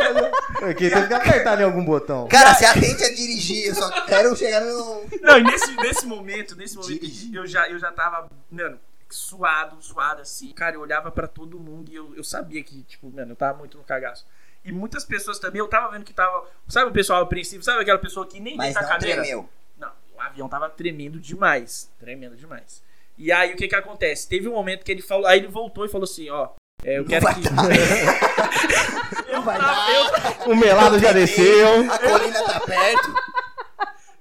Aqui 0.69 0.89
teve 0.89 1.07
que 1.07 1.13
apertar 1.13 1.59
em 1.59 1.63
algum 1.63 1.83
botão. 1.83 2.27
Cara, 2.27 2.53
se 2.53 2.65
a 2.65 2.73
dirigir. 2.73 3.70
Eu 3.71 3.75
só 3.75 4.05
quero 4.05 4.35
chegar 4.35 4.61
no. 4.61 5.05
Não, 5.21 5.37
e 5.39 5.43
nesse, 5.43 5.75
nesse 5.77 6.05
momento, 6.05 6.55
nesse 6.55 6.75
momento, 6.75 6.99
Dirigir. 6.99 7.35
eu 7.35 7.45
já, 7.47 7.69
eu 7.69 7.77
já 7.79 7.91
tava, 7.91 8.29
mano, 8.49 8.79
suado, 9.09 9.77
suado 9.81 10.21
assim. 10.21 10.51
Cara, 10.53 10.75
eu 10.75 10.81
olhava 10.81 11.11
pra 11.11 11.27
todo 11.27 11.59
mundo 11.59 11.91
e 11.91 11.95
eu, 11.95 12.13
eu 12.15 12.23
sabia 12.23 12.63
que, 12.63 12.83
tipo, 12.83 13.09
mano, 13.11 13.31
eu 13.31 13.35
tava 13.35 13.57
muito 13.57 13.77
no 13.77 13.83
cagaço. 13.83 14.25
E 14.63 14.71
muitas 14.71 15.03
pessoas 15.03 15.39
também, 15.39 15.59
eu 15.59 15.67
tava 15.67 15.89
vendo 15.91 16.03
que 16.05 16.13
tava. 16.13 16.45
Sabe 16.67 16.89
o 16.89 16.93
pessoal 16.93 17.23
apreensivo? 17.23 17.63
Sabe 17.63 17.81
aquela 17.81 17.97
pessoa 17.99 18.27
que 18.27 18.39
nem 18.39 18.55
Mas 18.55 18.75
não 18.75 18.81
cadeira? 18.83 19.21
tremeu. 19.21 19.49
Não, 19.77 19.91
o 20.15 20.21
avião 20.21 20.47
tava 20.47 20.69
tremendo 20.69 21.19
demais. 21.19 21.89
Tremendo 21.99 22.35
demais. 22.35 22.83
E 23.17 23.31
aí 23.31 23.53
o 23.53 23.57
que 23.57 23.67
que 23.67 23.75
acontece? 23.75 24.27
Teve 24.27 24.47
um 24.47 24.53
momento 24.53 24.83
que 24.83 24.91
ele 24.91 25.01
falou. 25.01 25.25
Aí 25.25 25.39
ele 25.39 25.47
voltou 25.47 25.83
e 25.85 25.89
falou 25.89 26.05
assim, 26.05 26.29
ó. 26.29 26.49
é, 26.85 26.99
eu 26.99 27.05
quero 27.05 27.23
vai 27.25 27.33
que. 27.35 27.41
eu, 29.27 29.33
Não 29.33 29.41
vai 29.43 29.57
tava, 29.57 29.73
dar. 29.73 30.45
eu, 30.45 30.51
O 30.51 30.55
melado 30.55 30.99
já 30.99 31.11
desceu. 31.11 31.91
A 31.91 31.97
colina 31.99 32.43
tá 32.43 32.59
perto. 32.61 33.13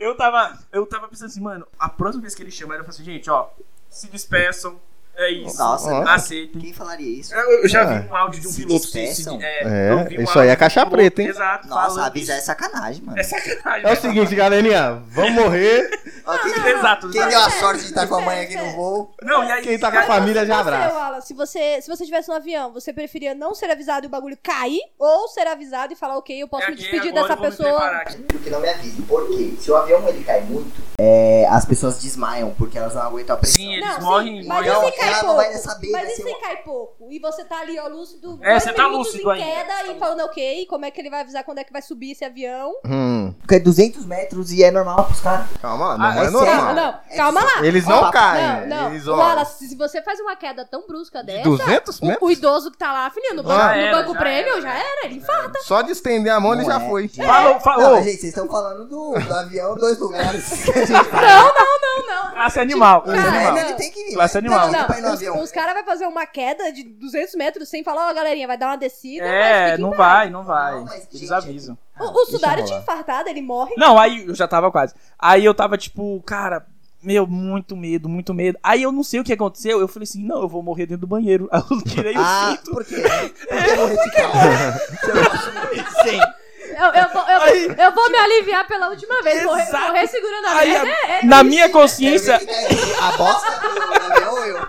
Eu 0.00 0.16
tava. 0.16 0.58
Eu 0.72 0.86
tava 0.86 1.06
pensando 1.06 1.28
assim, 1.28 1.40
mano, 1.40 1.66
a 1.78 1.88
próxima 1.88 2.22
vez 2.22 2.34
que 2.34 2.42
ele 2.42 2.50
chamar, 2.50 2.76
eu 2.76 2.80
falei 2.80 2.90
assim, 2.90 3.04
gente, 3.04 3.30
ó, 3.30 3.50
se 3.88 4.08
despeçam. 4.08 4.80
É 5.16 5.30
isso. 5.32 5.58
Nossa, 5.58 5.92
Ó. 5.92 6.08
Aceitem. 6.08 6.60
Quem 6.60 6.72
falaria 6.72 7.20
isso? 7.20 7.34
Eu, 7.34 7.62
eu 7.62 7.68
já 7.68 7.82
É. 7.82 7.98
vi 8.00 8.08
um 8.08 8.16
áudio 8.16 8.40
de 8.40 8.48
um 8.48 8.50
Se 8.50 8.64
piloto 8.64 8.80
despeçam? 8.84 9.38
É, 9.42 9.90
eu 9.92 10.04
vi 10.08 10.18
um 10.18 10.22
isso 10.22 10.38
aí 10.38 10.48
é 10.48 10.52
um 10.52 10.56
caixa 10.56 10.86
preta, 10.86 11.20
hein? 11.22 11.28
Exato. 11.28 11.68
Nossa, 11.68 12.04
avisar 12.06 12.38
é 12.38 12.40
sacanagem, 12.40 13.02
mano. 13.02 13.18
É 13.18 13.22
sacanagem. 13.22 13.86
É 13.86 13.92
o 13.92 13.96
seguinte, 13.96 14.34
galerinha. 14.34 15.02
Vamos 15.08 15.32
morrer. 15.32 15.90
Ó, 16.24 16.38
quem, 16.38 16.52
Exato. 16.72 17.10
quem 17.10 17.20
exato. 17.20 17.30
deu 17.30 17.40
a 17.40 17.50
sorte 17.50 17.80
de 17.80 17.86
estar 17.88 18.06
com 18.06 18.14
a 18.14 18.20
mãe 18.22 18.40
aqui 18.40 18.56
no 18.56 18.70
voo? 18.72 19.14
Não, 19.22 19.44
e 19.44 19.52
aí. 19.52 19.62
Quem 19.62 19.78
tá 19.78 19.90
com 19.90 19.98
a 19.98 20.02
família 20.04 20.46
já 20.46 20.60
abraça. 20.60 21.20
Se 21.22 21.34
você, 21.34 21.82
se 21.82 21.88
você 21.88 22.04
estivesse 22.04 22.28
no 22.28 22.34
avião, 22.34 22.72
você 22.72 22.92
preferia 22.92 23.34
não 23.34 23.54
ser 23.54 23.70
avisado 23.70 24.06
e 24.06 24.08
o 24.08 24.10
bagulho 24.10 24.38
cair? 24.42 24.80
Ou 24.98 25.28
ser 25.28 25.46
avisado 25.46 25.92
e 25.92 25.96
falar, 25.96 26.16
ok, 26.16 26.42
eu 26.42 26.48
posso 26.48 26.64
É 26.64 26.70
me 26.70 26.76
despedir 26.76 27.12
dessa 27.12 27.32
eu 27.32 27.36
vou 27.36 27.44
me 27.44 27.50
pessoa? 27.50 28.02
Porque 28.28 28.48
não 28.48 28.60
me 28.60 28.68
avise. 28.68 29.02
Por 29.02 29.28
quê? 29.28 29.52
Se 29.60 29.70
o 29.70 29.76
avião 29.76 30.06
ele 30.08 30.24
cai 30.24 30.40
muito, 30.42 30.80
é, 30.98 31.46
as 31.50 31.64
pessoas 31.64 32.00
desmaiam 32.00 32.54
porque 32.56 32.78
elas 32.78 32.94
não 32.94 33.02
aguentam 33.02 33.34
a 33.34 33.38
pressão. 33.38 33.56
Sim, 33.62 33.74
eles 33.74 33.88
Não, 33.88 34.00
morrem. 34.02 34.42
sim, 34.42 34.48
mas 34.48 34.66
cai 35.00 35.08
ela 35.08 35.16
não 35.18 35.24
pouco? 35.34 35.36
vai 35.42 35.52
saber, 35.54 35.90
vai 35.90 36.02
Mas 36.04 36.12
e 36.12 36.16
se 36.16 36.22
uma- 36.22 36.40
cai 36.40 36.56
pouco? 36.58 37.10
E 37.10 37.18
você 37.18 37.44
tá 37.44 37.60
ali, 37.60 37.78
ó, 37.78 37.88
lúcido, 37.88 38.38
É, 38.42 38.58
você 38.60 38.72
tá 38.72 38.86
lúcido 38.86 39.30
em 39.32 39.42
ainda. 39.42 39.44
queda 39.44 39.92
e 39.92 39.98
falando, 39.98 40.20
ok, 40.20 40.66
como 40.66 40.84
é 40.84 40.90
que 40.90 41.00
ele 41.00 41.10
vai 41.10 41.20
avisar 41.20 41.44
quando 41.44 41.58
é 41.58 41.64
que 41.64 41.72
vai 41.72 41.82
subir 41.82 42.12
esse 42.12 42.24
avião? 42.24 42.74
Hum, 42.84 43.34
Porque 43.40 43.56
é 43.56 43.58
200 43.58 44.04
metros 44.06 44.52
e 44.52 44.62
é 44.62 44.70
normal 44.70 45.04
pros 45.04 45.20
caras. 45.20 45.46
Calma 45.60 45.88
lá, 45.88 45.98
não 45.98 46.04
Ah, 46.06 46.16
é, 46.22 46.26
é 46.26 46.30
normal. 46.30 46.64
Não, 46.64 46.74
não, 46.74 46.94
calma 47.16 47.42
lá. 47.44 47.66
Eles 47.66 47.86
não 47.86 48.02
Ó, 48.02 48.10
caem. 48.10 48.66
Não, 48.68 48.82
não. 48.82 48.90
Eles, 48.90 49.06
ó, 49.08 49.16
Wallace, 49.16 49.68
se 49.68 49.74
você 49.76 50.00
faz 50.02 50.20
uma 50.20 50.36
queda 50.36 50.64
tão 50.64 50.86
brusca 50.86 51.20
de 51.20 51.26
dessa, 51.26 51.44
200 51.44 51.98
o, 52.00 52.04
metros? 52.06 52.22
o 52.28 52.30
idoso 52.30 52.70
que 52.70 52.78
tá 52.78 52.92
lá, 52.92 53.10
filhinho, 53.10 53.36
no 53.36 53.42
banco, 53.42 53.56
Já 53.60 53.68
no 53.74 53.80
era, 53.80 53.96
banco 53.96 54.12
já 54.14 54.18
prêmio, 54.18 54.52
era. 54.52 54.60
já 54.62 54.72
era, 54.74 55.06
ele 55.06 55.16
infarta. 55.16 55.58
Só 55.62 55.82
de 55.82 55.92
estender 55.92 56.32
a 56.32 56.40
mão 56.40 56.52
ele 56.54 56.64
já 56.64 56.76
é, 56.82 56.88
foi. 56.88 57.02
gente. 57.02 57.24
Falou, 57.26 57.60
falou. 57.60 57.90
mas, 57.96 58.04
gente, 58.04 58.20
vocês 58.20 58.24
estão 58.32 58.48
falando 58.48 58.86
do, 58.88 59.12
do 59.18 59.34
avião, 59.34 59.74
dois 59.76 59.98
lugares. 59.98 60.50
Não, 60.90 61.44
não. 61.44 61.79
Classe 62.32 62.60
animal. 62.60 63.02
Cara, 63.02 63.14
Classe 63.22 63.28
animal. 63.36 63.52
não. 63.54 63.60
ele 63.62 63.74
tem 63.74 63.90
que 63.90 64.04
vir. 64.04 64.14
Classe 64.14 64.38
animal. 64.38 64.70
Não, 64.72 64.88
Não, 64.88 65.00
não, 65.00 65.14
os, 65.14 65.44
os 65.44 65.50
caras 65.52 65.74
vão 65.74 65.84
fazer 65.84 66.06
uma 66.06 66.26
queda 66.26 66.72
de 66.72 66.82
200 66.84 67.34
metros 67.34 67.68
sem 67.68 67.84
falar, 67.84 68.08
ó, 68.10 68.14
galerinha, 68.14 68.46
vai 68.46 68.56
dar 68.56 68.68
uma 68.68 68.76
descida. 68.76 69.24
É, 69.26 69.76
não 69.78 69.90
vai, 69.92 70.30
não 70.30 70.42
vai. 70.44 70.74
Não, 70.76 70.84
mas, 70.84 71.06
Eles 71.08 71.20
gente, 71.20 71.32
avisam. 71.32 71.78
O, 71.98 72.04
o 72.22 72.26
Sudário 72.26 72.64
tinha 72.64 72.78
infartado, 72.78 73.28
ele 73.28 73.42
morre. 73.42 73.74
Não, 73.76 73.98
aí 73.98 74.26
eu 74.26 74.34
já 74.34 74.48
tava 74.48 74.70
quase. 74.70 74.94
Aí 75.18 75.44
eu 75.44 75.52
tava 75.54 75.76
tipo, 75.76 76.22
cara, 76.26 76.64
meu, 77.02 77.26
muito 77.26 77.76
medo, 77.76 78.08
muito 78.08 78.32
medo. 78.32 78.58
Aí 78.62 78.82
eu 78.82 78.92
não 78.92 79.02
sei 79.02 79.20
o 79.20 79.24
que 79.24 79.32
aconteceu. 79.32 79.80
Eu 79.80 79.88
falei 79.88 80.04
assim, 80.04 80.22
não, 80.24 80.40
eu 80.42 80.48
vou 80.48 80.62
morrer 80.62 80.86
dentro 80.86 81.02
do 81.02 81.06
banheiro. 81.06 81.48
Aí 81.52 81.62
eu 81.70 81.82
tirei 81.82 82.14
Ah, 82.16 82.48
o 82.52 82.56
cinto. 82.56 82.70
por 82.70 82.84
quê? 82.84 82.96
Por 83.48 83.64
que 83.64 83.76
morrer 83.76 83.96
de 83.96 84.10
calma? 84.12 84.80
Não 85.54 86.02
Sim. 86.04 86.20
Eu, 86.80 86.86
eu 87.02 87.08
vou, 87.10 87.22
eu 87.28 87.42
Aí 87.42 87.74
Eu 87.78 87.92
vou 87.92 88.10
me 88.10 88.16
aliviar 88.18 88.66
pela 88.66 88.88
última 88.88 89.22
vez. 89.22 89.44
Morrer, 89.44 89.62
Exato. 89.62 89.86
morrer 89.88 90.06
segurando 90.06 90.46
a 90.46 90.56
Aí, 90.56 90.70
merda 90.70 90.88
é, 90.88 91.18
é 91.18 91.24
na 91.24 91.44
minha 91.44 91.68
consciência, 91.68 92.40
A 93.00 93.12
bosta 93.12 93.50
do 93.50 94.30
ou 94.30 94.44
eu? 94.46 94.68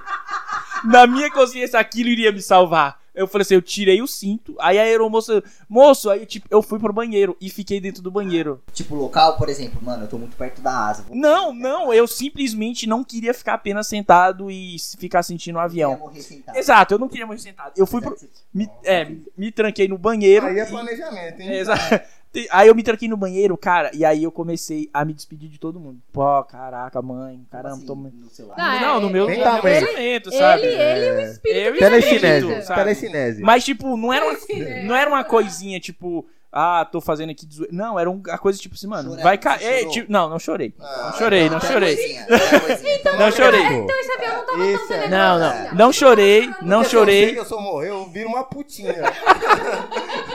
na 0.84 1.08
minha 1.08 1.32
consciência, 1.32 1.80
aquilo 1.80 2.10
iria 2.10 2.32
me 2.32 2.42
salvar. 2.42 3.01
Eu 3.22 3.28
falei 3.28 3.44
assim, 3.44 3.54
eu 3.56 3.62
tirei 3.62 4.02
o 4.02 4.08
cinto, 4.08 4.56
aí 4.60 4.80
a 4.80 4.82
aeromoça, 4.82 5.44
moço, 5.70 6.10
aí 6.10 6.26
tipo, 6.26 6.48
eu 6.50 6.62
fui 6.62 6.80
pro 6.80 6.92
banheiro 6.92 7.38
e 7.40 7.50
fiquei 7.50 7.80
dentro 7.80 8.02
do 8.02 8.10
banheiro. 8.12 8.62
Tipo, 8.74 8.96
local, 8.96 9.38
por 9.38 9.48
exemplo, 9.48 9.80
mano, 9.82 10.04
eu 10.04 10.08
tô 10.08 10.18
muito 10.18 10.36
perto 10.36 10.62
da 10.62 10.88
asa. 10.90 11.04
vou- 11.04 11.16
Não, 11.16 11.54
não, 11.54 11.94
eu 11.94 12.08
simplesmente 12.08 12.88
não 12.88 13.04
queria 13.04 13.34
ficar 13.34 13.54
apenas 13.54 13.88
sentado 13.88 14.50
e 14.50 14.76
ficar 14.98 15.24
sentindo 15.24 15.56
o 15.56 15.60
Eu 15.60 15.62
ia 15.62 15.66
avião. 15.66 15.98
morrer 16.00 16.22
sentado. 16.22 16.56
Exato, 16.58 16.94
eu 16.94 17.00
não 17.00 17.08
queria 17.08 17.26
morrer 17.28 17.40
sentado. 17.40 17.74
Eu 17.78 17.86
fui 17.86 18.02
pro. 18.02 18.16
Me, 18.54 18.70
é, 18.84 19.08
me 19.38 19.52
tranquei 19.52 19.88
no 19.88 19.98
banheiro. 19.98 20.46
Aí 20.48 20.60
é 20.60 20.66
planejamento, 20.66 21.40
hein? 21.42 21.52
Exa- 21.52 21.78
Te- 21.78 22.02
Aí 22.50 22.68
eu 22.70 22.76
me 22.76 22.82
tranquei 22.82 23.10
no 23.10 23.18
banheiro, 23.18 23.58
cara, 23.58 23.92
e 23.94 24.06
aí 24.06 24.24
eu 24.24 24.32
comecei 24.32 24.90
a 24.94 25.04
me 25.04 25.14
despedir 25.14 25.50
de 25.50 25.60
todo 25.60 25.80
mundo. 25.82 26.00
Pô, 26.14 26.42
caraca, 26.46 27.02
mãe, 27.02 27.46
caramba, 27.52 27.76
Assim, 27.76 27.86
tô... 27.86 27.94
no 27.96 28.30
celular. 28.30 28.56
Ah, 28.58 28.80
não, 28.80 29.02
no 29.02 29.10
meu, 29.10 29.26
Bem 29.28 29.38
no 29.40 29.44
meu 29.44 29.54
tamanho. 29.54 29.86
pensamento, 29.86 30.32
sabe? 30.32 30.62
Ele, 30.64 30.82
ele 30.82 31.06
e 31.06 31.12
o 31.12 31.20
espírito 31.32 31.80
Telecinese. 31.80 32.68
Telecinese. 32.68 33.42
Mas, 33.42 33.66
tipo, 33.66 33.98
não 33.98 34.14
era, 34.14 34.26
uma, 34.26 34.38
não 34.86 34.96
era 34.96 35.10
uma 35.10 35.24
coisinha, 35.26 35.78
tipo, 35.78 36.26
ah, 36.54 36.88
tô 36.90 37.02
fazendo 37.02 37.32
aqui 37.32 37.46
de 37.46 37.54
zoeira. 37.56 37.74
Não, 37.76 38.00
era 38.00 38.10
um- 38.10 38.22
a 38.30 38.38
coisa, 38.38 38.58
tipo 38.60 38.76
assim, 38.76 38.88
mano, 38.88 39.10
Chorando, 39.10 39.24
vai 39.24 39.38
cair. 39.38 39.64
É, 39.66 39.86
tipo, 39.90 40.10
não, 40.10 40.30
não 40.30 40.40
chorei. 40.40 40.74
Ah, 40.80 41.10
Não 41.12 41.18
chorei, 41.18 41.50
não 41.50 41.58
Até 41.58 41.68
chorei. 41.68 41.96
coisinha. 41.98 42.28
Então, 43.02 43.18
Não 43.20 43.32
chorei. 43.32 43.62
Então 43.66 44.00
esse 44.00 44.12
avião 44.12 44.36
não 44.38 44.46
tava 44.46 44.58
tão 44.58 44.64
Esse 44.70 44.84
é- 44.84 44.88
tenebroso 44.88 45.10
Não, 45.10 45.40
não. 45.40 45.76
Não 45.76 45.92
chorei, 45.94 46.50
não 46.62 46.84
chorei. 46.86 47.34
que 47.34 47.40
eu 47.40 47.46
sou 47.46 47.60
morrer, 47.62 47.90
eu 47.90 48.06
viro 48.10 48.30
uma 48.30 48.44
putinha. 48.46 48.94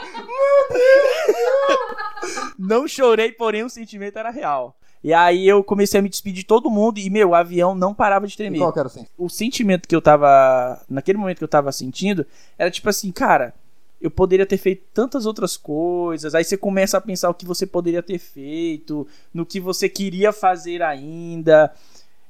Não 2.59 2.89
chorei, 2.89 3.33
porém 3.33 3.63
o 3.63 3.71
sentimento 3.71 4.19
era 4.19 4.31
real. 4.31 4.77
E 5.05 5.13
aí 5.13 5.47
eu 5.47 5.63
comecei 5.63 6.01
a 6.01 6.03
me 6.03 6.09
despedir 6.09 6.43
de 6.43 6.47
todo 6.47 6.71
mundo 6.71 6.99
e, 6.99 7.09
meu, 7.09 7.29
o 7.29 7.35
avião 7.35 7.75
não 7.75 7.95
parava 7.95 8.27
de 8.27 8.37
tremer. 8.37 8.59
Qual 8.59 8.73
que 8.73 8.79
era 8.79 8.89
o 8.89 8.91
sentimento? 8.91 9.13
o 9.17 9.29
sentimento 9.29 9.89
que 9.89 9.95
eu 9.95 10.03
tava. 10.03 10.83
Naquele 10.89 11.19
momento 11.19 11.39
que 11.39 11.45
eu 11.45 11.49
tava 11.49 11.71
sentindo, 11.71 12.27
era 12.59 12.71
tipo 12.71 12.89
assim, 12.89 13.13
cara, 13.13 13.55
eu 14.01 14.11
poderia 14.11 14.47
ter 14.47 14.59
feito 14.59 14.83
tantas 14.93 15.25
outras 15.25 15.57
coisas. 15.57 16.35
Aí 16.35 16.43
você 16.43 16.57
começa 16.57 16.99
a 16.99 17.01
pensar 17.01 17.31
o 17.31 17.35
que 17.35 17.47
você 17.47 17.67
poderia 17.67 18.03
ter 18.03 18.19
feito, 18.19 19.07
no 19.33 19.47
que 19.47 19.61
você 19.61 19.89
queria 19.89 20.33
fazer 20.33 20.83
ainda. 20.83 21.73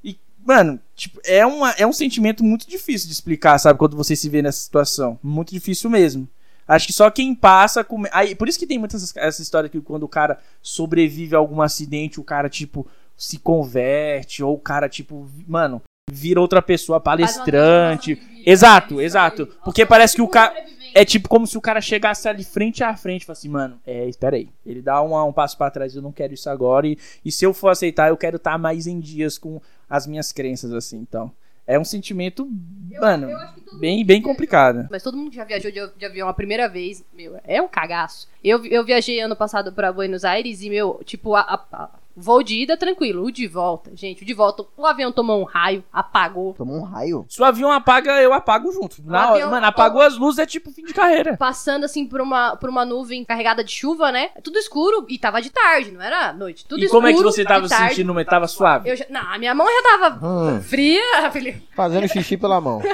E, 0.05 0.18
mano, 0.44 0.79
tipo, 0.94 1.18
é, 1.25 1.46
uma, 1.46 1.70
é 1.72 1.87
um 1.87 1.92
sentimento 1.92 2.44
muito 2.44 2.68
difícil 2.68 3.07
de 3.07 3.14
explicar, 3.14 3.59
sabe? 3.59 3.79
Quando 3.79 3.96
você 3.96 4.14
se 4.14 4.29
vê 4.29 4.42
nessa 4.42 4.61
situação. 4.61 5.18
Muito 5.22 5.51
difícil 5.51 5.88
mesmo. 5.88 6.29
Acho 6.66 6.87
que 6.87 6.92
só 6.92 7.11
quem 7.11 7.35
passa. 7.35 7.85
Come... 7.85 8.09
Aí, 8.12 8.35
por 8.35 8.48
isso 8.48 8.59
que 8.59 8.66
tem 8.66 8.79
muitas 8.79 9.02
essas- 9.02 9.16
essa 9.16 9.42
história 9.42 9.68
que 9.68 9.81
quando 9.81 10.02
o 10.02 10.09
cara 10.09 10.38
sobrevive 10.61 11.35
a 11.35 11.38
algum 11.38 11.61
acidente, 11.62 12.18
o 12.20 12.24
cara, 12.24 12.48
tipo, 12.48 12.87
se 13.16 13.38
converte, 13.38 14.42
ou 14.42 14.55
o 14.55 14.59
cara, 14.61 14.88
tipo, 14.88 15.29
mano, 15.46 15.81
vira 16.11 16.40
outra 16.40 16.61
pessoa 16.62 17.00
palestrante. 17.00 18.14
vida, 18.14 18.42
Exato, 18.44 18.96
né? 18.96 19.05
exato. 19.05 19.46
Porque 19.64 19.83
Nossa, 19.83 19.88
parece 19.88 20.16
que 20.16 20.22
o 20.22 20.29
cara-. 20.29 20.55
É 20.94 21.05
tipo 21.05 21.29
como 21.29 21.46
se 21.46 21.59
o 21.59 21.61
cara 21.61 21.79
chegasse 21.79 22.26
ali 22.26 22.42
frente 22.42 22.83
a 22.83 22.96
frente 22.96 23.22
e 23.22 23.26
falasse 23.26 23.40
assim, 23.46 23.52
mano, 23.52 23.79
é, 23.87 24.09
espera 24.09 24.37
aí. 24.37 24.48
Ele 24.64 24.81
dá 24.81 25.02
um, 25.02 25.14
um 25.29 25.33
passo 25.33 25.59
pra 25.59 25.70
trás, 25.70 25.94
eu 25.94 26.00
não 26.00 26.11
quero 26.11 26.33
isso 26.33 26.48
agora. 26.48 26.87
E, 26.87 26.96
e 27.22 27.31
se 27.31 27.44
eu 27.44 27.52
for 27.52 27.68
aceitar, 27.68 28.09
eu 28.09 28.16
quero 28.16 28.37
estar 28.37 28.57
mais 28.57 28.87
em 28.87 28.98
dias 28.98 29.37
com 29.37 29.61
as 29.90 30.07
minhas 30.07 30.33
crenças, 30.33 30.72
assim. 30.72 30.96
Então, 30.96 31.31
é 31.66 31.79
um 31.79 31.85
sentimento, 31.85 32.48
Eu- 32.90 33.00
mano, 33.00 33.31
eu 33.31 33.38
bem, 33.79 34.05
bem 34.05 34.22
complicado. 34.22 34.87
Mas 34.90 35.02
todo 35.02 35.16
mundo 35.16 35.31
que 35.31 35.37
já 35.37 35.44
viajou 35.44 35.70
de, 35.70 35.81
de 35.96 36.05
avião 36.07 36.29
a 36.29 36.35
primeira 36.35 36.68
vez, 36.68 37.05
meu, 37.12 37.38
é 37.44 37.61
um 37.61 37.68
cagaço. 37.68 38.29
Eu, 38.42 38.64
eu 38.66 38.85
viajei 38.85 39.20
ano 39.20 39.37
passado 39.37 39.72
pra 39.72 39.92
Buenos 39.92 40.24
Aires 40.24 40.62
e, 40.62 40.70
meu, 40.70 41.00
tipo, 41.05 41.35
a, 41.35 41.40
a- 41.40 41.64
a- 41.72 41.90
voo 42.16 42.42
de 42.42 42.62
ida 42.62 42.76
tranquilo, 42.76 43.24
o 43.24 43.31
de 43.31 43.46
volta, 43.46 43.90
gente, 43.94 44.22
o 44.22 44.26
de 44.26 44.33
volta, 44.35 44.64
o 44.76 44.87
avião 44.87 45.12
tomou 45.12 45.40
um 45.40 45.44
raio, 45.44 45.85
apagou. 45.92 46.55
Tomou 46.55 46.76
um 46.79 46.83
raio. 46.83 47.26
Se 47.29 47.40
o 47.40 47.44
avião 47.44 47.70
apaga, 47.70 48.20
eu 48.22 48.33
apago 48.33 48.72
junto. 48.72 49.02
Na 49.05 49.24
hora, 49.26 49.31
avião- 49.35 49.50
mano, 49.50 49.66
apagou 49.66 50.00
as 50.00 50.16
luzes, 50.16 50.38
é 50.38 50.46
tipo 50.46 50.70
fim 50.70 50.85
de 50.85 50.94
carreira. 50.94 51.37
Passando 51.37 51.85
assim 51.85 52.07
por 52.07 52.20
uma, 52.20 52.57
por 52.57 52.68
uma 52.70 52.85
nuvem 52.85 53.24
carregada 53.24 53.62
de 53.62 53.70
chuva, 53.72 54.11
né? 54.11 54.31
Tudo 54.42 54.59
escuro 54.59 55.05
e 55.09 55.18
tava 55.18 55.42
de 55.42 55.50
tarde, 55.50 55.90
não 55.90 56.00
era 56.02 56.33
noite. 56.33 56.64
Tudo 56.64 56.81
e 56.83 56.85
escuro. 56.87 57.02
como 57.02 57.09
é 57.09 57.12
que 57.16 57.22
você 57.22 57.44
tava 57.44 57.68
se 57.68 57.74
sentindo? 57.76 58.14
Mas 58.14 58.26
tava 58.26 58.46
suave? 58.48 58.88
Eu 58.88 58.96
já, 58.96 59.05
não, 59.11 59.20
a 59.20 59.38
minha 59.38 59.55
mão 59.55 59.66
já 59.66 59.98
tava 59.98 60.26
Hum, 60.26 60.61
fria, 60.62 61.02
Felipe. 61.31 61.62
fazendo 61.74 62.09
xixi 62.09 62.37
pela 62.37 62.61
mão. 62.61 62.81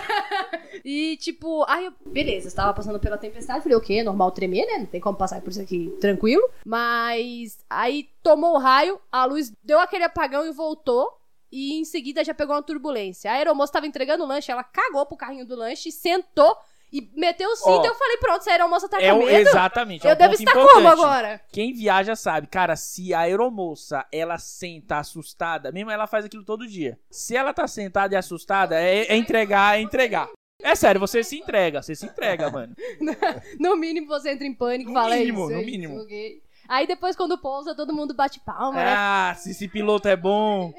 E 0.84 1.16
tipo, 1.18 1.64
aí 1.68 1.84
eu, 1.84 1.92
beleza, 2.06 2.48
estava 2.48 2.72
passando 2.74 2.98
pela 2.98 3.16
tempestade, 3.16 3.62
falei, 3.62 3.76
o 3.78 3.80
quê? 3.80 4.02
Normal 4.02 4.32
tremer, 4.32 4.66
né? 4.66 4.78
Não 4.78 4.86
tem 4.86 5.00
como 5.00 5.16
passar 5.16 5.40
por 5.40 5.50
isso 5.50 5.60
aqui 5.60 5.94
tranquilo. 6.00 6.42
Mas 6.66 7.58
aí 7.70 8.08
tomou 8.22 8.54
o 8.54 8.58
raio, 8.58 8.98
a 9.12 9.24
luz 9.26 9.52
deu 9.62 9.78
aquele 9.78 10.04
apagão 10.04 10.44
e 10.46 10.50
voltou. 10.52 11.08
E 11.54 11.74
em 11.78 11.84
seguida 11.84 12.24
já 12.24 12.32
pegou 12.32 12.56
uma 12.56 12.62
turbulência. 12.62 13.30
A 13.30 13.34
aeromoça 13.34 13.74
tava 13.74 13.86
entregando 13.86 14.24
o 14.24 14.26
lanche, 14.26 14.50
ela 14.50 14.64
cagou 14.64 15.04
pro 15.04 15.18
carrinho 15.18 15.46
do 15.46 15.54
lanche, 15.54 15.92
sentou 15.92 16.56
e 16.90 17.10
meteu 17.14 17.50
o 17.50 17.56
cinto. 17.56 17.68
Ó, 17.68 17.84
e 17.84 17.86
eu 17.88 17.94
falei, 17.94 18.16
pronto, 18.16 18.42
se 18.42 18.48
a 18.48 18.52
aeromoça 18.54 18.88
tá 18.88 18.96
com 18.98 19.04
É 19.04 19.12
um- 19.12 19.18
medo, 19.26 19.48
exatamente. 19.50 20.06
é 20.06 20.10
eu 20.10 20.14
um 20.14 20.18
devo 20.18 20.32
estar 20.32 20.50
importante. 20.50 20.72
como 20.72 20.88
agora? 20.88 21.42
Quem 21.52 21.74
viaja 21.74 22.16
sabe, 22.16 22.46
cara, 22.46 22.74
se 22.74 23.12
a 23.12 23.20
aeromoça 23.20 24.02
ela 24.10 24.38
senta 24.38 24.96
assustada, 24.98 25.70
mesmo 25.70 25.90
ela 25.90 26.06
faz 26.06 26.24
aquilo 26.24 26.42
todo 26.44 26.66
dia. 26.66 26.98
Se 27.10 27.36
ela 27.36 27.52
tá 27.52 27.68
sentada 27.68 28.14
e 28.14 28.16
assustada, 28.16 28.80
é, 28.80 29.04
é 29.12 29.16
entregar, 29.16 29.78
é 29.78 29.82
entregar. 29.82 30.30
É 30.62 30.74
sério, 30.74 31.00
você 31.00 31.22
se 31.22 31.36
entrega, 31.38 31.82
você 31.82 31.94
se 31.94 32.06
entrega, 32.06 32.48
mano. 32.50 32.74
No 33.60 33.76
mínimo 33.76 34.06
você 34.06 34.30
entra 34.30 34.46
em 34.46 34.54
pânico 34.54 34.90
e 34.90 34.94
No 34.94 35.00
fala 35.00 35.16
mínimo, 35.16 35.40
isso. 35.40 35.50
no 35.52 35.60
isso, 35.60 35.70
mínimo. 35.70 36.06
Aí 36.68 36.86
depois 36.86 37.14
quando 37.16 37.36
pousa, 37.38 37.74
todo 37.74 37.92
mundo 37.92 38.14
bate 38.14 38.40
palma, 38.40 38.78
né? 38.78 38.94
Ah, 38.96 39.34
se 39.36 39.50
esse 39.50 39.68
piloto 39.68 40.08
é 40.08 40.16
bom. 40.16 40.72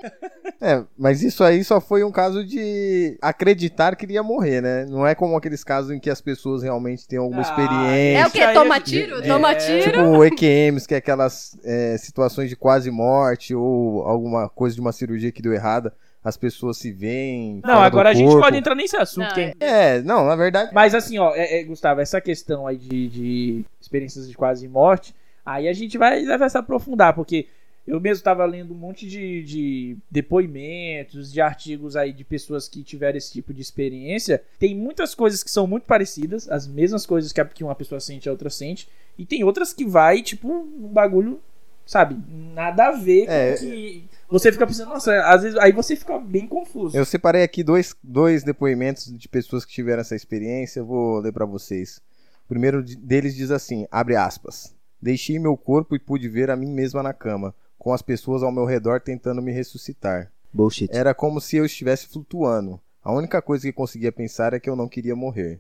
É, 0.62 0.84
mas 0.98 1.22
isso 1.22 1.44
aí 1.44 1.64
só 1.64 1.80
foi 1.82 2.04
um 2.04 2.12
caso 2.12 2.44
de 2.46 3.18
acreditar 3.22 3.96
que 3.96 4.06
iria 4.06 4.24
morrer, 4.24 4.62
né? 4.62 4.86
Não 4.86 5.06
é 5.06 5.14
como 5.14 5.36
aqueles 5.36 5.64
casos 5.64 5.92
em 5.92 6.00
que 6.00 6.10
as 6.10 6.22
pessoas 6.22 6.64
realmente 6.64 7.08
têm 7.08 7.20
alguma 7.20 7.40
Ah, 7.40 7.42
experiência. 7.42 8.42
É 8.42 8.46
o 8.46 8.48
aí 8.50 8.54
Toma 8.54 8.76
é- 8.78 8.80
tiro? 8.80 9.18
é- 9.20 9.28
Toma 9.28 9.52
é, 9.52 9.56
tiro? 9.56 9.92
Tipo 9.92 10.24
EQMs, 10.26 10.88
que 10.88 10.94
é 10.96 10.98
aquelas 10.98 11.58
é, 11.64 11.98
situações 11.98 12.50
de 12.50 12.56
quase 12.56 12.90
morte 12.90 13.54
ou 13.54 14.04
alguma 14.04 14.50
coisa 14.50 14.76
de 14.76 14.82
uma 14.82 14.92
cirurgia 14.92 15.32
que 15.32 15.42
deu 15.42 15.54
errada. 15.54 15.94
As 16.24 16.38
pessoas 16.38 16.78
se 16.78 16.90
veem. 16.90 17.60
Não, 17.66 17.82
agora 17.82 18.10
a 18.12 18.14
gente 18.14 18.32
pode 18.40 18.56
entrar 18.58 18.74
nesse 18.76 18.96
assunto. 18.96 19.28
Não, 19.28 19.34
quem- 19.34 19.54
É, 19.60 20.02
não, 20.02 20.26
na 20.26 20.38
verdade. 20.38 20.72
Mas 20.74 20.96
assim, 20.96 21.20
ó, 21.20 21.34
é- 21.36 21.60
é, 21.60 21.64
Gustavo, 21.66 22.00
essa 22.00 22.22
questão 22.22 22.66
aí 22.66 22.78
de, 22.78 23.10
de 23.10 23.66
experiências 23.82 24.30
de 24.30 24.34
quase 24.38 24.66
morte, 24.70 25.14
aí 25.46 25.68
a 25.68 25.74
gente 25.74 25.98
vai, 25.98 26.24
vai 26.26 26.50
se 26.50 26.58
aprofundar, 26.58 27.14
porque 27.14 27.48
eu 27.86 28.00
mesmo 28.00 28.20
estava 28.20 28.46
lendo 28.46 28.74
um 28.74 28.78
monte 28.78 29.08
de, 29.08 29.44
de 29.44 29.98
depoimentos, 30.10 31.32
de 31.32 31.42
artigos 31.42 31.96
aí 31.96 32.14
de 32.14 32.24
pessoas 32.24 32.68
que 32.68 32.84
tiveram 32.84 33.18
esse 33.18 33.32
tipo 33.32 33.54
de 33.54 33.62
experiência. 33.62 34.42
Tem 34.60 34.76
muitas 34.76 35.14
coisas 35.16 35.44
que 35.44 35.52
são 35.52 35.68
muito 35.68 35.86
parecidas, 35.86 36.50
as 36.50 36.68
mesmas 36.68 37.06
coisas 37.06 37.32
que, 37.32 37.42
a- 37.42 37.46
que 37.46 37.64
uma 37.64 37.76
pessoa 37.76 38.00
sente, 38.00 38.28
a 38.28 38.32
outra 38.32 38.50
sente, 38.50 38.88
e 39.18 39.26
tem 39.26 39.44
outras 39.44 39.74
que 39.74 39.86
vai, 39.86 40.22
tipo, 40.22 40.48
um 40.50 40.88
bagulho, 40.88 41.40
sabe, 41.86 42.18
nada 42.54 42.88
a 42.88 42.92
ver 42.92 43.26
com 43.26 43.32
É. 43.32 43.54
que. 43.58 44.06
Você 44.30 44.52
fica 44.52 44.66
pensando, 44.66 44.90
nossa, 44.90 45.14
às 45.26 45.44
vezes 45.44 45.58
aí 45.60 45.72
você 45.72 45.96
fica 45.96 46.18
bem 46.18 46.48
confuso. 46.48 46.98
Eu 46.98 47.06
separei 47.06 47.44
aqui 47.44 47.64
dois, 47.64 47.96
dois 48.02 48.44
depoimentos 48.44 49.16
de 49.16 49.28
pessoas 49.28 49.64
que 49.66 49.72
tiveram 49.74 50.02
essa 50.02 50.16
experiência. 50.16 50.80
Eu 50.80 50.86
vou 50.86 51.20
ler 51.20 51.32
pra 51.32 51.46
vocês. 51.46 52.02
O 52.46 52.48
primeiro 52.48 52.82
de- 52.84 52.96
deles 52.96 53.36
diz 53.36 53.52
assim: 53.52 53.86
abre 53.92 54.16
aspas. 54.16 54.73
Deixei 55.04 55.38
meu 55.38 55.58
corpo 55.58 55.98
e 55.98 56.00
pude 56.00 56.30
ver 56.30 56.50
a 56.50 56.56
mim 56.56 56.72
mesma 56.72 57.04
na 57.04 57.14
cama, 57.14 57.54
com 57.78 57.92
as 57.92 58.02
pessoas 58.02 58.42
ao 58.42 58.54
meu 58.54 58.64
redor 58.64 59.02
tentando 59.02 59.42
me 59.42 59.52
ressuscitar. 59.52 60.32
Bullshit. 60.54 60.90
Era 60.96 61.14
como 61.14 61.42
se 61.42 61.58
eu 61.58 61.66
estivesse 61.66 62.08
flutuando. 62.08 62.80
A 63.04 63.12
única 63.12 63.42
coisa 63.42 63.68
que 63.68 63.74
conseguia 63.74 64.14
pensar 64.14 64.54
é 64.54 64.62
que 64.62 64.70
eu 64.70 64.78
não 64.78 64.88
queria 64.88 65.14
morrer. 65.14 65.60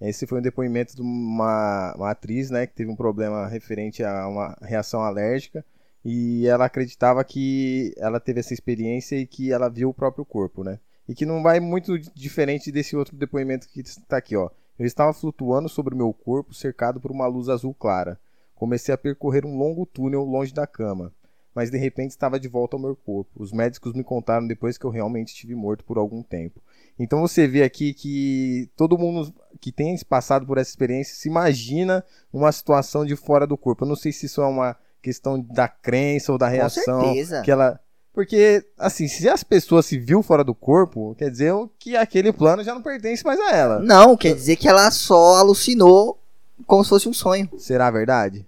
Esse 0.00 0.24
foi 0.24 0.38
um 0.38 0.42
depoimento 0.42 0.94
de 0.94 1.02
uma, 1.02 1.94
uma 1.96 2.10
atriz, 2.12 2.48
né, 2.48 2.64
que 2.64 2.76
teve 2.76 2.88
um 2.88 2.94
problema 2.94 3.48
referente 3.48 4.04
a 4.04 4.28
uma 4.28 4.56
reação 4.62 5.00
alérgica 5.00 5.64
e 6.04 6.46
ela 6.46 6.66
acreditava 6.66 7.24
que 7.24 7.92
ela 7.96 8.20
teve 8.20 8.38
essa 8.38 8.54
experiência 8.54 9.16
e 9.16 9.26
que 9.26 9.50
ela 9.50 9.68
viu 9.68 9.88
o 9.88 9.94
próprio 9.94 10.24
corpo, 10.24 10.62
né? 10.62 10.78
E 11.08 11.14
que 11.14 11.26
não 11.26 11.42
vai 11.42 11.58
muito 11.58 11.98
diferente 12.14 12.70
desse 12.70 12.94
outro 12.94 13.16
depoimento 13.16 13.68
que 13.68 13.80
está 13.80 14.18
aqui, 14.18 14.36
ó. 14.36 14.48
Eu 14.78 14.86
estava 14.86 15.12
flutuando 15.12 15.68
sobre 15.68 15.92
o 15.92 15.96
meu 15.96 16.12
corpo, 16.12 16.54
cercado 16.54 17.00
por 17.00 17.10
uma 17.10 17.26
luz 17.26 17.48
azul 17.48 17.74
clara. 17.74 18.16
Comecei 18.64 18.94
a 18.94 18.98
percorrer 18.98 19.44
um 19.44 19.58
longo 19.58 19.84
túnel 19.84 20.24
longe 20.24 20.54
da 20.54 20.66
cama 20.66 21.12
mas 21.54 21.70
de 21.70 21.78
repente 21.78 22.10
estava 22.10 22.40
de 22.40 22.48
volta 22.48 22.76
ao 22.76 22.82
meu 22.82 22.96
corpo. 22.96 23.30
Os 23.36 23.52
médicos 23.52 23.92
me 23.92 24.02
contaram 24.02 24.46
depois 24.46 24.76
que 24.76 24.84
eu 24.84 24.90
realmente 24.90 25.28
estive 25.28 25.54
morto 25.54 25.84
por 25.84 25.96
algum 25.96 26.22
tempo. 26.22 26.60
Então 26.98 27.20
você 27.20 27.46
vê 27.46 27.62
aqui 27.62 27.94
que 27.94 28.68
todo 28.76 28.98
mundo 28.98 29.32
que 29.60 29.70
tem 29.70 29.96
passado 30.08 30.44
por 30.46 30.58
essa 30.58 30.70
experiência 30.70 31.14
se 31.14 31.28
imagina 31.28 32.04
uma 32.32 32.50
situação 32.50 33.06
de 33.06 33.14
fora 33.14 33.46
do 33.46 33.56
corpo. 33.56 33.84
Eu 33.84 33.88
não 33.88 33.96
sei 33.96 34.10
se 34.10 34.26
isso 34.26 34.42
é 34.42 34.46
uma 34.46 34.76
questão 35.00 35.40
da 35.40 35.68
crença 35.68 36.32
ou 36.32 36.38
da 36.38 36.46
Com 36.46 36.52
reação 36.52 37.04
certeza. 37.04 37.42
que 37.42 37.50
ela 37.50 37.78
porque 38.12 38.64
assim, 38.78 39.08
se 39.08 39.28
as 39.28 39.42
pessoas 39.42 39.86
se 39.86 39.98
viu 39.98 40.22
fora 40.22 40.44
do 40.44 40.54
corpo, 40.54 41.16
quer 41.16 41.30
dizer 41.30 41.52
que 41.80 41.96
aquele 41.96 42.32
plano 42.32 42.62
já 42.62 42.72
não 42.72 42.80
pertence 42.80 43.24
mais 43.24 43.40
a 43.40 43.50
ela. 43.50 43.80
Não, 43.80 44.16
quer 44.16 44.34
dizer 44.34 44.54
que 44.54 44.68
ela 44.68 44.88
só 44.92 45.36
alucinou 45.36 46.20
como 46.64 46.84
se 46.84 46.90
fosse 46.90 47.08
um 47.08 47.12
sonho. 47.12 47.48
Será 47.58 47.90
verdade? 47.90 48.46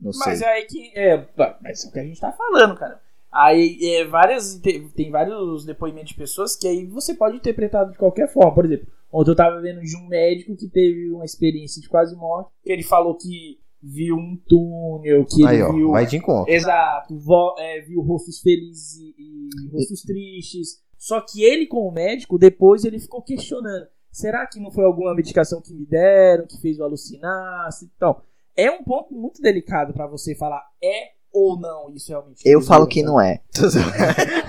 Não 0.00 0.10
Mas 0.24 0.38
sei. 0.38 0.46
é 0.46 0.52
aí 0.52 0.64
que. 0.66 0.92
É, 0.94 1.26
mas 1.62 1.84
é 1.84 1.88
o 1.88 1.92
que 1.92 1.98
a 1.98 2.04
gente 2.04 2.20
tá 2.20 2.32
falando, 2.32 2.76
cara. 2.76 3.00
Aí 3.32 3.78
é, 3.82 4.04
várias. 4.04 4.54
Tem, 4.94 5.10
vários 5.10 5.64
depoimentos 5.64 6.10
de 6.10 6.16
pessoas 6.16 6.54
que 6.56 6.66
aí 6.68 6.86
você 6.86 7.14
pode 7.14 7.36
interpretar 7.36 7.88
de 7.90 7.96
qualquer 7.98 8.32
forma. 8.32 8.54
Por 8.54 8.64
exemplo, 8.64 8.86
ontem 9.12 9.30
eu 9.30 9.36
tava 9.36 9.60
vendo 9.60 9.80
de 9.80 9.96
um 9.96 10.06
médico 10.06 10.56
que 10.56 10.68
teve 10.68 11.10
uma 11.10 11.24
experiência 11.24 11.80
de 11.80 11.88
quase 11.88 12.14
morte. 12.16 12.50
Que 12.62 12.72
ele 12.72 12.82
falou 12.82 13.14
que 13.16 13.58
viu 13.82 14.16
um 14.16 14.36
túnel, 14.48 15.24
que 15.26 15.46
Aí, 15.46 15.56
ele 15.56 15.62
ó, 15.64 15.72
viu. 15.72 15.90
vai 15.90 16.06
de 16.06 16.16
encontro. 16.16 16.52
Exato, 16.52 17.16
vo- 17.18 17.54
é, 17.58 17.80
viu 17.82 18.00
rostos 18.00 18.40
felizes 18.40 18.96
e, 18.98 19.14
e 19.18 19.68
rostos 19.72 20.02
tristes. 20.02 20.82
Só 20.98 21.20
que 21.20 21.42
ele, 21.44 21.66
como 21.66 21.90
médico, 21.92 22.38
depois 22.38 22.84
ele 22.84 22.98
ficou 22.98 23.22
questionando: 23.22 23.86
será 24.10 24.46
que 24.46 24.58
não 24.58 24.70
foi 24.70 24.84
alguma 24.84 25.14
medicação 25.14 25.60
que 25.60 25.74
me 25.74 25.84
deram 25.86 26.46
que 26.46 26.60
fez 26.60 26.78
eu 26.78 26.84
alucinar? 26.84 27.68
Então, 27.96 28.20
é 28.56 28.70
um 28.70 28.82
ponto 28.82 29.14
muito 29.14 29.40
delicado 29.40 29.92
pra 29.92 30.06
você 30.06 30.34
falar 30.34 30.62
é 30.82 31.16
ou 31.36 31.58
não 31.60 31.90
isso 31.94 32.08
realmente. 32.08 32.40
Eu 32.46 32.62
falo 32.62 32.86
que 32.86 33.02
não 33.02 33.20
é. 33.20 33.42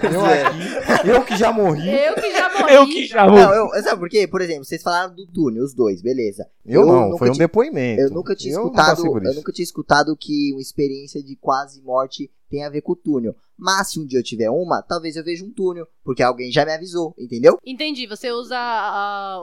Eu 0.03 0.23
aqui, 0.23 1.09
eu 1.09 1.25
que 1.25 1.35
já 1.35 1.51
morri. 1.51 1.89
Eu 1.89 2.15
que 2.15 2.31
já 2.31 2.49
morri. 2.49 2.73
Eu 2.73 2.85
que 2.85 3.07
já 3.07 3.25
Não, 3.25 3.53
eu, 3.53 3.83
sabe 3.83 3.99
por 3.99 4.09
quê? 4.09 4.27
Por 4.27 4.41
exemplo, 4.41 4.63
vocês 4.63 4.81
falaram 4.81 5.13
do 5.13 5.25
túnel, 5.27 5.63
os 5.63 5.73
dois, 5.73 6.01
beleza. 6.01 6.47
Eu, 6.63 6.81
eu 6.81 6.87
não, 6.87 7.05
nunca 7.07 7.17
foi 7.17 7.29
um 7.31 7.33
depoimento. 7.33 8.01
Eu 8.01 8.09
nunca 8.11 8.35
tinha 8.35 8.53
Eu 8.53 8.63
escutado, 8.63 9.05
eu 9.05 9.33
nunca 9.33 9.51
tinha 9.51 9.63
escutado 9.63 10.15
que 10.15 10.53
uma 10.53 10.61
experiência 10.61 11.21
de 11.21 11.35
quase 11.35 11.81
morte 11.81 12.31
tem 12.49 12.63
a 12.63 12.69
ver 12.69 12.81
com 12.81 12.93
o 12.93 12.95
túnel. 12.95 13.35
Mas 13.57 13.91
se 13.91 13.99
um 13.99 14.05
dia 14.05 14.19
eu 14.19 14.23
tiver 14.23 14.49
uma, 14.49 14.81
talvez 14.81 15.15
eu 15.15 15.23
veja 15.23 15.43
um 15.43 15.51
túnel, 15.51 15.87
porque 16.03 16.21
alguém 16.21 16.51
já 16.51 16.63
me 16.63 16.71
avisou, 16.71 17.13
entendeu? 17.17 17.57
Entendi, 17.65 18.05
você 18.05 18.31
usa 18.31 18.57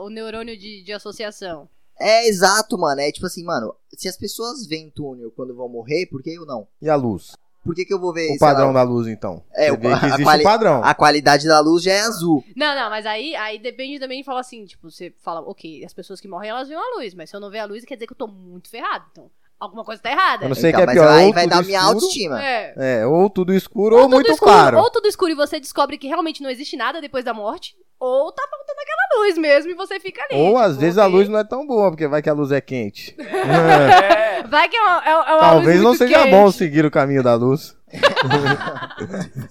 o 0.01 0.09
neurônio 0.09 0.57
de, 0.57 0.83
de 0.83 0.93
associação. 0.93 1.67
É 1.99 2.27
exato, 2.27 2.77
mano. 2.77 3.01
É 3.01 3.11
tipo 3.11 3.25
assim, 3.25 3.43
mano, 3.43 3.73
se 3.93 4.07
as 4.07 4.17
pessoas 4.17 4.65
veem 4.67 4.89
túnel 4.89 5.31
quando 5.31 5.55
vão 5.55 5.69
morrer, 5.69 6.05
por 6.07 6.21
que 6.21 6.31
eu 6.33 6.45
não? 6.45 6.67
E 6.81 6.89
a 6.89 6.95
luz? 6.95 7.35
Por 7.63 7.73
que, 7.73 7.83
que 7.83 7.91
eu 7.93 7.99
vou 7.99 8.13
ver 8.13 8.35
O 8.35 8.37
padrão 8.37 8.67
lá, 8.71 8.83
da 8.83 8.89
luz, 8.89 9.07
então. 9.07 9.43
É, 9.51 9.67
Você 9.67 9.71
o- 9.71 9.79
vê 9.79 9.99
que 9.99 10.05
existe 10.05 10.23
quali- 10.23 10.41
um 10.41 10.43
padrão. 10.43 10.83
A 10.83 10.93
qualidade 10.93 11.47
da 11.47 11.59
luz 11.59 11.81
já 11.81 11.93
é 11.93 12.01
azul. 12.01 12.43
Não, 12.55 12.75
não, 12.75 12.91
mas 12.91 13.07
aí, 13.07 13.35
aí 13.35 13.57
depende 13.57 13.97
também 13.99 14.19
de 14.19 14.23
falar 14.25 14.41
assim, 14.41 14.65
tipo, 14.65 14.91
você 14.91 15.11
fala, 15.23 15.41
ok, 15.41 15.83
as 15.83 15.91
pessoas 15.91 16.21
que 16.21 16.27
morrem, 16.27 16.51
elas 16.51 16.67
veem 16.67 16.79
a 16.79 16.95
luz, 16.97 17.15
mas 17.15 17.29
se 17.31 17.35
eu 17.35 17.39
não 17.39 17.49
ver 17.49 17.59
a 17.59 17.65
luz, 17.65 17.83
quer 17.83 17.95
dizer 17.95 18.05
que 18.05 18.13
eu 18.13 18.17
tô 18.17 18.27
muito 18.27 18.69
ferrado. 18.69 19.05
Então, 19.11 19.31
alguma 19.65 19.83
coisa 19.83 20.01
tá 20.01 20.11
errada. 20.11 20.45
Eu 20.45 20.49
não 20.49 20.55
sei 20.55 20.69
Então, 20.71 20.83
que 20.85 20.89
é 20.89 20.93
pior, 20.93 21.07
aí 21.07 21.25
ou 21.27 21.33
vai 21.33 21.47
dar 21.47 21.63
minha 21.63 21.77
escuro, 21.79 21.93
autoestima. 21.95 22.43
É. 22.43 22.73
É, 22.77 23.05
ou 23.05 23.29
tudo 23.29 23.53
escuro 23.53 23.95
ou, 23.95 24.01
tudo 24.03 24.11
muito 24.13 24.31
escuro, 24.31 24.51
claro. 24.51 24.77
Ou 24.79 24.89
tudo 24.91 25.07
escuro 25.07 25.31
e 25.31 25.35
você 25.35 25.59
descobre 25.59 25.97
que 25.97 26.07
realmente 26.07 26.41
não 26.41 26.49
existe 26.49 26.75
nada 26.77 27.01
depois 27.01 27.23
da 27.25 27.33
morte, 27.33 27.75
ou 27.99 28.31
tá 28.31 28.43
faltando 28.49 28.79
aquela 28.81 29.23
luz 29.25 29.37
mesmo 29.37 29.71
e 29.71 29.73
você 29.75 29.99
fica 29.99 30.21
ali. 30.23 30.39
Ou 30.39 30.57
às 30.57 30.69
tipo, 30.71 30.81
vezes 30.81 30.97
a 30.97 31.05
luz 31.05 31.27
não 31.29 31.39
é 31.39 31.43
tão 31.43 31.65
boa, 31.65 31.89
porque 31.89 32.07
vai 32.07 32.21
que 32.21 32.29
a 32.29 32.33
luz 32.33 32.51
é 32.51 32.61
quente. 32.61 33.15
É, 34.37 34.43
Vai 34.47 34.67
que 34.67 34.75
é 34.75 34.81
uma, 34.81 35.01
é, 35.05 35.09
é 35.09 35.15
uma 35.15 35.39
Talvez 35.39 35.75
luz 35.77 35.83
não 35.83 35.95
seja 35.95 36.19
quente. 36.23 36.31
bom 36.31 36.51
seguir 36.51 36.85
o 36.85 36.91
caminho 36.91 37.23
da 37.23 37.35
luz. 37.35 37.75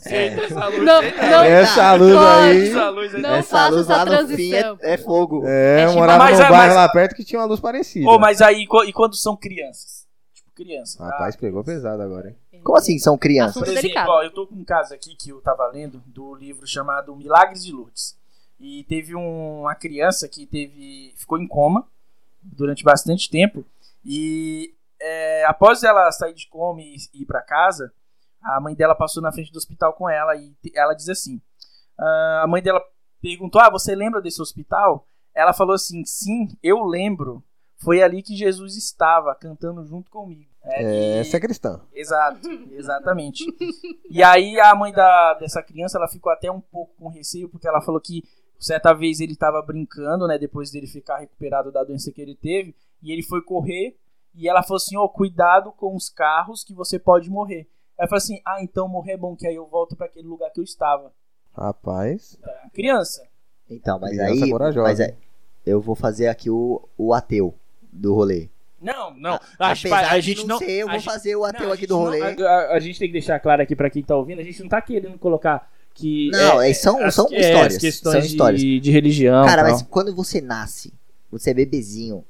essa 0.04 0.66
luz 0.68 0.82
Não, 0.84 1.00
aí, 1.00 1.30
não, 1.30 1.42
Essa 1.44 1.94
luz 1.94 2.14
pode. 2.14 2.28
aí. 2.42 2.68
Essa 2.68 2.88
luz 2.90 3.14
aí. 3.14 3.20
Não 3.22 3.34
essa 3.34 3.48
faça 3.50 3.68
luz 3.70 3.80
essa 3.82 3.96
lá 3.96 4.02
é, 4.02 4.04
transição. 4.04 4.78
é 4.82 4.96
fogo. 4.98 5.42
É, 5.46 5.80
É 5.80 5.84
eu 5.84 5.88
tipo- 5.88 6.00
morava 6.00 6.24
num 6.30 6.34
é- 6.34 6.38
bairro 6.38 6.54
mas- 6.56 6.74
lá 6.74 6.88
perto 6.90 7.14
que 7.14 7.24
tinha 7.24 7.40
uma 7.40 7.46
luz 7.46 7.60
parecida. 7.60 8.08
Ô, 8.10 8.18
mas 8.18 8.40
aí, 8.42 8.66
e 8.86 8.92
quando 8.92 9.16
são 9.16 9.36
crianças? 9.36 10.03
Criança. 10.54 10.98
tá? 10.98 11.04
Rapaz, 11.10 11.36
pegou 11.36 11.64
pesado 11.64 12.02
agora, 12.02 12.36
hein? 12.52 12.60
Como 12.62 12.78
assim 12.78 12.98
são 12.98 13.18
crianças? 13.18 13.54
Por 13.62 13.68
exemplo, 13.68 14.12
ó, 14.12 14.22
eu 14.22 14.32
tô 14.32 14.46
com 14.46 14.54
um 14.54 14.64
caso 14.64 14.94
aqui 14.94 15.14
que 15.16 15.30
eu 15.30 15.40
tava 15.40 15.66
lendo 15.68 16.02
do 16.06 16.34
livro 16.34 16.66
chamado 16.66 17.14
Milagres 17.16 17.64
de 17.64 17.72
Lourdes. 17.72 18.16
E 18.58 18.84
teve 18.84 19.14
um- 19.16 19.62
uma 19.62 19.74
criança 19.74 20.28
que 20.28 20.46
teve 20.46 21.12
ficou 21.16 21.38
em 21.38 21.46
coma 21.48 21.86
durante 22.42 22.84
bastante 22.84 23.28
tempo. 23.28 23.64
E 24.04 24.72
é, 25.00 25.44
após 25.46 25.82
ela 25.82 26.10
sair 26.12 26.34
de 26.34 26.46
coma 26.48 26.80
e 26.80 26.96
e 27.12 27.22
ir 27.22 27.26
pra 27.26 27.42
casa, 27.42 27.92
a 28.42 28.60
mãe 28.60 28.74
dela 28.74 28.94
passou 28.94 29.22
na 29.22 29.32
frente 29.32 29.50
do 29.52 29.56
hospital 29.58 29.92
com 29.94 30.08
ela 30.08 30.36
e 30.36 30.54
ela 30.74 30.94
diz 30.94 31.08
assim: 31.08 31.40
ah, 31.98 32.42
a 32.44 32.46
mãe 32.46 32.62
dela 32.62 32.80
perguntou: 33.20 33.60
Ah, 33.60 33.68
você 33.70 33.94
lembra 33.94 34.22
desse 34.22 34.40
hospital? 34.40 35.06
Ela 35.34 35.52
falou 35.52 35.74
assim: 35.74 36.04
Sim, 36.04 36.48
eu 36.62 36.84
lembro. 36.84 37.42
Foi 37.84 38.02
ali 38.02 38.22
que 38.22 38.34
Jesus 38.34 38.76
estava 38.76 39.34
cantando 39.34 39.84
junto 39.84 40.10
comigo. 40.10 40.50
É, 40.62 40.82
e- 40.82 41.18
essa 41.20 41.36
é 41.36 41.40
cristã. 41.40 41.80
Exato, 41.92 42.48
exatamente. 42.72 43.44
e 44.08 44.22
aí 44.22 44.58
a 44.58 44.74
mãe 44.74 44.90
da, 44.92 45.34
dessa 45.34 45.62
criança, 45.62 45.98
ela 45.98 46.08
ficou 46.08 46.32
até 46.32 46.50
um 46.50 46.60
pouco 46.60 46.94
com 46.96 47.08
receio, 47.08 47.48
porque 47.48 47.68
ela 47.68 47.82
falou 47.82 48.00
que 48.00 48.24
certa 48.58 48.94
vez 48.94 49.20
ele 49.20 49.34
estava 49.34 49.60
brincando, 49.60 50.26
né, 50.26 50.38
depois 50.38 50.70
dele 50.70 50.86
ficar 50.86 51.18
recuperado 51.18 51.70
da 51.70 51.84
doença 51.84 52.10
que 52.10 52.22
ele 52.22 52.34
teve, 52.34 52.74
e 53.02 53.12
ele 53.12 53.22
foi 53.22 53.42
correr, 53.42 53.94
e 54.34 54.48
ela 54.48 54.62
falou 54.62 54.76
assim, 54.78 54.96
ó, 54.96 55.06
cuidado 55.06 55.70
com 55.72 55.94
os 55.94 56.08
carros 56.08 56.64
que 56.64 56.72
você 56.72 56.98
pode 56.98 57.28
morrer. 57.28 57.68
Ela 57.98 58.08
falou 58.08 58.18
assim, 58.18 58.40
ah, 58.46 58.62
então 58.62 58.88
morrer 58.88 59.12
é 59.12 59.16
bom, 59.18 59.36
que 59.36 59.46
aí 59.46 59.54
eu 59.54 59.66
volto 59.66 59.94
para 59.94 60.06
aquele 60.06 60.26
lugar 60.26 60.50
que 60.50 60.58
eu 60.60 60.64
estava. 60.64 61.12
Rapaz. 61.54 62.38
A 62.64 62.70
criança. 62.70 63.22
Então, 63.68 64.00
mas 64.00 64.10
Criança 64.10 64.44
aí. 64.44 64.50
corajosa. 64.50 64.82
Mas 64.88 65.00
é, 65.00 65.14
eu 65.66 65.80
vou 65.80 65.94
fazer 65.94 66.28
aqui 66.28 66.48
o, 66.50 66.88
o 66.98 67.12
ateu 67.14 67.54
do 67.94 68.14
rolê. 68.14 68.48
Não, 68.82 69.14
não. 69.16 69.34
A, 69.58 69.70
Apesar 69.70 70.12
a 70.12 70.18
de 70.18 70.26
gente 70.26 70.46
não... 70.46 70.60
eu 70.60 70.86
a 70.88 70.90
vou 70.90 71.00
gente- 71.00 71.04
fazer 71.10 71.36
o 71.36 71.44
ateu 71.44 71.62
Não, 71.64 71.70
a 71.70 71.72
aqui 71.72 71.80
gente 71.82 71.88
do 71.88 71.94
não- 71.94 72.02
rolê. 72.02 72.20
a, 72.20 72.26
a- 72.46 72.72
a 72.74 72.80
gente 72.80 72.98
tem 72.98 73.08
que 73.08 73.12
deixar 73.12 73.40
claro 73.40 73.62
aqui 73.62 73.74
pra 73.74 73.88
quem 73.88 74.02
tá 74.02 74.14
ouvindo, 74.16 74.40
a 74.40 74.44
gente 74.44 74.60
não 74.60 74.68
tá 74.68 74.82
querendo 74.82 75.18
colocar 75.18 75.70
que. 75.94 76.28
Não, 76.32 76.60
é- 76.60 76.74
são- 76.74 77.02
as- 77.02 77.14
são 77.14 77.26
é, 77.32 77.40
histórias, 77.40 77.74
são 77.96 78.12
de- 78.20 78.26
histórias. 78.26 78.60
De, 78.60 78.90
religião. 78.90 79.46
Cara, 79.46 79.62
tal. 79.62 79.70
mas 79.72 79.82
quando 79.82 80.14
você 80.14 80.40
nasce, 80.40 80.92
você 81.30 81.50
é 81.50 81.54
bebezinho, 81.54 82.24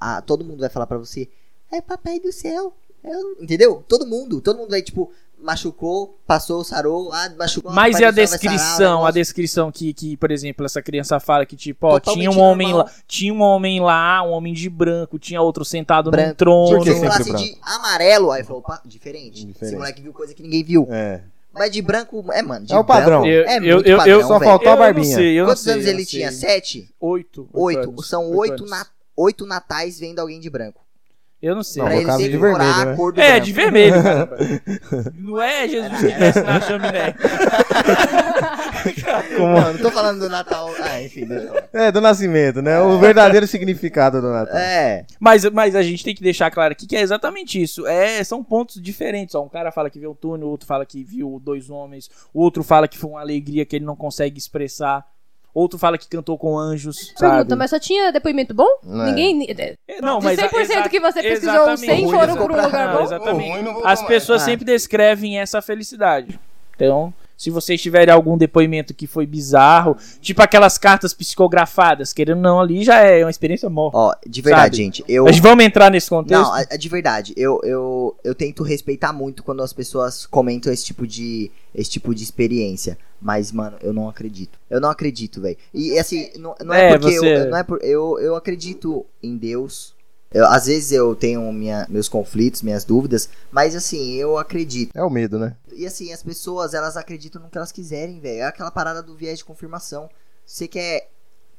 ah, 0.00 0.20
todo 0.20 0.44
mundo 0.44 0.58
vai 0.60 0.68
falar 0.68 0.86
pra 0.86 0.98
você, 0.98 1.28
é 1.70 1.80
papai 1.80 2.18
do 2.18 2.32
céu. 2.32 2.74
Eu- 3.04 3.36
entendeu? 3.40 3.84
Todo 3.86 4.06
mundo, 4.06 4.40
todo 4.40 4.56
mundo 4.58 4.70
vai, 4.70 4.80
tipo, 4.82 5.12
machucou, 5.42 6.18
passou, 6.26 6.64
sarou, 6.64 7.12
ah, 7.12 7.30
machucou. 7.38 7.72
Mas 7.72 7.98
e 7.98 8.04
a 8.04 8.10
vai 8.10 8.26
sarar, 8.26 8.40
descrição, 8.40 9.06
a 9.06 9.10
descrição 9.10 9.70
que, 9.72 9.92
que, 9.92 10.16
por 10.16 10.30
exemplo, 10.30 10.64
essa 10.64 10.80
criança 10.80 11.20
fala 11.20 11.44
que, 11.44 11.56
tipo, 11.56 11.86
ó, 11.86 11.98
Totalmente 12.00 12.20
tinha 12.20 12.30
um 12.30 12.40
homem 12.40 12.68
normal. 12.68 12.86
lá, 12.86 12.92
tinha 13.06 13.34
um 13.34 13.40
homem 13.42 13.80
lá, 13.80 14.22
um 14.22 14.30
homem 14.30 14.54
de 14.54 14.68
branco, 14.70 15.18
tinha 15.18 15.40
outro 15.40 15.64
sentado 15.64 16.06
num 16.06 16.10
Branco. 16.12 16.34
trono. 16.36 16.76
Por 16.78 16.84
que 16.84 16.90
Se 16.92 16.94
sempre 16.94 17.08
falasse 17.08 17.30
branco? 17.30 17.44
de 17.44 17.58
amarelo, 17.62 18.30
aí 18.30 18.42
falou, 18.44 18.60
opa, 18.60 18.80
diferente. 18.84 19.44
Diferente. 19.44 19.64
Esse 19.64 19.76
moleque 19.76 20.00
viu 20.02 20.12
coisa 20.12 20.34
que 20.34 20.42
ninguém 20.42 20.64
viu. 20.64 20.86
É. 20.90 21.22
Mas 21.52 21.70
de 21.70 21.80
branco, 21.82 22.24
é, 22.32 22.42
mano, 22.42 22.66
de 22.66 22.72
É 22.72 22.76
o 22.78 22.84
padrão. 22.84 23.22
branco 23.22 23.26
Eu, 23.28 23.44
é 23.46 23.56
eu, 23.58 23.60
muito 23.76 23.88
eu, 23.88 23.96
padrão, 23.98 24.20
eu- 24.20 24.26
só 24.26 24.40
faltou 24.40 24.68
a 24.68 24.72
eu 24.72 24.76
não 24.76 24.84
barbinha. 24.84 25.14
sei, 25.14 25.34
eu 25.38 25.42
não 25.44 25.50
Quantos 25.50 25.62
sei, 25.62 25.72
anos 25.74 25.84
eu 25.84 25.90
ele 25.92 25.98
não 26.00 26.06
tinha? 26.06 26.32
sei. 26.32 26.40
Sete? 26.50 26.90
Oito. 27.00 27.48
Oito. 27.52 27.90
anos, 27.90 28.08
São 28.08 28.28
oito 28.30 28.52
oito, 28.62 28.66
na... 28.66 28.86
oito 29.16 29.46
natais 29.46 29.98
vendo 30.00 30.18
alguém 30.18 30.40
de 30.40 30.50
branco. 30.50 30.83
Eu 31.44 31.54
não 31.54 31.62
sei. 31.62 31.82
Não, 31.82 31.88
pra 31.88 31.96
ele 32.20 32.28
de 32.30 32.38
vermelho, 32.38 32.58
né? 32.58 32.92
a 32.92 32.96
cor 32.96 33.12
do 33.12 33.20
É, 33.20 33.30
branco. 33.32 33.44
de 33.44 33.52
vermelho, 33.52 34.02
caramba. 34.02 34.36
Não 35.18 35.42
é 35.42 35.68
Jesus 35.68 36.00
que 36.00 36.06
desce 36.18 36.40
na 36.42 36.60
chaminé. 36.60 37.14
Não, 39.38 39.72
não 39.72 39.78
tô 39.78 39.90
falando 39.90 40.20
do 40.20 40.28
Natal. 40.28 40.70
Ah, 40.80 41.02
enfim. 41.02 41.26
É, 41.72 41.90
do 41.92 42.00
nascimento, 42.00 42.62
né? 42.62 42.80
O 42.80 42.98
verdadeiro 42.98 43.46
significado 43.46 44.20
do 44.20 44.30
Natal. 44.30 44.56
É, 44.56 45.04
Mas, 45.20 45.44
mas 45.50 45.74
a 45.74 45.82
gente 45.82 46.04
tem 46.04 46.14
que 46.14 46.22
deixar 46.22 46.50
claro 46.50 46.72
aqui 46.72 46.86
que 46.86 46.96
é 46.96 47.00
exatamente 47.00 47.60
isso. 47.60 47.86
É, 47.86 48.22
são 48.24 48.42
pontos 48.42 48.80
diferentes. 48.80 49.34
Ó, 49.34 49.42
um 49.42 49.48
cara 49.48 49.70
fala 49.72 49.90
que 49.90 49.98
viu 49.98 50.10
um 50.12 50.14
túnel, 50.14 50.46
o 50.46 50.50
outro 50.50 50.66
fala 50.66 50.84
que 50.86 51.02
viu 51.04 51.40
dois 51.42 51.68
homens, 51.70 52.08
o 52.32 52.40
outro 52.42 52.62
fala 52.62 52.88
que 52.88 52.98
foi 52.98 53.10
uma 53.10 53.20
alegria 53.20 53.64
que 53.64 53.76
ele 53.76 53.84
não 53.84 53.96
consegue 53.96 54.38
expressar. 54.38 55.04
Outro 55.54 55.78
fala 55.78 55.96
que 55.96 56.08
cantou 56.08 56.36
com 56.36 56.58
anjos, 56.58 57.12
Pergunta, 57.16 57.42
sabe? 57.50 57.54
mas 57.54 57.70
só 57.70 57.78
tinha 57.78 58.10
depoimento 58.10 58.52
bom? 58.52 58.66
Não 58.82 59.04
é. 59.04 59.06
Ninguém. 59.12 59.46
É, 59.86 60.00
Não, 60.02 60.18
de 60.18 60.24
mas 60.24 60.36
100% 60.40 60.52
exa- 60.60 60.88
que 60.88 60.98
você 60.98 61.22
pesquisou, 61.22 61.54
exatamente. 61.54 61.80
100 61.86 62.04
Ruim 62.06 62.12
foram 62.18 62.34
pra 62.34 62.42
um 62.44 62.46
lugar 62.66 62.88
Não, 62.88 62.96
bom? 62.98 63.04
exatamente. 63.04 63.68
As 63.84 64.02
pessoas 64.02 64.42
Ah. 64.42 64.44
sempre 64.46 64.64
descrevem 64.64 65.38
essa 65.38 65.62
felicidade. 65.62 66.40
Então, 66.74 67.14
se 67.36 67.50
vocês 67.50 67.80
tiverem 67.80 68.12
algum 68.14 68.36
depoimento 68.38 68.94
que 68.94 69.06
foi 69.06 69.26
bizarro, 69.26 69.96
tipo 70.20 70.40
aquelas 70.42 70.78
cartas 70.78 71.12
psicografadas, 71.12 72.12
querendo 72.12 72.40
não, 72.40 72.60
ali 72.60 72.84
já 72.84 73.00
é 73.00 73.24
uma 73.24 73.30
experiência 73.30 73.68
morta. 73.68 73.96
ó, 73.98 74.14
de 74.26 74.40
verdade, 74.40 74.76
Sabe? 74.76 74.76
gente, 74.76 75.04
eu... 75.08 75.24
Mas 75.24 75.38
vamos 75.38 75.64
entrar 75.64 75.90
nesse 75.90 76.08
contexto? 76.08 76.40
Não, 76.42 76.52
a- 76.54 76.64
a 76.70 76.76
de 76.76 76.88
verdade, 76.88 77.34
eu, 77.36 77.60
eu, 77.64 78.16
eu 78.24 78.34
tento 78.34 78.62
respeitar 78.62 79.12
muito 79.12 79.42
quando 79.42 79.62
as 79.62 79.72
pessoas 79.72 80.26
comentam 80.26 80.72
esse 80.72 80.84
tipo 80.84 81.06
de, 81.06 81.50
esse 81.74 81.90
tipo 81.90 82.14
de 82.14 82.22
experiência. 82.22 82.96
Mas, 83.20 83.50
mano, 83.52 83.76
eu 83.80 83.92
não 83.94 84.06
acredito. 84.08 84.58
Eu 84.68 84.80
não 84.82 84.90
acredito, 84.90 85.40
velho. 85.40 85.56
E 85.72 85.98
assim, 85.98 86.28
não, 86.38 86.54
não 86.62 86.74
é, 86.74 86.90
É, 86.90 86.98
porque 86.98 87.18
você- 87.18 87.36
eu, 87.46 87.50
não 87.50 87.56
é 87.56 87.62
por, 87.62 87.78
eu, 87.82 88.18
eu 88.20 88.36
acredito 88.36 89.06
em 89.22 89.36
Deus. 89.36 89.94
Eu- 90.34 90.46
às 90.46 90.66
vezes 90.66 90.90
eu 90.90 91.14
tenho 91.14 91.50
minha, 91.52 91.86
meus 91.88 92.08
conflitos, 92.08 92.60
minhas 92.60 92.84
dúvidas, 92.84 93.28
mas 93.52 93.76
assim, 93.76 94.14
eu 94.14 94.36
acredito. 94.36 94.90
É 94.92 95.02
o 95.02 95.08
medo, 95.08 95.38
né? 95.38 95.56
E 95.72 95.86
assim, 95.86 96.12
as 96.12 96.22
pessoas, 96.24 96.74
elas 96.74 96.96
acreditam 96.96 97.40
no 97.40 97.48
que 97.48 97.56
elas 97.56 97.70
quiserem, 97.70 98.18
velho. 98.18 98.40
É 98.40 98.42
aquela 98.42 98.70
parada 98.72 99.00
do 99.00 99.14
viés 99.14 99.38
de 99.38 99.44
confirmação. 99.44 100.10
Você 100.44 100.66
quer. 100.66 101.08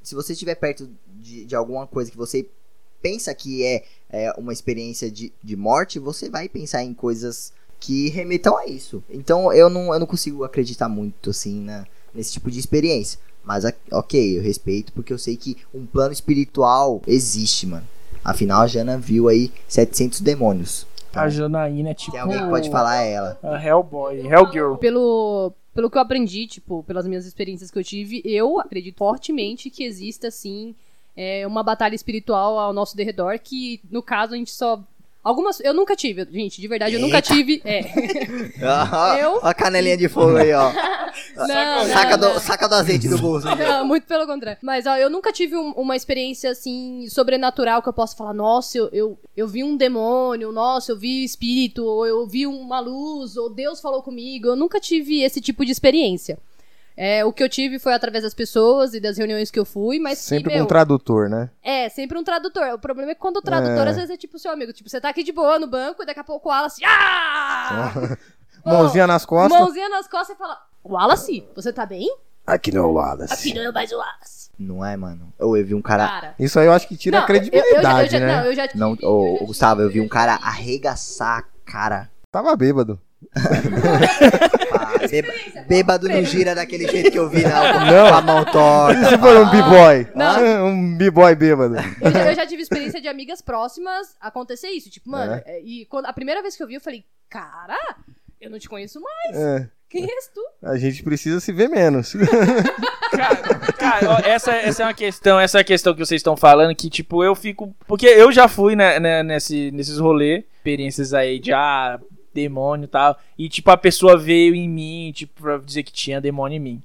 Se 0.03 0.13
você 0.13 0.33
estiver 0.33 0.55
perto 0.55 0.89
de, 1.07 1.45
de 1.45 1.55
alguma 1.55 1.87
coisa 1.87 2.11
que 2.11 2.17
você 2.17 2.47
pensa 3.01 3.33
que 3.33 3.63
é, 3.63 3.83
é 4.09 4.33
uma 4.37 4.51
experiência 4.53 5.09
de, 5.09 5.31
de 5.41 5.55
morte, 5.55 5.97
você 5.97 6.29
vai 6.29 6.49
pensar 6.49 6.83
em 6.83 6.93
coisas 6.93 7.53
que 7.79 8.09
remetam 8.09 8.57
a 8.57 8.65
isso. 8.67 9.03
Então 9.09 9.51
eu 9.53 9.69
não, 9.69 9.93
eu 9.93 9.99
não 9.99 10.05
consigo 10.07 10.43
acreditar 10.43 10.89
muito, 10.89 11.29
assim, 11.29 11.61
na, 11.61 11.87
nesse 12.13 12.33
tipo 12.33 12.51
de 12.51 12.59
experiência. 12.59 13.19
Mas 13.43 13.63
ok, 13.91 14.37
eu 14.37 14.41
respeito 14.43 14.91
porque 14.91 15.13
eu 15.13 15.19
sei 15.19 15.37
que 15.37 15.57
um 15.73 15.85
plano 15.85 16.11
espiritual 16.11 17.01
existe, 17.07 17.65
mano. 17.67 17.87
Afinal, 18.25 18.63
a 18.63 18.67
Jana 18.67 18.97
viu 18.97 19.29
aí 19.29 19.51
700 19.67 20.19
demônios. 20.19 20.87
A 21.13 21.29
Janaína 21.29 21.91
é 21.91 21.93
tipo. 21.93 22.11
Que 22.11 22.17
alguém 22.17 22.49
pode 22.49 22.69
falar 22.69 23.03
é 23.03 23.13
ela. 23.13 23.39
A 23.41 23.63
Hellboy, 23.63 24.27
Hellgirl. 24.27 24.75
Pelo, 24.75 25.53
pelo 25.73 25.89
que 25.89 25.97
eu 25.97 26.01
aprendi, 26.01 26.47
tipo, 26.47 26.83
pelas 26.83 27.07
minhas 27.07 27.25
experiências 27.25 27.71
que 27.71 27.79
eu 27.79 27.83
tive, 27.83 28.21
eu 28.25 28.59
acredito 28.59 28.97
fortemente 28.97 29.69
que 29.69 29.83
exista, 29.83 30.27
assim, 30.27 30.75
é, 31.15 31.45
uma 31.47 31.63
batalha 31.63 31.95
espiritual 31.95 32.59
ao 32.59 32.73
nosso 32.73 32.97
derredor, 32.97 33.39
que, 33.39 33.79
no 33.89 34.01
caso, 34.01 34.33
a 34.33 34.37
gente 34.37 34.51
só... 34.51 34.83
Algumas... 35.25 35.59
Eu 35.59 35.73
nunca 35.73 35.95
tive, 35.95 36.25
gente, 36.31 36.61
de 36.61 36.67
verdade, 36.67 36.93
eu 36.93 37.01
nunca 37.01 37.17
Eita. 37.17 37.33
tive... 37.33 37.61
É. 37.65 37.81
Eu? 39.19 39.39
Ó 39.41 39.47
a 39.47 39.53
canelinha 39.55 39.97
de 39.97 40.07
fogo 40.07 40.37
aí, 40.37 40.53
ó. 40.53 40.71
Não, 41.35 41.85
saca, 41.87 42.17
não, 42.17 42.33
do, 42.33 42.39
saca 42.39 42.67
do 42.67 42.75
azeite 42.75 43.07
do 43.07 43.17
bolso. 43.17 43.47
Não, 43.47 43.85
muito 43.85 44.05
pelo 44.05 44.25
contrário. 44.27 44.59
Mas, 44.61 44.85
ó, 44.85 44.97
eu 44.97 45.09
nunca 45.09 45.31
tive 45.31 45.55
um- 45.55 45.71
uma 45.71 45.95
experiência, 45.95 46.49
assim, 46.51 47.07
sobrenatural 47.09 47.81
que 47.81 47.87
eu 47.87 47.93
possa 47.93 48.15
falar, 48.17 48.33
nossa, 48.33 48.77
eu, 48.77 48.89
eu, 48.91 49.19
eu 49.35 49.47
vi 49.47 49.63
um 49.63 49.77
demônio, 49.77 50.51
nossa, 50.51 50.91
eu 50.91 50.97
vi 50.97 51.23
espírito, 51.23 51.85
ou 51.85 52.05
eu 52.05 52.27
vi 52.27 52.45
uma 52.45 52.79
luz, 52.81 53.37
ou 53.37 53.49
Deus 53.49 53.79
falou 53.79 54.01
comigo. 54.01 54.47
Eu 54.47 54.55
nunca 54.57 54.79
tive 54.79 55.23
esse 55.23 55.39
tipo 55.39 55.65
de 55.65 55.71
experiência. 55.71 56.37
É, 56.97 57.25
o 57.25 57.33
que 57.33 57.43
eu 57.43 57.49
tive 57.49 57.77
foi 57.77 57.93
através 57.93 58.23
das 58.23 58.33
pessoas 58.33 58.93
e 58.93 58.99
das 59.01 59.17
reuniões 59.17 59.51
que 59.51 59.59
eu 59.59 59.65
fui, 59.65 59.99
mas 59.99 60.19
que, 60.19 60.25
Sempre 60.25 60.49
com 60.51 60.55
meu, 60.55 60.63
um 60.63 60.67
tradutor, 60.67 61.29
né? 61.29 61.49
é, 61.61 61.89
sempre 61.89 62.17
um 62.17 62.23
tradutor. 62.23 62.73
O 62.73 62.79
problema 62.79 63.11
é 63.11 63.15
que 63.15 63.19
quando 63.21 63.37
o 63.37 63.41
tradutor, 63.41 63.85
É. 63.85 63.89
às 63.89 63.95
vezes, 63.97 64.11
é 64.11 64.17
tipo 64.17 64.39
seu 64.39 64.51
amigo. 64.51 64.71
Tipo, 64.71 64.89
você 64.89 65.01
tá 65.01 65.09
aqui 65.09 65.21
de 65.23 65.31
boa 65.33 65.59
no 65.59 65.67
banco 65.67 66.03
e 66.03 66.05
daqui 66.05 66.19
a 66.21 66.23
pouco 66.23 66.47
o 66.47 66.51
Wallace. 66.51 66.81
Ah! 66.85 68.17
Mãozinha 68.65 69.05
nas 69.05 69.25
costas. 69.25 69.59
Mãozinha 69.59 69.89
nas 69.89 70.07
costas 70.07 70.35
e 70.35 70.39
fala: 70.39 70.57
Wallace, 70.83 71.47
você 71.55 71.71
tá 71.73 71.85
bem? 71.85 72.07
Aqui 72.47 72.71
não 72.71 72.83
é 72.83 72.85
o 72.87 72.93
Wallace. 72.93 73.33
Aqui 73.33 73.53
não 73.53 73.61
é 73.63 73.71
mais 73.71 73.91
o 73.91 73.97
Wallace. 73.97 74.49
Não 74.57 74.85
é, 74.85 74.95
mano? 74.95 75.33
Ou 75.39 75.57
eu 75.57 75.65
vi 75.65 75.75
um 75.75 75.81
cara. 75.81 76.07
Cara. 76.07 76.35
Isso 76.39 76.57
aí 76.59 76.65
eu 76.67 76.71
acho 76.73 76.87
que 76.87 76.95
tira 76.95 77.17
a 77.19 77.21
Não, 77.21 77.27
eu- 77.27 77.35
eu 77.35 77.43
já- 77.43 77.51
credibilidade, 77.51 78.15
eu 78.15 78.19
já, 78.21 78.25
né? 78.25 78.35
Não, 78.37 78.45
eu 78.45 78.55
já 78.55 78.67
tive, 78.67 78.79
Não, 78.79 78.97
eu 79.01 79.09
ô, 79.09 79.33
tive. 79.33 79.45
Gustavo, 79.47 79.81
eu 79.81 79.89
vi 79.89 79.99
um 80.01 80.07
cara 80.07 80.35
arregaçar 80.35 81.39
a 81.39 81.43
cara. 81.69 82.09
Tava 82.31 82.55
bêbado. 82.55 82.99
Ah, 84.77 85.07
bêba- 85.07 85.33
bêbado 85.67 86.07
não 86.09 86.23
gira 86.23 86.53
daquele 86.55 86.87
jeito 86.87 87.11
que 87.11 87.17
eu 87.19 87.29
vi, 87.29 87.43
não. 87.43 87.51
Não. 87.85 88.09
Com 88.09 88.15
a 88.15 88.21
mão 88.21 88.45
torta. 88.45 89.09
Se 89.09 89.17
for 89.17 89.35
um 89.37 89.49
b-boy? 89.49 90.07
Não. 90.15 90.65
Um 90.67 90.97
b-boy 90.97 91.35
bêbado. 91.35 91.75
Eu 92.01 92.11
já, 92.11 92.29
eu 92.31 92.35
já 92.35 92.45
tive 92.47 92.61
experiência 92.61 92.99
de 93.01 93.07
amigas 93.07 93.41
próximas 93.41 94.15
acontecer 94.19 94.67
isso. 94.69 94.89
Tipo, 94.89 95.09
mano, 95.09 95.33
É? 95.33 95.43
é, 95.45 95.61
e 95.61 95.85
quando, 95.85 96.05
a 96.05 96.13
primeira 96.13 96.41
vez 96.41 96.55
que 96.55 96.63
eu 96.63 96.67
vi, 96.67 96.75
eu 96.75 96.81
falei, 96.81 97.03
cara, 97.29 97.77
eu 98.41 98.49
não 98.49 98.59
te 98.59 98.67
conheço 98.69 98.99
mais. 99.01 99.37
É, 99.37 99.67
Quem 99.89 100.03
és 100.03 100.27
tu? 100.33 100.41
a 100.63 100.77
gente 100.77 101.03
precisa 101.03 101.39
se 101.39 101.51
ver 101.51 101.69
menos. 101.69 102.13
Cara, 103.11 103.35
cara, 103.77 104.09
ó, 104.11 104.17
essa, 104.25 104.51
essa 104.51 104.83
é 104.83 104.85
uma 104.87 104.93
questão, 104.93 105.39
essa 105.39 105.59
é 105.59 105.61
a 105.61 105.65
questão 105.65 105.93
que 105.93 105.99
vocês 106.05 106.19
estão 106.19 106.35
falando, 106.35 106.75
que 106.75 106.89
tipo, 106.89 107.23
eu 107.23 107.33
fico. 107.35 107.73
Porque 107.87 108.05
eu 108.07 108.31
já 108.31 108.47
fui 108.47 108.75
né, 108.75 108.99
né, 108.99 109.23
nesse, 109.23 109.71
nesses 109.71 109.97
rolês, 109.99 110.43
experiências 110.57 111.13
aí 111.13 111.39
de 111.39 111.53
ah, 111.53 111.99
demônio 112.35 112.85
e 112.85 112.87
tal. 112.87 113.17
E 113.37 113.49
tipo, 113.49 113.71
a 113.71 113.77
pessoa 113.77 114.17
veio 114.17 114.53
em 114.53 114.69
mim, 114.69 115.11
tipo, 115.15 115.41
pra 115.41 115.57
dizer 115.57 115.81
que 115.83 115.91
tinha 115.91 116.21
demônio 116.21 116.57
em 116.57 116.59
mim. 116.59 116.83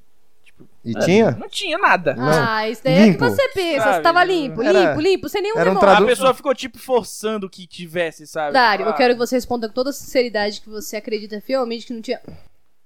E 0.82 0.94
tinha? 1.00 1.32
Não 1.32 1.48
tinha 1.48 1.76
nada. 1.76 2.14
Não. 2.14 2.26
Ah, 2.26 2.66
isso 2.68 2.82
daí 2.82 2.94
é 2.94 2.96
que 3.04 3.10
Limpo. 3.10 3.28
você 3.28 3.48
pensa. 3.50 3.82
Sabe, 3.84 3.96
Você 3.96 4.00
tava 4.02 4.24
limpo, 4.24 4.62
era- 4.62 4.80
limpo, 4.88 5.00
limpo, 5.00 5.28
sem 5.28 5.42
nenhum 5.42 5.58
era 5.58 5.70
um 5.70 5.74
demônio. 5.74 6.04
A 6.04 6.06
pessoa 6.06 6.32
ficou, 6.32 6.54
tipo, 6.54 6.78
forçando 6.78 7.50
que 7.50 7.66
tivesse, 7.66 8.26
sabe? 8.26 8.54
Dário, 8.54 8.86
eu 8.86 8.90
Ah, 8.90 8.94
quero 8.94 9.12
que 9.14 9.18
você 9.18 9.36
responda 9.36 9.68
com 9.68 9.74
toda 9.74 9.90
a 9.90 9.92
sinceridade 9.92 10.60
que 10.62 10.70
você 10.70 10.96
acredita 10.96 11.38
fielmente 11.42 11.86
que 11.86 11.92
não 11.92 12.00
tinha 12.00 12.18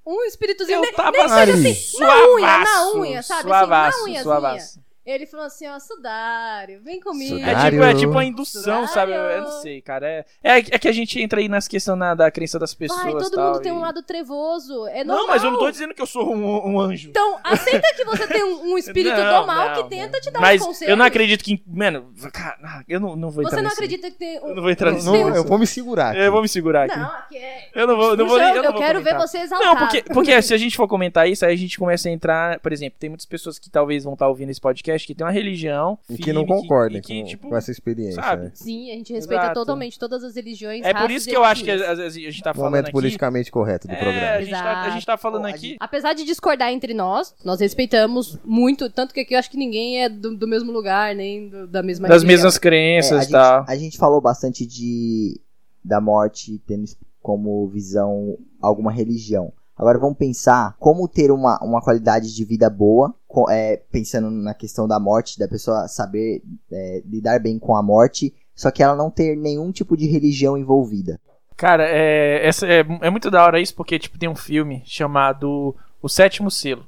um 0.04 0.24
espíritozinho. 0.24 0.78
Eu 0.78 0.82
nem- 0.82 0.92
tava 0.92 1.12
nem 1.12 1.28
seja 1.28 1.40
ali. 1.42 1.70
assim, 1.70 2.00
na 2.00 2.28
unha, 2.34 2.58
na 2.58 2.92
unha, 2.96 3.22
sabe? 3.22 3.42
Suavaço, 3.42 3.88
assim, 3.88 3.98
na 3.98 4.04
unhazinha. 4.04 4.22
suavaço. 4.22 4.80
Ele 5.07 5.26
falou 5.26 5.44
assim, 5.44 5.68
ó, 5.68 5.78
Sudário, 5.78 6.80
vem 6.82 6.98
comigo. 6.98 7.36
É 7.36 7.48
Sudário. 7.48 7.70
tipo, 7.72 7.84
é 7.84 7.94
tipo 7.94 8.12
uma 8.12 8.24
indução, 8.24 8.86
sabe? 8.88 9.12
Eu, 9.12 9.16
Sudário. 9.18 9.36
eu 9.36 9.42
não 9.42 9.61
sei, 9.61 9.82
cara. 9.82 10.07
É, 10.09 10.24
é, 10.42 10.57
é 10.59 10.78
que 10.78 10.88
a 10.88 10.92
gente 10.92 11.20
entra 11.20 11.40
aí 11.40 11.48
nas 11.48 11.68
questões 11.68 11.98
na- 11.98 12.14
da 12.14 12.30
crença 12.30 12.59
das 12.59 12.72
pessoas. 12.72 13.02
Vai, 13.02 13.12
todo 13.12 13.30
tal, 13.30 13.52
mundo 13.52 13.62
tem 13.62 13.70
um 13.72 13.78
e- 13.78 13.82
lado 13.82 14.02
trevoso. 14.02 14.86
É 14.88 15.05
normal. 15.05 15.26
Não, 15.26 15.26
mas 15.28 15.44
eu 15.44 15.50
não 15.50 15.59
tô 15.59 15.70
dizendo 15.70 15.92
que 15.92 16.00
eu 16.00 16.07
sou 16.07 16.34
um, 16.34 16.70
um 16.70 16.80
anjo. 16.80 17.11
Então, 17.11 17.38
aceita 17.44 17.86
que 17.94 18.05
você 18.05 18.26
tem 18.26 18.42
um, 18.44 18.72
um 18.72 18.78
espírito 18.78 19.14
Não, 19.16 19.42
do 19.42 19.46
mal 19.46 19.68
não, 19.70 19.82
que 19.82 19.90
tenta 19.90 20.18
te 20.20 20.30
dar 20.30 20.40
Mas 20.40 20.62
um 20.62 20.66
conselho. 20.66 20.90
eu 20.90 20.96
não 20.96 21.05
acredito 21.05 21.44
que. 21.44 21.62
Mano, 21.66 22.11
cara, 22.32 22.82
eu 22.88 22.98
não, 22.98 23.14
não 23.14 23.30
vou 23.30 23.42
entrar 23.44 23.57
Você 23.59 23.62
não 23.62 23.70
acredita 23.70 24.11
que 24.11 24.16
tem 24.16 24.40
um. 24.40 24.48
Eu 24.48 24.55
não 24.55 24.62
vou 24.62 24.70
entrar 24.70 24.86
Não, 24.90 24.94
nesse. 24.96 25.07
não, 25.07 25.36
eu 25.36 25.44
vou 25.44 25.59
me 25.59 25.66
segurar 25.66 26.11
aqui. 26.12 26.20
Eu 26.20 26.32
vou 26.32 26.40
me 26.40 26.48
segurar 26.48 26.84
aqui. 26.84 26.98
Não, 26.98 27.11
aqui 27.11 27.36
é. 27.36 27.68
Eu 27.74 27.86
não 27.86 27.96
vou, 27.96 28.16
não 28.16 28.26
vou, 28.26 28.40
eu, 28.40 28.57
eu 28.57 28.62
não 28.62 28.72
vou 28.72 28.80
quero 28.80 29.02
ver 29.02 29.14
você 29.18 29.38
exaltado. 29.38 29.70
Não, 29.74 29.76
porque, 29.78 30.02
porque 30.02 30.40
se 30.42 30.55
a 30.55 30.59
gente 30.59 30.76
for 30.76 30.88
comentar 30.88 31.28
isso, 31.28 31.44
aí 31.44 31.52
a 31.52 31.59
gente 31.59 31.78
começa 31.78 32.09
a 32.09 32.12
entrar, 32.12 32.59
por 32.61 32.72
exemplo, 32.72 32.98
tem 32.98 33.11
muitas 33.11 33.26
pessoas 33.26 33.59
que 33.59 33.68
talvez 33.68 34.05
vão 34.05 34.14
estar 34.14 34.28
ouvindo 34.28 34.48
esse 34.50 34.61
podcast 34.61 34.93
que 35.03 35.14
tem 35.14 35.26
uma 35.26 35.32
religião 35.32 35.99
E 36.09 36.16
que 36.16 36.24
firme, 36.24 36.32
não 36.40 36.47
concordem 36.47 36.99
e 36.99 37.01
que, 37.03 37.20
com, 37.22 37.26
tipo, 37.28 37.49
com 37.49 37.57
essa 37.57 37.70
experiência. 37.70 38.22
sabe? 38.22 38.45
né? 38.45 38.51
Sim, 38.55 38.90
a 38.90 38.95
gente 38.95 39.12
respeita 39.12 39.45
Exato. 39.45 39.61
totalmente 39.61 39.99
todas 39.99 40.22
as 40.22 40.36
religiões. 40.36 40.84
É 40.84 40.92
por 40.95 41.11
isso 41.11 41.28
que 41.28 41.36
eu 41.36 41.42
acho 41.45 41.64
que 41.64 41.70
etnias. 41.70 41.88
às 41.88 41.99
vezes 41.99 42.18
a 42.26 42.30
gente 42.30 42.42
tá 42.42 42.53
falando 42.55 42.70
Momento 42.70 42.84
aqui. 42.84 42.92
politicamente 42.92 43.51
correto 43.51 43.88
do 43.88 43.92
É, 43.95 43.97
a 43.97 43.99
programa. 44.01 44.40
gente, 44.42 44.51
tá, 44.51 44.82
a 44.82 44.90
gente 44.90 45.07
tá 45.07 45.16
falando 45.16 45.47
aqui. 45.47 45.76
Apesar 45.80 46.12
de 46.12 46.24
discordar 46.24 46.70
entre 46.70 46.95
nós, 46.95 47.34
nós 47.45 47.61
respeitamos 47.61 48.38
muito, 48.45 48.88
tanto 48.90 49.12
que 49.14 49.20
aqui 49.20 49.34
eu 49.34 49.38
acho 49.38 49.51
que 49.51 49.57
ninguém 49.57 50.03
é 50.03 50.09
do, 50.09 50.36
do 50.36 50.47
mesmo 50.47 50.70
lugar, 50.70 51.14
nem 51.14 51.49
do- 51.49 51.66
da 51.66 51.82
mesma 51.82 52.07
Das 52.09 52.22
religião. 52.22 52.36
mesmas 52.45 52.55
É, 52.55 52.59
a, 52.59 52.61
crenças 52.61 53.18
e 53.18 53.22
gente, 53.22 53.32
tal. 53.32 53.64
a 53.66 53.76
gente 53.76 53.99
falou 53.99 54.20
bastante 54.20 54.66
de 54.66 55.40
da 55.84 56.01
morte 56.01 56.61
tendo 56.66 56.84
como 57.20 57.66
visão 57.68 58.38
alguma 58.61 58.90
religião. 58.92 59.53
Agora 59.77 59.99
vamos 59.99 60.16
pensar 60.16 60.77
como 60.79 61.09
ter 61.09 61.31
uma, 61.31 61.59
uma 61.62 61.83
qualidade 61.83 62.35
de 62.35 62.45
vida 62.45 62.70
boa, 62.70 63.14
é, 63.51 63.81
pensando 63.91 64.31
na 64.31 64.55
questão 64.55 64.87
da 64.87 65.01
morte, 65.01 65.39
da 65.39 65.49
pessoa 65.49 65.89
saber 65.89 66.43
é, 66.70 67.03
lidar 67.05 67.41
bem 67.41 67.59
com 67.59 67.77
a 67.77 67.83
morte, 67.83 68.33
só 68.55 68.70
que 68.70 68.83
ela 68.83 68.95
não 68.95 69.11
ter 69.11 69.37
nenhum 69.37 69.72
tipo 69.72 69.97
de 69.97 70.07
religião 70.07 70.57
envolvida. 70.57 71.20
Cara, 71.57 71.87
é, 71.89 72.49
é, 72.49 73.07
é 73.07 73.11
muito 73.11 73.31
da 73.31 73.45
hora 73.45 73.61
isso, 73.61 73.75
porque 73.75 73.99
tipo, 73.99 74.18
tem 74.18 74.29
um 74.29 74.37
filme 74.37 74.83
chamado 74.85 75.75
O 76.01 76.09
Sétimo 76.09 76.51
Selo. 76.51 76.85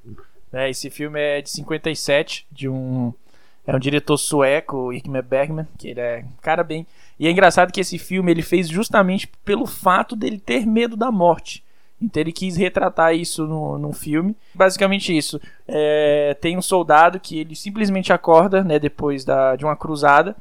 Né? 0.52 0.70
Esse 0.70 0.90
filme 0.90 1.20
é 1.20 1.40
de 1.40 1.50
57, 1.50 2.46
de 2.50 2.68
um. 2.68 3.12
É 3.66 3.74
um 3.74 3.80
diretor 3.80 4.16
sueco, 4.16 4.92
Ingmar 4.92 5.24
Bergman, 5.24 5.66
que 5.76 5.88
ele 5.88 6.00
é 6.00 6.24
um 6.24 6.40
cara 6.40 6.62
bem. 6.62 6.86
E 7.18 7.26
é 7.26 7.30
engraçado 7.32 7.72
que 7.72 7.80
esse 7.80 7.98
filme 7.98 8.30
ele 8.30 8.42
fez 8.42 8.68
justamente 8.68 9.26
pelo 9.44 9.66
fato 9.66 10.14
dele 10.14 10.38
ter 10.38 10.64
medo 10.64 10.96
da 10.96 11.10
morte. 11.10 11.64
Então 12.00 12.20
ele 12.20 12.32
quis 12.32 12.56
retratar 12.56 13.14
isso 13.14 13.46
no, 13.46 13.78
num 13.78 13.92
filme. 13.92 14.36
Basicamente 14.54 15.16
isso. 15.16 15.40
É, 15.66 16.36
tem 16.40 16.56
um 16.56 16.62
soldado 16.62 17.18
que 17.18 17.38
ele 17.38 17.56
simplesmente 17.56 18.12
acorda, 18.12 18.62
né, 18.62 18.78
depois 18.78 19.24
da, 19.24 19.56
de 19.56 19.64
uma 19.64 19.76
cruzada. 19.76 20.36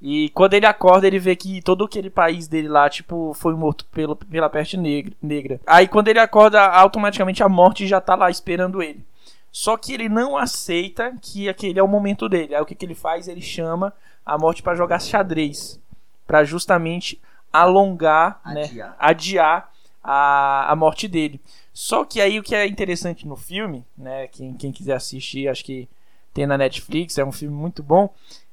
E 0.00 0.30
quando 0.30 0.54
ele 0.54 0.64
acorda, 0.64 1.06
ele 1.06 1.18
vê 1.18 1.36
que 1.36 1.60
todo 1.60 1.84
aquele 1.84 2.08
país 2.08 2.48
dele 2.48 2.68
lá, 2.68 2.88
tipo, 2.88 3.34
foi 3.34 3.54
morto 3.54 3.84
pelo, 3.86 4.16
pela 4.16 4.48
peste 4.48 4.76
negra, 4.76 5.12
negra. 5.20 5.60
Aí 5.66 5.86
quando 5.86 6.08
ele 6.08 6.18
acorda, 6.18 6.62
automaticamente 6.62 7.42
a 7.42 7.48
morte 7.48 7.86
já 7.86 8.00
tá 8.00 8.14
lá 8.14 8.30
esperando 8.30 8.82
ele. 8.82 9.04
Só 9.52 9.76
que 9.76 9.92
ele 9.92 10.08
não 10.08 10.36
aceita 10.38 11.12
que 11.20 11.48
aquele 11.48 11.78
é 11.78 11.82
o 11.82 11.88
momento 11.88 12.28
dele. 12.28 12.54
Aí 12.54 12.62
o 12.62 12.64
que, 12.64 12.74
que 12.74 12.86
ele 12.86 12.94
faz? 12.94 13.28
Ele 13.28 13.42
chama 13.42 13.92
a 14.24 14.38
morte 14.38 14.62
para 14.62 14.76
jogar 14.76 15.00
xadrez. 15.00 15.78
Pra 16.26 16.44
justamente 16.44 17.20
alongar, 17.52 18.40
né? 18.46 18.94
Adiar. 18.98 19.70
A, 20.02 20.72
a 20.72 20.76
morte 20.76 21.06
dele. 21.06 21.40
Só 21.72 22.04
que 22.04 22.20
aí 22.20 22.38
o 22.38 22.42
que 22.42 22.54
é 22.54 22.66
interessante 22.66 23.26
no 23.28 23.36
filme, 23.36 23.84
né? 23.96 24.26
Quem, 24.28 24.54
quem 24.54 24.72
quiser 24.72 24.94
assistir, 24.94 25.48
acho 25.48 25.64
que 25.64 25.88
tem 26.32 26.46
na 26.46 26.56
Netflix, 26.56 27.18
é 27.18 27.24
um 27.24 27.32
filme 27.32 27.54
muito 27.54 27.82
bom. 27.82 28.08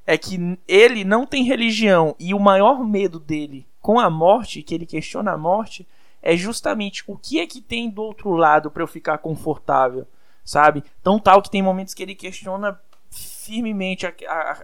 É 0.06 0.16
que 0.16 0.58
ele 0.66 1.04
não 1.04 1.26
tem 1.26 1.44
religião 1.44 2.14
e 2.18 2.32
o 2.34 2.38
maior 2.40 2.84
medo 2.84 3.18
dele 3.18 3.66
com 3.80 3.98
a 4.00 4.10
morte, 4.10 4.62
que 4.62 4.74
ele 4.74 4.86
questiona 4.86 5.32
a 5.32 5.38
morte, 5.38 5.86
é 6.22 6.36
justamente 6.36 7.04
o 7.06 7.16
que 7.16 7.38
é 7.40 7.46
que 7.46 7.60
tem 7.60 7.88
do 7.88 8.02
outro 8.02 8.30
lado 8.32 8.70
para 8.70 8.82
eu 8.82 8.86
ficar 8.86 9.18
confortável, 9.18 10.06
sabe? 10.44 10.82
Tão 11.02 11.18
tal 11.18 11.40
que 11.40 11.50
tem 11.50 11.62
momentos 11.62 11.94
que 11.94 12.02
ele 12.02 12.14
questiona 12.14 12.78
firmemente 13.10 14.06
a, 14.06 14.12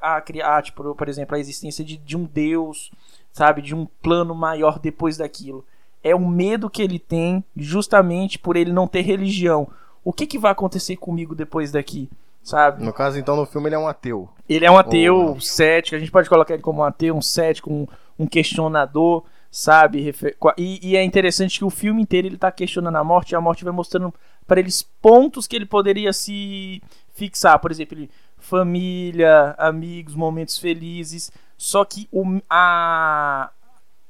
a- 0.02 0.16
a, 0.18 0.62
tipo, 0.62 0.94
por 0.94 1.08
exemplo, 1.08 1.36
a 1.36 1.38
existência 1.38 1.84
de, 1.84 1.96
de 1.96 2.16
um 2.16 2.24
Deus, 2.24 2.90
sabe? 3.32 3.62
De 3.62 3.74
um 3.74 3.86
plano 3.86 4.34
maior 4.34 4.78
depois 4.78 5.16
daquilo. 5.16 5.64
É 6.04 6.14
o 6.14 6.20
medo 6.20 6.70
que 6.70 6.82
ele 6.82 6.98
tem 6.98 7.42
justamente 7.56 8.38
por 8.38 8.56
ele 8.56 8.72
não 8.72 8.86
ter 8.86 9.00
religião. 9.00 9.66
O 10.04 10.12
que, 10.12 10.26
que 10.26 10.38
vai 10.38 10.52
acontecer 10.52 10.96
comigo 10.96 11.34
depois 11.34 11.72
daqui, 11.72 12.10
sabe? 12.42 12.84
No 12.84 12.92
caso, 12.92 13.18
então, 13.18 13.34
no 13.34 13.46
filme 13.46 13.68
ele 13.68 13.74
é 13.74 13.78
um 13.78 13.88
ateu. 13.88 14.28
Ele 14.46 14.66
é 14.66 14.70
um 14.70 14.76
ateu 14.76 15.40
cético, 15.40 15.96
a 15.96 15.98
gente 15.98 16.12
pode 16.12 16.28
colocar 16.28 16.52
ele 16.52 16.62
como 16.62 16.82
um 16.82 16.84
ateu, 16.84 17.16
um 17.16 17.22
cético, 17.22 17.72
um, 17.72 17.86
um 18.18 18.26
questionador, 18.26 19.24
sabe? 19.50 20.14
E, 20.58 20.90
e 20.90 20.96
é 20.96 21.02
interessante 21.02 21.58
que 21.58 21.64
o 21.64 21.70
filme 21.70 22.02
inteiro 22.02 22.28
ele 22.28 22.36
tá 22.36 22.52
questionando 22.52 22.96
a 22.96 23.04
morte 23.04 23.32
e 23.32 23.36
a 23.36 23.40
morte 23.40 23.64
vai 23.64 23.72
mostrando 23.72 24.12
para 24.46 24.60
eles 24.60 24.82
pontos 25.00 25.46
que 25.46 25.56
ele 25.56 25.64
poderia 25.64 26.12
se 26.12 26.82
fixar. 27.14 27.58
Por 27.58 27.70
exemplo, 27.70 27.96
ele, 27.96 28.10
família, 28.36 29.54
amigos, 29.56 30.14
momentos 30.14 30.58
felizes. 30.58 31.32
Só 31.56 31.84
que 31.84 32.08
o, 32.12 32.40
a, 32.50 33.50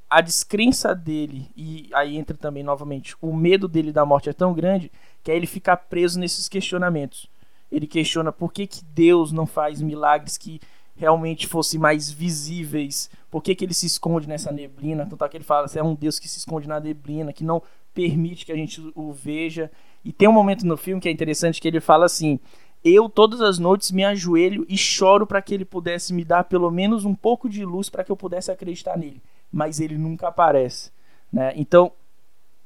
a 0.09 0.21
descrença 0.21 0.93
dele, 0.93 1.49
e 1.55 1.89
aí 1.93 2.15
entra 2.15 2.37
também 2.37 2.63
novamente, 2.63 3.15
o 3.21 3.35
medo 3.35 3.67
dele 3.67 3.91
da 3.91 4.05
morte 4.05 4.29
é 4.29 4.33
tão 4.33 4.53
grande 4.53 4.91
que 5.23 5.31
aí 5.31 5.37
ele 5.37 5.47
fica 5.47 5.75
preso 5.75 6.19
nesses 6.19 6.47
questionamentos. 6.47 7.27
Ele 7.71 7.87
questiona 7.87 8.31
por 8.31 8.53
que, 8.53 8.67
que 8.67 8.83
Deus 8.85 9.31
não 9.31 9.45
faz 9.45 9.81
milagres 9.81 10.37
que 10.37 10.61
realmente 10.95 11.47
fossem 11.47 11.79
mais 11.79 12.09
visíveis? 12.09 13.09
Por 13.29 13.41
que, 13.41 13.53
que 13.53 13.65
ele 13.65 13.73
se 13.73 13.85
esconde 13.85 14.27
nessa 14.27 14.51
neblina? 14.51 15.05
Tanto 15.05 15.25
é 15.25 15.29
que 15.29 15.37
ele 15.37 15.43
fala, 15.43 15.67
é 15.75 15.83
um 15.83 15.95
Deus 15.95 16.19
que 16.19 16.29
se 16.29 16.39
esconde 16.39 16.67
na 16.67 16.79
neblina, 16.79 17.33
que 17.33 17.43
não 17.43 17.61
permite 17.93 18.45
que 18.45 18.51
a 18.51 18.55
gente 18.55 18.81
o 18.95 19.11
veja. 19.11 19.71
E 20.03 20.11
tem 20.11 20.27
um 20.27 20.33
momento 20.33 20.65
no 20.65 20.77
filme 20.77 21.01
que 21.01 21.09
é 21.09 21.11
interessante 21.11 21.59
que 21.59 21.67
ele 21.67 21.79
fala 21.79 22.05
assim: 22.05 22.39
Eu 22.83 23.09
todas 23.09 23.41
as 23.41 23.57
noites 23.57 23.91
me 23.91 24.03
ajoelho 24.03 24.65
e 24.69 24.77
choro 24.77 25.25
para 25.25 25.41
que 25.41 25.53
ele 25.53 25.65
pudesse 25.65 26.13
me 26.13 26.23
dar 26.23 26.43
pelo 26.43 26.69
menos 26.69 27.05
um 27.05 27.15
pouco 27.15 27.49
de 27.49 27.65
luz 27.65 27.89
para 27.89 28.03
que 28.03 28.11
eu 28.11 28.17
pudesse 28.17 28.51
acreditar 28.51 28.97
nele, 28.97 29.21
mas 29.51 29.79
ele 29.79 29.97
nunca 29.97 30.27
aparece, 30.27 30.91
né? 31.31 31.53
Então, 31.55 31.91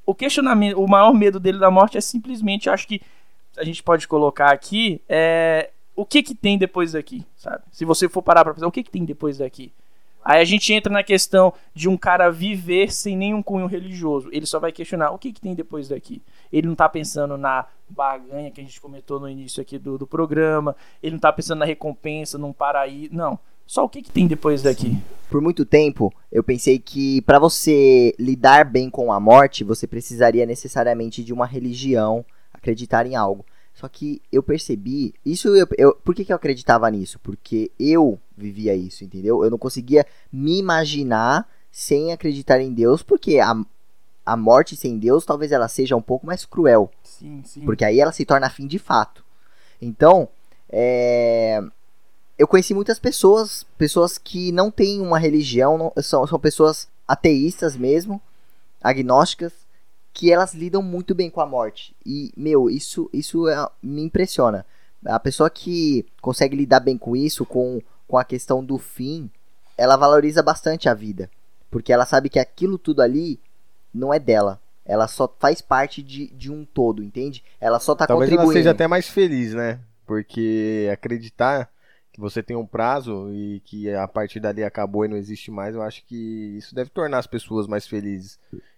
o 0.05 0.15
questionamento, 0.15 0.80
o 0.80 0.88
maior 0.88 1.13
medo 1.13 1.39
dele 1.39 1.59
da 1.59 1.69
morte 1.69 1.97
é 1.97 2.01
simplesmente, 2.01 2.69
acho 2.69 2.88
que 2.88 3.01
a 3.57 3.63
gente 3.63 3.84
pode 3.84 4.07
colocar 4.07 4.51
aqui, 4.51 5.01
é 5.07 5.69
o 5.99 6.05
que 6.05 6.23
que 6.23 6.34
tem 6.34 6.57
depois 6.57 6.93
daqui, 6.93 7.25
sabe? 7.36 7.61
Se 7.73 7.84
você 7.84 8.07
for 8.07 8.21
parar 8.21 8.45
para 8.45 8.53
pensar, 8.53 8.67
o 8.67 8.71
que 8.71 8.84
que 8.84 8.89
tem 8.89 9.03
depois 9.03 9.39
daqui? 9.39 9.73
Aí 10.23 10.41
a 10.41 10.45
gente 10.45 10.71
entra 10.71 10.91
na 10.91 11.03
questão 11.03 11.53
de 11.73 11.89
um 11.89 11.97
cara 11.97 12.30
viver 12.30 12.91
sem 12.91 13.17
nenhum 13.17 13.43
cunho 13.43 13.65
religioso. 13.65 14.30
Ele 14.32 14.45
só 14.45 14.59
vai 14.59 14.71
questionar 14.71 15.11
o 15.11 15.17
que, 15.17 15.34
que 15.34 15.41
tem 15.41 15.53
depois 15.53 15.89
daqui. 15.89 16.21
Ele 16.51 16.67
não 16.67 16.73
está 16.73 16.88
pensando 16.88 17.38
na 17.38 17.65
baganha 17.89 18.51
que 18.51 18.61
a 18.61 18.63
gente 18.63 18.80
comentou 18.80 19.19
no 19.19 19.30
início 19.30 19.61
aqui 19.61 19.77
do, 19.77 19.97
do 19.97 20.07
programa. 20.07 20.75
Ele 21.03 21.11
não 21.11 21.17
está 21.17 21.34
pensando 21.34 21.59
na 21.59 21.65
recompensa, 21.65 22.38
num 22.38 22.53
paraíso. 22.53 23.13
Não. 23.13 23.39
Só 23.70 23.86
o 23.86 23.89
que, 23.89 24.01
que 24.01 24.09
tem 24.09 24.26
depois 24.26 24.63
daqui. 24.63 24.97
Por 25.30 25.39
muito 25.41 25.63
tempo, 25.63 26.11
eu 26.32 26.43
pensei 26.43 26.80
que 26.80 27.22
para 27.22 27.38
você 27.38 28.15
lidar 28.17 28.65
bem 28.65 28.89
com 28.89 29.13
a 29.13 29.20
morte, 29.20 29.63
você 29.63 29.86
precisaria 29.86 30.43
necessariamente 30.43 31.24
de 31.24 31.32
uma 31.32 31.45
religião, 31.45 32.26
acreditar 32.51 33.05
em 33.05 33.15
algo. 33.15 33.45
Só 33.76 33.88
que 33.88 34.24
eu 34.32 34.41
percebi, 34.41 35.13
isso 35.24 35.55
eu, 35.55 35.67
eu, 35.78 35.93
por 36.03 36.15
que, 36.15 36.26
que 36.26 36.34
eu 36.34 36.36
acreditava 36.36 36.89
nisso? 36.89 37.20
Porque 37.20 37.70
eu 37.80 38.20
vivia 38.36 38.76
isso, 38.76 39.03
entendeu? 39.03 39.43
Eu 39.43 39.51
não 39.51 39.59
conseguia 39.59 40.03
me 40.34 40.57
imaginar 40.57 41.47
sem 41.72 42.11
acreditar 42.11 42.59
em 42.59 42.74
Deus, 42.74 43.03
porque 43.03 43.38
a, 43.38 43.53
a 44.26 44.36
morte 44.36 44.76
sem 44.76 44.97
Deus 44.97 45.24
talvez 45.24 45.51
ela 45.51 45.67
seja 45.67 45.95
um 45.95 46.01
pouco 46.01 46.26
mais 46.26 46.43
cruel. 46.43 46.89
Sim, 47.03 47.43
sim. 47.45 47.61
Porque 47.61 47.86
aí 47.86 47.99
ela 47.99 48.11
se 48.11 48.26
torna 48.26 48.49
fim 48.49 48.65
de 48.65 48.80
fato. 48.80 49.24
Então, 49.80 50.28
é, 50.67 51.61
eu 52.39 52.47
conheci 52.47 52.73
muitas 52.73 52.97
pessoas, 52.97 53.65
pessoas 53.77 54.17
que 54.17 54.49
não 54.53 54.71
têm 54.71 55.01
uma 55.01 55.19
religião, 55.19 55.77
não, 55.77 55.93
são, 56.01 56.25
são 56.25 56.39
pessoas 56.39 56.87
ateístas 57.05 57.75
mesmo, 57.75 58.21
agnósticas, 58.81 59.51
que 60.13 60.31
elas 60.31 60.53
lidam 60.53 60.81
muito 60.81 61.13
bem 61.13 61.29
com 61.29 61.41
a 61.41 61.45
morte. 61.45 61.93
E, 62.05 62.31
meu, 62.37 62.69
isso, 62.69 63.09
isso 63.11 63.49
é, 63.49 63.69
me 63.83 64.01
impressiona. 64.01 64.65
A 65.05 65.19
pessoa 65.19 65.49
que 65.49 66.05
consegue 66.21 66.55
lidar 66.55 66.79
bem 66.79 66.97
com 66.97 67.13
isso, 67.13 67.45
com, 67.45 67.81
com 68.07 68.17
a 68.17 68.23
questão 68.23 68.63
do 68.63 68.77
fim, 68.77 69.29
ela 69.77 69.97
valoriza 69.97 70.41
bastante 70.41 70.87
a 70.87 70.93
vida. 70.93 71.29
Porque 71.69 71.91
ela 71.91 72.05
sabe 72.05 72.29
que 72.29 72.39
aquilo 72.39 72.77
tudo 72.77 73.01
ali 73.01 73.37
não 73.93 74.13
é 74.13 74.19
dela. 74.19 74.61
Ela 74.85 75.09
só 75.09 75.29
faz 75.39 75.61
parte 75.61 76.01
de, 76.01 76.27
de 76.27 76.49
um 76.49 76.63
todo, 76.63 77.03
entende? 77.03 77.43
Ela 77.59 77.81
só 77.81 77.93
tá 77.93 78.07
Talvez 78.07 78.29
contribuindo. 78.29 78.53
ela 78.53 78.59
seja 78.59 78.71
até 78.71 78.87
mais 78.87 79.09
feliz, 79.09 79.53
né? 79.53 79.79
Porque 80.07 80.89
acreditar 80.91 81.69
você 82.20 82.43
tem 82.43 82.55
um 82.55 82.65
prazo 82.65 83.30
e 83.34 83.61
que 83.65 83.89
a 83.93 84.07
partir 84.07 84.39
dali 84.39 84.63
acabou 84.63 85.05
e 85.05 85.07
não 85.07 85.17
existe 85.17 85.49
mais, 85.49 85.74
eu 85.76 85.82
acho 85.82 86.03
que 86.05 86.55
isso 86.57 86.76
deve 86.76 86.89
tornar 86.89 87.20
as 87.20 87.28
pessoas 87.28 87.65
mais 87.67 87.88
felizes 87.88 88.38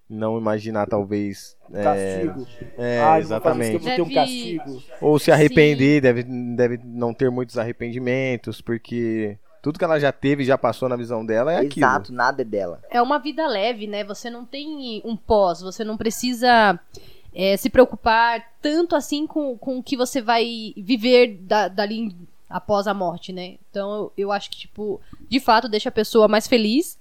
não 0.09 0.37
imaginar 0.37 0.87
talvez 0.87 1.55
é, 1.73 1.83
Castigo. 1.83 2.47
é, 2.77 2.99
Ah, 2.99 3.19
isso 3.19 3.31
eu 3.31 3.37
exatamente 3.37 3.79
ter 3.79 4.01
um 4.01 4.07
Deve- 4.09 4.13
castigo. 4.15 4.83
ou 4.99 5.17
se 5.17 5.31
arrepender 5.31 6.01
deve 6.01 6.23
deve 6.23 6.77
não 6.83 7.13
ter 7.13 7.31
muitos 7.31 7.57
arrependimentos 7.57 8.59
porque 8.61 9.37
tudo 9.61 9.79
que 9.79 9.85
ela 9.85 9.99
já 9.99 10.11
teve 10.11 10.43
já 10.43 10.57
passou 10.57 10.89
na 10.89 10.97
visão 10.97 11.25
dela 11.25 11.53
é 11.53 11.57
aquilo 11.59 11.85
Exato, 11.85 12.11
nada 12.11 12.41
é 12.41 12.45
dela. 12.45 12.81
É 12.89 13.01
uma 13.01 13.19
vida 13.19 13.47
leve, 13.47 13.87
né? 13.87 14.03
Você 14.03 14.29
não 14.29 14.43
tem 14.43 15.01
um 15.05 15.15
pós, 15.15 15.61
você 15.61 15.83
não 15.83 15.95
precisa 15.95 16.77
é, 17.33 17.55
se 17.55 17.69
preocupar 17.69 18.43
tanto 18.61 18.95
assim 18.97 19.25
com, 19.25 19.57
com 19.57 19.77
o 19.77 19.83
que 19.83 19.95
você 19.95 20.21
vai 20.21 20.73
viver 20.75 21.37
da- 21.43 21.67
dali 21.69 22.13
após 22.51 22.87
a 22.87 22.93
morte, 22.93 23.31
né? 23.31 23.57
Então 23.69 24.11
eu, 24.17 24.31
acho 24.31 24.49
que, 24.49 24.57
tipo, 24.57 25.01
de 25.29 25.39
fato 25.39 25.69
deixa 25.69 25.89
a 25.89 25.91
pessoa 25.91 26.27
mais 26.27 26.47
feliz 26.47 26.97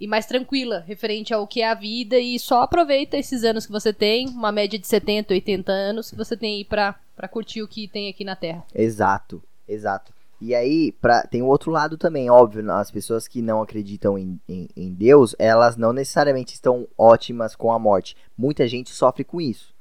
e 0.00 0.06
mais 0.06 0.26
tranquila 0.26 0.84
referente 0.86 1.32
ao 1.32 1.46
que 1.46 1.62
é 1.62 1.70
a 1.70 1.74
vida 1.74 2.18
e 2.18 2.38
só 2.38 2.62
aproveita 2.62 3.16
esses 3.16 3.44
anos 3.44 3.66
que 3.66 3.72
você 3.72 3.92
tem, 3.92 4.28
uma 4.28 4.52
média 4.52 4.78
de 4.78 4.86
70, 4.86 5.34
80 5.34 5.72
anos 5.72 6.10
que 6.10 6.16
você 6.16 6.36
tem 6.36 6.56
aí 6.56 6.64
pra, 6.64 6.94
pra 7.16 7.28
curtir 7.28 7.62
o 7.62 7.68
que 7.68 7.88
tem 7.88 8.08
aqui 8.08 8.24
na 8.24 8.36
Terra. 8.36 8.64
Exato, 8.74 9.42
exato. 9.68 10.12
E 10.40 10.54
aí, 10.54 10.92
pra, 10.92 11.22
tem 11.22 11.42
o 11.42 11.46
outro 11.46 11.70
lado 11.70 11.96
também, 11.96 12.28
óbvio, 12.28 12.62
né? 12.62 12.74
as 12.74 12.90
pessoas 12.90 13.26
que 13.26 13.40
não 13.40 13.62
acreditam 13.62 14.18
em, 14.18 14.38
em, 14.48 14.68
em 14.76 14.92
Deus, 14.92 15.34
elas 15.38 15.76
não 15.76 15.92
necessariamente 15.92 16.54
estão 16.54 16.86
ótimas 16.98 17.56
com 17.56 17.72
a 17.72 17.78
morte. 17.78 18.16
Muita 18.36 18.68
gente 18.68 18.90
sofre 18.90 19.24
com 19.24 19.40
isso. 19.40 19.72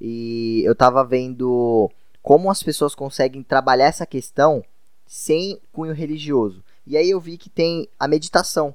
E 0.00 0.62
eu 0.64 0.74
tava 0.74 1.04
vendo 1.04 1.90
como 2.22 2.50
as 2.50 2.62
pessoas 2.62 2.94
conseguem 2.94 3.42
trabalhar 3.42 3.86
essa 3.86 4.06
questão 4.06 4.64
sem 5.06 5.60
cunho 5.72 5.92
religioso. 5.92 6.62
E 6.86 6.96
aí 6.96 7.10
eu 7.10 7.20
vi 7.20 7.36
que 7.36 7.50
tem 7.50 7.88
a 7.98 8.06
meditação. 8.06 8.74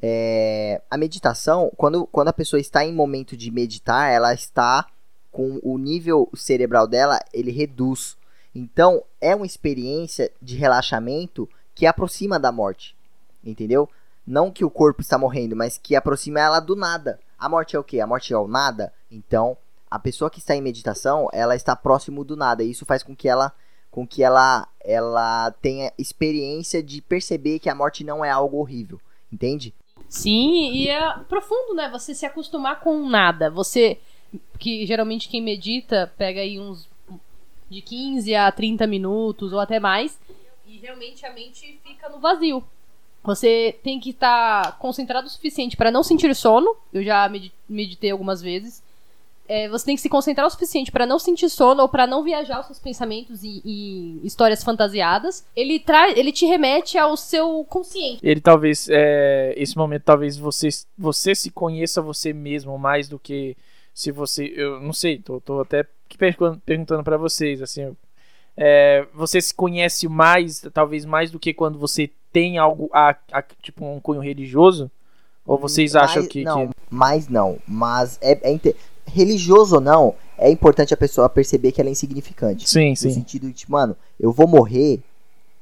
É, 0.00 0.80
a 0.90 0.96
meditação, 0.96 1.72
quando, 1.76 2.06
quando 2.06 2.28
a 2.28 2.32
pessoa 2.32 2.60
está 2.60 2.84
em 2.84 2.92
momento 2.92 3.36
de 3.36 3.50
meditar, 3.50 4.10
ela 4.10 4.34
está 4.34 4.86
com 5.30 5.60
o 5.62 5.78
nível 5.78 6.30
cerebral 6.34 6.86
dela, 6.86 7.20
ele 7.32 7.50
reduz. 7.50 8.16
Então, 8.54 9.02
é 9.20 9.34
uma 9.34 9.44
experiência 9.44 10.32
de 10.40 10.56
relaxamento 10.56 11.48
que 11.74 11.86
aproxima 11.86 12.38
da 12.38 12.50
morte. 12.50 12.96
Entendeu? 13.44 13.88
Não 14.26 14.50
que 14.50 14.64
o 14.64 14.70
corpo 14.70 15.02
está 15.02 15.18
morrendo, 15.18 15.54
mas 15.54 15.78
que 15.78 15.94
aproxima 15.94 16.40
ela 16.40 16.58
do 16.58 16.74
nada. 16.74 17.20
A 17.38 17.48
morte 17.48 17.76
é 17.76 17.78
o 17.78 17.84
quê? 17.84 18.00
A 18.00 18.06
morte 18.06 18.32
é 18.32 18.38
o 18.38 18.48
nada? 18.48 18.92
Então, 19.10 19.56
a 19.90 19.98
pessoa 19.98 20.30
que 20.30 20.38
está 20.38 20.54
em 20.56 20.60
meditação, 20.60 21.28
ela 21.32 21.54
está 21.56 21.74
próximo 21.76 22.24
do 22.24 22.36
nada. 22.36 22.62
E 22.62 22.70
isso 22.70 22.84
faz 22.84 23.02
com 23.02 23.14
que 23.14 23.28
ela 23.28 23.52
com 23.90 24.06
que 24.06 24.22
ela 24.22 24.68
ela 24.84 25.50
tenha 25.62 25.90
experiência 25.96 26.82
de 26.82 27.00
perceber 27.00 27.58
que 27.58 27.68
a 27.70 27.74
morte 27.74 28.04
não 28.04 28.24
é 28.24 28.30
algo 28.30 28.58
horrível. 28.58 29.00
Entende? 29.32 29.72
Sim, 30.08 30.70
e 30.72 30.88
é 30.88 31.18
profundo, 31.28 31.74
né? 31.74 31.88
Você 31.90 32.14
se 32.14 32.24
acostumar 32.26 32.80
com 32.80 33.08
nada. 33.08 33.50
Você, 33.50 33.98
que 34.58 34.86
geralmente 34.86 35.28
quem 35.28 35.42
medita 35.42 36.12
pega 36.16 36.40
aí 36.40 36.60
uns 36.60 36.88
de 37.68 37.80
15 37.82 38.34
a 38.34 38.52
30 38.52 38.86
minutos 38.86 39.52
ou 39.52 39.58
até 39.58 39.80
mais, 39.80 40.16
e 40.66 40.76
realmente 40.78 41.26
a 41.26 41.32
mente 41.32 41.80
fica 41.84 42.08
no 42.08 42.20
vazio. 42.20 42.62
Você 43.24 43.76
tem 43.82 43.98
que 43.98 44.10
estar 44.10 44.78
concentrado 44.78 45.26
o 45.26 45.30
suficiente 45.30 45.76
para 45.76 45.90
não 45.90 46.04
sentir 46.04 46.32
sono. 46.36 46.76
Eu 46.92 47.02
já 47.02 47.28
medi- 47.28 47.52
meditei 47.68 48.12
algumas 48.12 48.40
vezes. 48.40 48.80
É, 49.48 49.68
você 49.68 49.86
tem 49.86 49.94
que 49.94 50.00
se 50.02 50.08
concentrar 50.08 50.46
o 50.46 50.50
suficiente 50.50 50.90
para 50.92 51.06
não 51.06 51.18
sentir 51.18 51.48
sono 51.48 51.82
ou 51.82 51.88
para 51.88 52.06
não 52.06 52.22
viajar 52.22 52.60
os 52.60 52.66
seus 52.66 52.78
pensamentos 52.78 53.42
em, 53.44 53.60
em 53.64 54.20
histórias 54.24 54.62
fantasiadas. 54.64 55.44
Ele 55.54 55.78
traz, 55.78 56.16
ele 56.16 56.32
te 56.32 56.46
remete 56.46 56.98
ao 56.98 57.16
seu 57.16 57.64
consciente. 57.64 58.18
Ele 58.22 58.40
talvez, 58.40 58.88
é, 58.90 59.54
esse 59.56 59.76
momento, 59.76 60.02
talvez 60.04 60.36
você, 60.36 60.68
você 60.96 61.34
se 61.34 61.50
conheça 61.50 62.00
você 62.02 62.32
mesmo 62.32 62.78
mais 62.78 63.08
do 63.08 63.18
que 63.18 63.56
se 63.94 64.10
você. 64.10 64.52
Eu 64.56 64.80
não 64.80 64.92
sei, 64.92 65.18
tô, 65.18 65.40
tô 65.40 65.60
até 65.60 65.84
pergun- 66.18 66.58
perguntando 66.64 67.02
pra 67.04 67.16
vocês, 67.16 67.62
assim. 67.62 67.96
é, 68.56 69.06
você 69.14 69.40
se 69.40 69.54
conhece 69.54 70.08
mais, 70.08 70.60
talvez 70.72 71.04
mais 71.04 71.30
do 71.30 71.38
que 71.38 71.52
quando 71.54 71.78
você 71.78 72.10
tem 72.32 72.58
algo, 72.58 72.88
a, 72.92 73.14
a- 73.32 73.42
tipo 73.62 73.84
um 73.84 74.00
cunho 74.00 74.20
religioso? 74.20 74.90
Ou 75.46 75.56
vocês 75.56 75.94
acham 75.94 76.22
Mas- 76.22 76.32
que, 76.32 76.42
não, 76.42 76.66
que- 76.68 76.74
mas 76.90 77.28
não. 77.28 77.58
Mas 77.68 78.18
é, 78.20 78.48
é 78.48 78.52
inte- 78.52 78.74
religioso 79.06 79.76
ou 79.76 79.80
não, 79.80 80.14
é 80.38 80.50
importante 80.50 80.92
a 80.92 80.96
pessoa 80.96 81.28
perceber 81.28 81.72
que 81.72 81.80
ela 81.80 81.88
é 81.90 81.92
insignificante. 81.92 82.68
Sim, 82.68 82.90
No 82.90 82.96
sim. 82.96 83.10
sentido 83.10 83.50
de, 83.50 83.70
mano, 83.70 83.96
eu 84.20 84.32
vou 84.32 84.46
morrer 84.46 85.00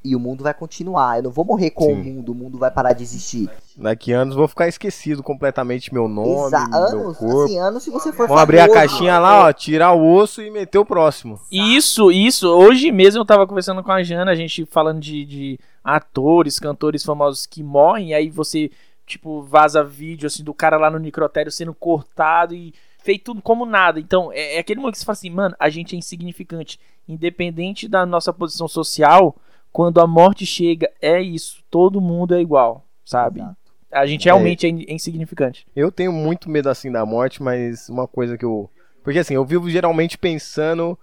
e 0.03 0.15
o 0.15 0.19
mundo 0.19 0.43
vai 0.43 0.53
continuar. 0.53 1.17
Eu 1.17 1.23
não 1.23 1.31
vou 1.31 1.43
morrer 1.43 1.71
com 1.71 1.85
o 1.85 1.95
Sim. 1.95 2.13
mundo, 2.13 2.31
o 2.31 2.35
mundo 2.35 2.59
vai 2.59 2.69
parar 2.69 2.93
de 2.93 3.01
existir. 3.01 3.49
daqui 3.75 4.13
a 4.13 4.19
anos 4.19 4.35
vou 4.35 4.47
ficar 4.47 4.67
esquecido 4.67 5.23
completamente 5.23 5.91
meu 5.91 6.07
nome 6.07 6.29
Exa- 6.45 6.67
meu 6.67 6.77
anos, 6.79 7.17
corpo 7.17 7.43
assim, 7.45 7.57
anos 7.59 7.83
se 7.83 7.89
você 7.89 8.11
for 8.11 8.27
Vamos 8.27 8.43
abrir 8.43 8.59
a 8.59 8.69
caixinha 8.71 9.17
lá, 9.17 9.45
ó, 9.47 9.51
tirar 9.53 9.93
o 9.93 10.15
osso 10.15 10.43
e 10.43 10.51
meter 10.51 10.77
o 10.77 10.85
próximo. 10.85 11.39
Isso, 11.51 12.11
isso. 12.11 12.47
Hoje 12.47 12.91
mesmo 12.91 13.21
eu 13.21 13.25
tava 13.25 13.47
conversando 13.47 13.81
com 13.81 13.91
a 13.91 14.03
Jana, 14.03 14.29
a 14.31 14.35
gente 14.35 14.63
falando 14.67 14.99
de, 14.99 15.25
de 15.25 15.59
atores, 15.83 16.59
cantores 16.59 17.03
famosos 17.03 17.47
que 17.47 17.63
morrem, 17.63 18.09
e 18.09 18.13
aí 18.13 18.29
você, 18.29 18.69
tipo, 19.07 19.41
vaza 19.41 19.83
vídeo 19.83 20.27
assim 20.27 20.43
do 20.43 20.53
cara 20.53 20.77
lá 20.77 20.91
no 20.91 20.99
necrotério 20.99 21.51
sendo 21.51 21.73
cortado 21.73 22.53
e 22.53 22.73
feito 23.05 23.25
tudo 23.25 23.41
como 23.41 23.65
nada. 23.65 23.99
Então, 23.99 24.31
é, 24.33 24.55
é 24.55 24.59
aquele 24.59 24.79
momento 24.79 24.93
que 24.95 24.99
você 24.99 25.05
fala 25.05 25.13
assim, 25.13 25.29
mano, 25.29 25.55
a 25.59 25.69
gente 25.69 25.95
é 25.95 25.97
insignificante. 25.99 26.79
Independente 27.07 27.87
da 27.87 28.05
nossa 28.05 28.33
posição 28.33 28.67
social, 28.67 29.35
quando 29.71 30.01
a 30.01 30.07
morte 30.07 30.45
chega, 30.45 30.91
é 31.01 31.21
isso. 31.21 31.63
Todo 31.69 32.01
mundo 32.01 32.33
é 32.33 32.41
igual, 32.41 32.83
sabe? 33.05 33.39
Exato. 33.41 33.55
A 33.91 34.05
gente 34.07 34.25
realmente 34.25 34.65
é, 34.65 34.69
in- 34.69 34.85
é 34.87 34.93
insignificante. 34.93 35.65
Eu 35.75 35.91
tenho 35.91 36.11
muito 36.11 36.49
medo 36.49 36.67
assim 36.67 36.91
da 36.91 37.05
morte, 37.05 37.41
mas 37.41 37.87
uma 37.87 38.07
coisa 38.07 38.37
que 38.37 38.43
eu. 38.43 38.69
Porque 39.03 39.19
assim, 39.19 39.35
eu 39.35 39.45
vivo 39.45 39.69
geralmente 39.69 40.17
pensando 40.17 40.97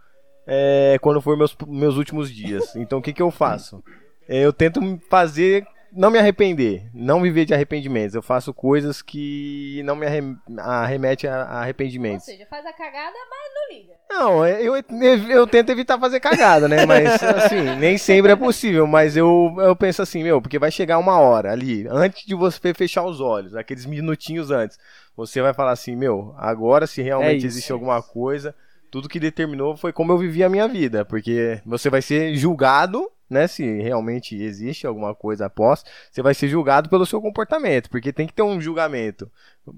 é, 0.46 0.98
quando 1.00 1.20
for 1.20 1.36
meus, 1.36 1.56
meus 1.66 1.96
últimos 1.96 2.30
dias. 2.30 2.74
Então 2.76 2.98
o 2.98 3.02
que, 3.02 3.12
que 3.12 3.22
eu 3.22 3.30
faço? 3.30 3.82
É, 4.28 4.44
eu 4.44 4.52
tento 4.52 4.80
fazer 5.08 5.64
não 5.94 6.10
me 6.10 6.18
arrepender, 6.18 6.88
não 6.94 7.20
viver 7.20 7.44
de 7.44 7.52
arrependimentos. 7.54 8.14
Eu 8.14 8.22
faço 8.22 8.52
coisas 8.54 9.02
que 9.02 9.82
não 9.84 9.94
me 9.94 10.06
arrem- 10.06 10.36
arremete 10.58 11.26
a, 11.28 11.42
a 11.42 11.52
Ou 11.52 11.56
arrependimentos. 11.58 12.24
seja, 12.24 12.46
faz 12.48 12.64
a 12.66 12.72
cagada, 12.72 13.16
mas 13.30 13.54
não 13.54 13.76
liga. 13.78 13.92
Não, 14.10 14.46
eu, 14.46 14.76
eu, 14.76 15.30
eu 15.30 15.46
tento 15.46 15.70
evitar 15.70 15.98
fazer 15.98 16.20
cagada, 16.20 16.68
né? 16.68 16.84
Mas, 16.86 17.22
assim, 17.22 17.76
nem 17.78 17.96
sempre 17.98 18.32
é 18.32 18.36
possível. 18.36 18.86
Mas 18.86 19.16
eu, 19.16 19.54
eu 19.58 19.74
penso 19.76 20.02
assim, 20.02 20.22
meu, 20.22 20.40
porque 20.40 20.58
vai 20.58 20.70
chegar 20.70 20.98
uma 20.98 21.18
hora 21.18 21.52
ali, 21.52 21.86
antes 21.88 22.24
de 22.26 22.34
você 22.34 22.74
fechar 22.74 23.04
os 23.04 23.20
olhos, 23.20 23.54
aqueles 23.54 23.86
minutinhos 23.86 24.50
antes, 24.50 24.78
você 25.16 25.40
vai 25.42 25.54
falar 25.54 25.72
assim, 25.72 25.96
meu, 25.96 26.34
agora 26.36 26.86
se 26.86 27.02
realmente 27.02 27.38
isso, 27.38 27.46
existe 27.46 27.72
alguma 27.72 28.02
coisa, 28.02 28.54
tudo 28.90 29.08
que 29.08 29.18
determinou 29.20 29.76
foi 29.76 29.92
como 29.92 30.12
eu 30.12 30.18
vivi 30.18 30.44
a 30.44 30.48
minha 30.48 30.68
vida. 30.68 31.04
Porque 31.04 31.60
você 31.64 31.88
vai 31.88 32.02
ser 32.02 32.34
julgado, 32.34 33.10
né? 33.32 33.46
Se 33.48 33.64
realmente 33.80 34.36
existe 34.36 34.86
alguma 34.86 35.14
coisa 35.14 35.46
após, 35.46 35.84
você 36.10 36.22
vai 36.22 36.34
ser 36.34 36.48
julgado 36.48 36.88
pelo 36.88 37.06
seu 37.06 37.20
comportamento. 37.20 37.90
Porque 37.90 38.12
tem 38.12 38.26
que 38.26 38.32
ter 38.32 38.42
um 38.42 38.60
julgamento. 38.60 39.30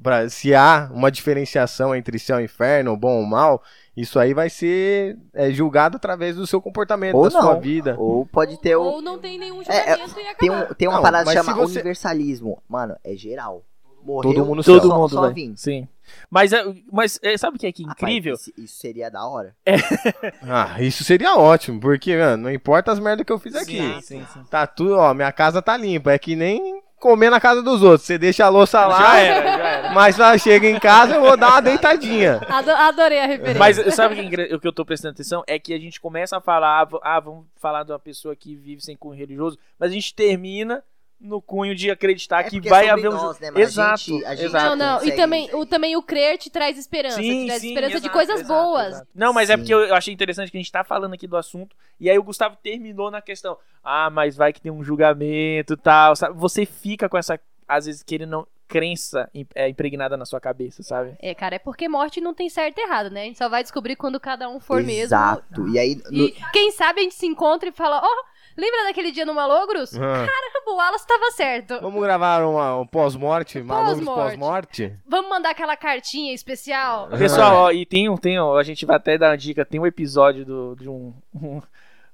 Pra, 0.03 0.29
se 0.29 0.55
há 0.55 0.91
uma 0.93 1.11
diferenciação 1.11 1.95
entre 1.95 2.19
céu 2.19 2.41
e 2.41 2.45
inferno, 2.45 2.97
bom 2.97 3.19
ou 3.21 3.27
mal, 3.27 3.63
isso 3.97 4.19
aí 4.19 4.33
vai 4.35 4.49
ser 4.51 5.19
é, 5.33 5.51
julgado 5.51 5.97
através 5.97 6.37
do 6.37 6.47
seu 6.47 6.61
comportamento, 6.61 7.15
Ou 7.17 7.25
da 7.25 7.31
sua 7.31 7.55
não. 7.55 7.61
vida. 7.61 7.95
Ou 7.99 8.27
pode 8.27 8.59
ter 8.61 8.77
o. 8.77 8.83
Ou 8.83 9.03
não 9.03 9.19
tem 9.19 9.39
nenhum 9.39 9.63
É, 9.63 9.91
é, 9.91 9.97
julgamento 9.99 10.11
e 10.21 10.35
Tem, 10.37 10.49
acabou. 10.51 10.71
um, 10.71 10.75
tem 10.75 10.89
uma 10.89 10.95
Não, 10.97 11.03
parada 11.03 11.25
mas 11.27 11.35
que 11.35 11.41
se 11.41 11.47
chama 11.47 11.57
você- 11.59 11.75
universalismo. 11.81 12.63
Mano, 12.69 12.97
é 13.05 13.15
geral. 13.15 13.63
Morreu, 14.05 14.35
Todo 14.35 14.45
mundo 14.47 14.63
só- 14.63 14.79
Todo 14.81 14.95
mundo 14.95 15.09
só 15.11 15.31
vim. 15.31 15.55
Sim. 15.57 15.89
Mas, 16.31 16.53
é- 16.53 16.65
mas 16.93 17.19
é, 17.23 17.37
sabe 17.39 17.57
o 17.57 17.59
que 17.61 17.67
é 17.67 17.73
que 17.73 17.83
é 17.83 17.87
Rapaz, 17.87 18.03
incrível? 18.03 18.35
isso, 18.35 18.53
isso 18.59 18.77
seria 18.77 19.11
da 19.11 19.27
hora. 19.27 19.55
Ah, 20.43 20.77
isso 20.81 21.03
seria 21.05 21.37
ótimo, 21.37 21.81
porque, 21.81 22.17
mano, 22.17 22.45
não 22.45 22.51
importa 22.53 22.93
as 22.93 22.99
merdas 22.99 23.25
que 23.25 23.33
eu 23.33 23.39
fiz 23.39 23.55
aqui. 23.57 23.79
Sim, 23.79 24.01
sim, 24.01 24.27
sim. 24.33 24.45
Tá 24.51 24.67
tudo, 24.67 24.97
ó, 24.97 25.13
minha 25.15 25.33
casa 25.33 25.63
tá 25.63 25.77
limpa. 25.77 26.13
É 26.13 26.19
que 26.19 26.37
nem 26.37 26.83
comer 27.01 27.31
na 27.31 27.41
casa 27.41 27.63
dos 27.63 27.83
outros. 27.83 28.03
Você 28.07 28.17
deixa 28.19 28.45
a 28.45 28.49
louça 28.49 28.87
lá, 28.87 28.99
Já 28.99 29.19
era, 29.19 29.57
já 29.59 29.69
era. 29.69 29.93
mas 29.93 30.17
lá 30.17 30.37
chega 30.39 30.69
em 30.69 30.79
casa 30.79 31.15
eu 31.17 31.21
vou 31.23 31.37
dar 31.37 31.51
uma 31.53 31.61
deitadinha. 31.63 32.41
Ado- 32.49 32.71
Adorei 32.71 33.21
a 33.21 33.27
referência. 33.27 33.59
Mas 33.59 33.77
sabe 33.95 34.15
o 34.21 34.29
que, 34.31 34.41
é 34.41 34.55
o 34.55 34.61
que 34.61 34.69
eu 34.69 34.73
tô 34.73 34.85
prestando 34.85 35.13
atenção? 35.13 35.43
É 35.47 35.59
que 35.59 35.73
a 35.75 35.79
gente 35.79 36.01
começa 36.01 36.37
a 36.37 36.41
falar, 36.41 36.83
ah, 36.83 36.89
ah, 37.03 37.21
vamos 37.21 37.47
falar 37.57 37.83
de 37.85 37.93
uma 37.93 37.99
pessoa 37.99 38.37
que 38.37 38.55
vive 38.55 38.83
sem 38.83 38.97
cunho 38.97 39.17
religioso, 39.19 39.59
mas 39.79 39.91
a 39.91 39.95
gente 39.95 40.15
termina 40.15 40.83
no 41.25 41.41
cunho 41.41 41.75
de 41.75 41.91
acreditar 41.91 42.41
É 42.45 42.51
que 42.51 42.59
é 42.59 42.61
vai 42.61 42.89
sobre 42.89 43.07
haver 43.07 43.09
um. 43.09 43.13
nós, 43.23 43.39
né, 43.41 43.51
mas 43.51 43.61
a 43.61 43.63
exato, 43.65 43.99
gente- 44.03 44.25
a 44.27 44.35
gente 44.35 44.45
exato. 44.47 44.77
Não, 44.77 44.99
não. 45.01 45.05
E 45.07 45.13
também 45.13 45.49
o, 45.55 45.65
também 45.67 45.97
o 45.97 46.03
crer 46.03 46.39
te 46.39 46.51
traz 46.51 46.77
esperança. 46.79 47.21
te 47.21 47.47
traz 47.47 47.65
esperança 47.65 47.91
de 47.93 47.97
exato, 48.07 48.13
coisas 48.13 48.41
exato, 48.41 48.53
boas. 48.63 48.87
exato. 48.89 49.09
Não, 49.15 49.33
mas 49.33 49.49
é 49.51 49.55
Sim. 49.55 49.59
porque 49.61 49.75
eu 49.75 49.95
achei 49.95 50.13
interessante 50.15 50.51
que 50.51 50.57
a 50.57 50.61
gente 50.61 50.71
tá 50.71 50.85
falando 50.85 51.15
aqui 51.15 51.27
do 51.27 51.37
assunto, 51.37 51.75
e 51.99 52.09
aí 52.11 52.19
o 52.19 52.23
Gustavo 52.23 52.57
terminou 52.63 53.11
na 53.11 53.23
questão, 53.23 53.57
ah, 53.83 54.11
mas 54.11 54.37
vai 54.37 54.53
que 54.53 54.61
tem 54.61 54.71
um 54.71 54.85
julgamento 54.85 55.73
e 55.73 55.77
tal, 55.77 56.15
sabe? 56.15 56.39
Você 56.39 56.67
fica 56.67 57.09
com 57.09 57.17
essa, 57.19 57.41
às 57.67 57.87
vezes, 57.87 58.03
querendo 58.03 58.47
crença 58.67 59.29
im- 59.35 59.47
é, 59.55 59.69
impregnada 59.69 60.17
na 60.17 60.25
sua 60.25 60.41
cabeça, 60.41 60.83
sabe? 60.83 61.15
É, 61.21 61.35
cara, 61.35 61.55
é 61.57 61.59
porque 61.59 61.89
morte 61.89 62.21
não 62.21 62.35
tem 62.35 62.49
certo 62.49 62.79
e 62.79 62.83
errado, 62.83 63.11
né? 63.11 63.23
A 63.23 63.25
gente 63.25 63.39
só 63.39 63.49
vai 63.49 63.63
descobrir 63.63 63.95
quando 63.95 64.19
cada 64.19 64.49
um 64.49 64.59
for 64.59 64.83
mesmo. 64.83 65.05
Exato. 65.05 65.69
E 65.69 65.79
aí, 65.79 65.95
no- 66.11 66.25
E 66.25 66.35
quem 66.53 66.71
sabe 66.73 67.01
a 67.01 67.03
gente 67.03 67.15
se 67.15 67.27
encontra 67.27 67.69
e 67.69 67.73
fala, 67.73 68.01
ó, 68.03 68.25
lembra 68.57 68.85
daquele 68.85 69.11
dia 69.13 69.25
no 69.25 69.35
Malogros? 69.35 69.95
Ah, 69.97 70.27
O 70.67 70.77
Wallace 70.77 71.07
tava 71.07 71.31
certo. 71.33 71.79
Vamos 71.81 72.03
gravar 72.03 72.43
uma, 72.43 72.79
um 72.79 72.87
pós-morte, 72.87 73.61
malucos 73.63 73.97
Pós-morte. 73.97 74.29
pós-morte? 74.31 74.93
Vamos 75.07 75.29
mandar 75.31 75.51
aquela 75.51 75.77
cartinha 75.77 76.33
especial? 76.35 77.09
Pessoal, 77.09 77.57
ó, 77.57 77.71
e 77.71 77.85
tem 77.85 78.09
um, 78.09 78.17
tem 78.17 78.41
um, 78.41 78.55
a 78.57 78.63
gente 78.63 78.87
vai 78.87 78.97
até 78.97 79.19
dar 79.19 79.31
uma 79.31 79.37
dica, 79.37 79.65
tem 79.65 79.79
um 79.79 79.87
episódio 79.87 80.45
do, 80.45 80.75
de 80.77 80.89
um, 80.89 81.13
um, 81.35 81.61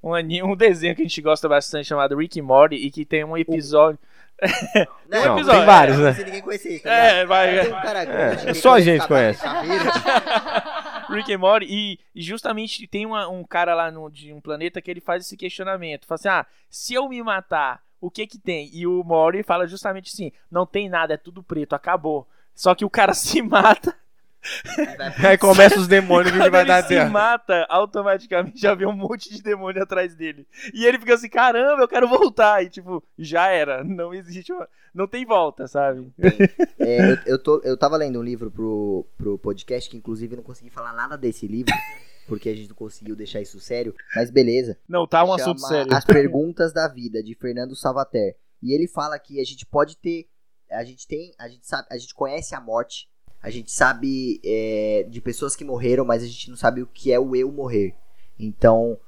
um, 0.02 0.12
um 0.44 0.56
desenho 0.56 0.94
que 0.96 1.02
a 1.02 1.04
gente 1.04 1.22
gosta 1.22 1.48
bastante 1.48 1.86
chamado 1.86 2.16
Rick 2.16 2.40
and 2.40 2.44
Morty 2.44 2.76
e 2.76 2.90
que 2.90 3.04
tem 3.04 3.24
um 3.24 3.36
episódio. 3.36 3.98
Não, 5.06 5.22
Não, 5.24 5.34
episódio, 5.36 5.60
tem 5.60 5.66
vários, 5.66 5.98
né? 5.98 6.12
Se 6.14 6.24
ninguém 6.24 6.40
conhecer 6.40 6.80
tá 6.80 6.90
É, 6.90 7.26
vai. 7.26 7.60
Tem 7.60 7.72
um 7.74 7.80
cara 7.82 8.02
É, 8.02 8.06
grande 8.06 8.46
que 8.46 8.54
só 8.54 8.72
a 8.74 8.80
gente 8.80 9.06
conhece. 9.06 9.42
Rick 11.10 11.32
and 11.32 11.38
Morty 11.38 11.66
e, 11.68 11.98
e 12.14 12.22
justamente 12.22 12.86
tem 12.86 13.06
uma- 13.06 13.28
um 13.28 13.44
cara 13.44 13.74
lá 13.74 13.90
no, 13.90 14.08
de 14.10 14.32
um 14.32 14.40
planeta 14.40 14.80
que 14.80 14.90
ele 14.90 15.00
faz 15.00 15.24
esse 15.24 15.36
questionamento, 15.36 16.06
fala 16.06 16.16
assim, 16.16 16.28
ah, 16.28 16.46
se 16.68 16.94
eu 16.94 17.08
me 17.08 17.22
matar, 17.22 17.82
o 18.00 18.10
que 18.10 18.26
que 18.26 18.38
tem? 18.38 18.70
E 18.72 18.86
o 18.86 19.02
Morty 19.04 19.42
fala 19.42 19.66
justamente 19.66 20.10
assim, 20.12 20.32
não 20.50 20.64
tem 20.66 20.88
nada, 20.88 21.14
é 21.14 21.16
tudo 21.16 21.42
preto, 21.42 21.74
acabou. 21.74 22.26
Só 22.54 22.74
que 22.74 22.84
o 22.84 22.90
cara 22.90 23.12
se 23.14 23.42
mata, 23.42 23.96
Aí 25.24 25.36
começa 25.38 25.78
os 25.78 25.86
demônios 25.86 26.32
que 26.32 26.38
quando 26.38 26.50
vai 26.50 26.60
ele 26.62 26.68
dar 26.68 26.82
se 26.82 26.88
terra. 26.88 27.10
mata, 27.10 27.66
automaticamente 27.68 28.60
já 28.60 28.74
vem 28.74 28.86
um 28.86 28.92
monte 28.92 29.30
de 29.32 29.42
demônio 29.42 29.82
atrás 29.82 30.14
dele. 30.14 30.46
E 30.72 30.84
ele 30.86 30.98
fica 30.98 31.14
assim, 31.14 31.28
caramba, 31.28 31.82
eu 31.82 31.88
quero 31.88 32.08
voltar. 32.08 32.62
E 32.64 32.68
tipo, 32.70 33.02
já 33.18 33.48
era, 33.48 33.84
não 33.84 34.14
existe, 34.14 34.52
uma- 34.52 34.68
não 34.94 35.06
tem 35.06 35.24
volta, 35.24 35.66
sabe? 35.66 36.12
É, 36.78 37.12
eu, 37.12 37.18
eu, 37.26 37.42
tô, 37.42 37.60
eu 37.64 37.76
tava 37.76 37.96
lendo 37.96 38.18
um 38.18 38.22
livro 38.22 38.50
pro, 38.50 39.06
pro 39.16 39.38
podcast, 39.38 39.88
que 39.90 39.96
inclusive 39.96 40.36
não 40.36 40.42
consegui 40.42 40.70
falar 40.70 40.92
nada 40.92 41.16
desse 41.16 41.46
livro, 41.46 41.72
porque 42.26 42.48
a 42.48 42.54
gente 42.54 42.68
não 42.68 42.76
conseguiu 42.76 43.14
deixar 43.14 43.40
isso 43.40 43.60
sério, 43.60 43.94
mas 44.14 44.30
beleza. 44.30 44.78
Não, 44.88 45.06
tá 45.06 45.22
um 45.22 45.26
Chama 45.28 45.34
assunto 45.36 45.60
sério. 45.60 45.94
As 45.94 46.04
Perguntas 46.04 46.72
da 46.72 46.88
Vida, 46.88 47.22
de 47.22 47.34
Fernando 47.34 47.76
Salvater. 47.76 48.36
E 48.62 48.74
ele 48.74 48.86
fala 48.88 49.18
que 49.18 49.40
a 49.40 49.44
gente 49.44 49.64
pode 49.66 49.96
ter. 49.96 50.26
A 50.70 50.84
gente 50.84 51.06
tem. 51.06 51.32
A 51.38 51.48
gente 51.48 51.66
sabe. 51.66 51.88
A 51.90 51.96
gente 51.96 52.14
conhece 52.14 52.54
a 52.54 52.60
morte. 52.60 53.08
A 53.42 53.48
gente 53.50 53.70
sabe 53.72 54.40
é, 54.44 55.06
de 55.08 55.20
pessoas 55.20 55.56
que 55.56 55.64
morreram, 55.64 56.04
mas 56.04 56.22
a 56.22 56.26
gente 56.26 56.50
não 56.50 56.56
sabe 56.56 56.82
o 56.82 56.86
que 56.86 57.10
é 57.12 57.18
o 57.18 57.34
eu 57.34 57.50
morrer. 57.50 57.94
Então, 58.38 58.98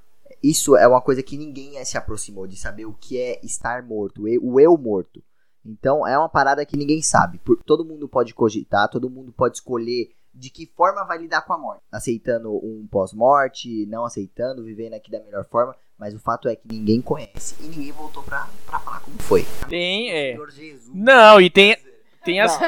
isso 0.42 0.76
é 0.76 0.86
uma 0.88 1.00
coisa 1.00 1.22
que 1.22 1.36
ninguém 1.36 1.82
se 1.84 1.96
aproximou 1.98 2.46
de 2.46 2.56
saber 2.56 2.86
o 2.86 2.94
que 2.94 3.18
é 3.18 3.40
estar 3.44 3.82
morto, 3.82 4.22
o 4.22 4.60
eu- 4.60 4.76
morto. 4.78 5.22
Então, 5.64 6.06
é 6.06 6.18
uma 6.18 6.28
parada 6.28 6.64
que 6.66 6.76
ninguém 6.76 7.02
sabe. 7.02 7.40
Todo 7.64 7.84
mundo 7.84 8.08
pode 8.08 8.34
cogitar, 8.34 8.88
todo 8.88 9.08
mundo 9.10 9.32
pode 9.32 9.56
escolher 9.56 10.10
de 10.34 10.48
que 10.50 10.66
forma 10.66 11.04
vai 11.04 11.18
lidar 11.18 11.42
com 11.42 11.52
a 11.52 11.58
morte. 11.58 11.82
Aceitando 11.92 12.50
um 12.52 12.86
pós-morte, 12.90 13.86
não 13.86 14.04
aceitando, 14.04 14.64
vivendo 14.64 14.94
aqui 14.94 15.10
da 15.10 15.20
melhor 15.20 15.44
forma. 15.44 15.76
Mas 15.98 16.14
o 16.14 16.18
fato 16.18 16.48
é 16.48 16.56
que 16.56 16.66
ninguém 16.66 17.00
conhece 17.00 17.54
e 17.60 17.66
ninguém 17.68 17.92
voltou 17.92 18.22
pra, 18.24 18.48
pra 18.66 18.80
falar 18.80 19.00
como 19.00 19.16
foi. 19.20 19.44
Tem, 19.68 20.10
é. 20.10 20.32
Senhor 20.32 20.50
Jesus. 20.50 20.90
Não, 20.92 21.40
e 21.40 21.48
tem, 21.48 21.76
tem 22.24 22.40
as. 22.40 22.58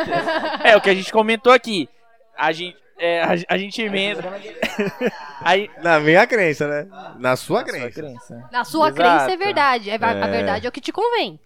É 0.64 0.76
o 0.76 0.80
que 0.80 0.90
a 0.90 0.94
gente 0.94 1.12
comentou 1.12 1.52
aqui. 1.52 1.88
A 2.36 2.52
gente. 2.52 2.76
É, 2.98 3.22
a, 3.22 3.34
a 3.48 3.58
gente 3.58 3.82
emenda. 3.82 4.22
Aí, 5.42 5.68
Na 5.82 5.98
minha 6.00 6.26
crença, 6.26 6.66
né? 6.68 6.86
Na 7.18 7.36
sua 7.36 7.60
Sua 7.60 7.64
crença. 7.64 7.90
crença. 7.90 8.44
Na 8.52 8.64
sua 8.64 8.88
Exato. 8.88 8.94
crença 9.02 9.32
é 9.32 9.36
verdade. 9.36 9.90
É, 9.90 9.98
va- 9.98 10.10
A 10.12 10.26
É. 10.28 10.30
verdade 10.30 10.66
é 10.66 10.68
o 10.68 10.72
que 10.72 10.80
te 10.80 10.92
convém. 10.92 11.38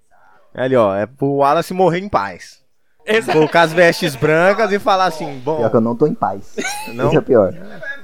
Ali, 0.55 0.77
ó, 0.77 0.95
é 0.95 1.07
pro 1.07 1.37
Wallace 1.37 1.73
morrer 1.73 1.99
em 2.01 2.09
paz. 2.09 2.63
Exato. 3.07 3.39
Colocar 3.39 3.63
as 3.63 3.73
vestes 3.73 4.15
brancas 4.15 4.71
e 4.73 4.79
falar 4.79 5.07
assim, 5.07 5.39
bom, 5.39 5.57
Pior 5.57 5.71
que 5.71 5.77
eu 5.77 5.81
não 5.81 5.97
tô 5.97 6.07
em 6.07 6.15
paz. 6.15 6.55
não. 6.89 7.07
Esse 7.07 7.17
é 7.17 7.19
o 7.19 7.23
pior. 7.23 7.55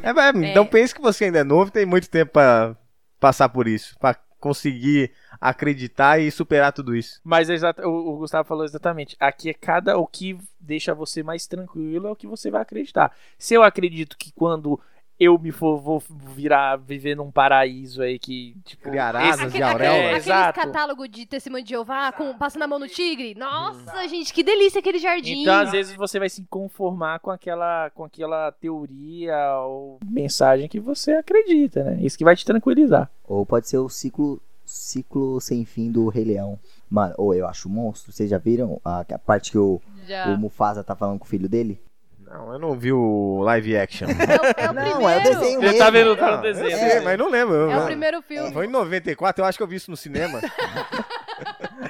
É, 0.03 0.09
é, 0.09 0.51
Então 0.51 0.65
pense 0.65 0.95
que 0.95 1.03
você 1.03 1.25
ainda 1.27 1.41
é 1.41 1.45
novo 1.45 1.69
e 1.69 1.73
tem 1.73 1.85
muito 1.85 2.09
tempo 2.09 2.33
pra 2.33 2.75
passar 3.21 3.51
por 3.51 3.69
isso. 3.69 3.95
Pra 3.99 4.15
conseguir 4.45 5.11
acreditar 5.41 6.19
e 6.19 6.31
superar 6.31 6.71
tudo 6.71 6.95
isso. 6.95 7.19
Mas 7.25 7.49
é 7.49 7.57
o 7.83 8.19
Gustavo 8.19 8.47
falou 8.47 8.63
exatamente. 8.63 9.17
Aqui 9.19 9.49
é 9.49 9.55
cada. 9.55 9.97
O 9.97 10.07
que 10.07 10.37
deixa 10.61 10.95
você 10.95 11.23
mais 11.23 11.47
tranquilo 11.47 12.09
é 12.09 12.11
o 12.11 12.17
que 12.17 12.27
você 12.27 12.51
vai 12.51 12.61
acreditar. 12.61 13.11
Se 13.39 13.55
eu 13.55 13.63
acredito 13.63 14.19
que 14.19 14.31
quando 14.33 14.79
eu 15.19 15.39
me 15.39 15.53
for 15.53 15.79
vou 15.81 16.03
virar 16.35 16.77
viver 16.77 17.15
num 17.15 17.31
paraíso 17.31 18.03
aí 18.03 18.19
que 18.19 18.55
tipo 18.65 18.83
Criar 18.91 19.15
esse- 19.29 19.39
de 19.39 19.45
Aquele, 19.47 19.63
auréola. 19.63 19.95
aquele, 19.95 20.05
É, 20.05 20.09
aqueles 20.11 20.27
exato. 20.27 20.61
catálogo 20.61 21.07
de 21.09 21.25
testemunho 21.27 21.63
de 21.63 21.71
Jeová 21.71 22.11
com, 22.13 22.37
passando 22.37 22.63
a 22.63 22.67
mão 22.67 22.79
no 22.79 22.89
tigre. 22.89 23.35
Nossa, 23.37 24.07
gente, 24.09 24.33
que 24.35 24.43
delícia 24.43 24.81
aquele 24.81 24.99
jardim. 24.99 25.43
Então, 25.43 25.55
às 25.61 25.71
vezes, 25.71 25.95
você 25.97 26.19
vai 26.19 26.29
se 26.29 26.45
conformar 26.51 27.21
com 27.21 27.31
aquela, 27.31 27.91
com 27.91 28.05
aquela 28.05 28.51
teoria 28.53 29.59
ou 29.61 29.99
mensagem 30.05 30.69
que 30.69 30.81
você 30.81 31.13
acredita, 31.13 31.85
né? 31.85 31.99
Isso 32.01 32.19
que 32.19 32.25
vai 32.25 32.35
te 32.37 32.45
tranquilizar. 32.45 33.09
Ou 33.27 33.47
pode 33.47 33.69
ser 33.69 33.79
o 33.79 33.89
ciclo, 33.89 34.41
ciclo 34.65 35.41
sem 35.41 35.65
fim 35.65 35.91
do 35.93 36.09
Rei 36.09 36.25
Leão. 36.25 36.59
Mano, 36.91 37.15
ou 37.17 37.35
eu 37.35 37.47
acho 37.47 37.69
monstro. 37.69 38.13
Vocês 38.13 38.29
já 38.31 38.39
viram 38.39 38.81
a, 38.85 39.01
a 39.01 39.19
parte 39.19 39.51
que 39.53 39.59
o, 39.59 39.81
o 40.27 40.37
Mufasa 40.39 40.83
tá 40.85 40.95
falando 40.95 41.19
com 41.19 41.25
o 41.25 41.29
filho 41.29 41.49
dele? 41.49 41.81
Não, 42.37 42.53
eu 42.53 42.59
não 42.59 42.75
vi 42.77 42.93
o 42.93 43.41
live 43.43 43.77
action. 43.77 44.09
É 44.59 44.65
o, 44.65 44.67
é 44.67 44.71
o 44.71 44.75
Não, 44.75 44.83
primeiro. 44.83 45.09
é 45.09 45.19
o 45.19 45.23
desenho 45.23 45.63
Ele 45.63 45.79
tá 45.79 45.89
vendo, 45.91 46.17
tá 46.17 46.27
no 46.27 46.37
Não, 46.39 46.45
eu 46.45 46.53
desenho. 46.55 46.77
sei, 46.79 47.01
mas 47.01 47.19
não 47.19 47.31
lembro. 47.31 47.55
eu- 47.55 47.71
É 47.71 47.77
o 47.77 47.79
não. 47.81 47.87
primeiro 47.87 48.23
filme. 48.23 48.53
Foi 48.53 48.67
em 48.67 48.71
94, 48.71 49.43
eu 49.43 49.47
acho 49.47 49.57
que 49.57 49.63
eu 49.63 49.69
vi 49.69 49.77
isso 49.77 49.91
no 49.91 49.97
cinema. 49.97 50.41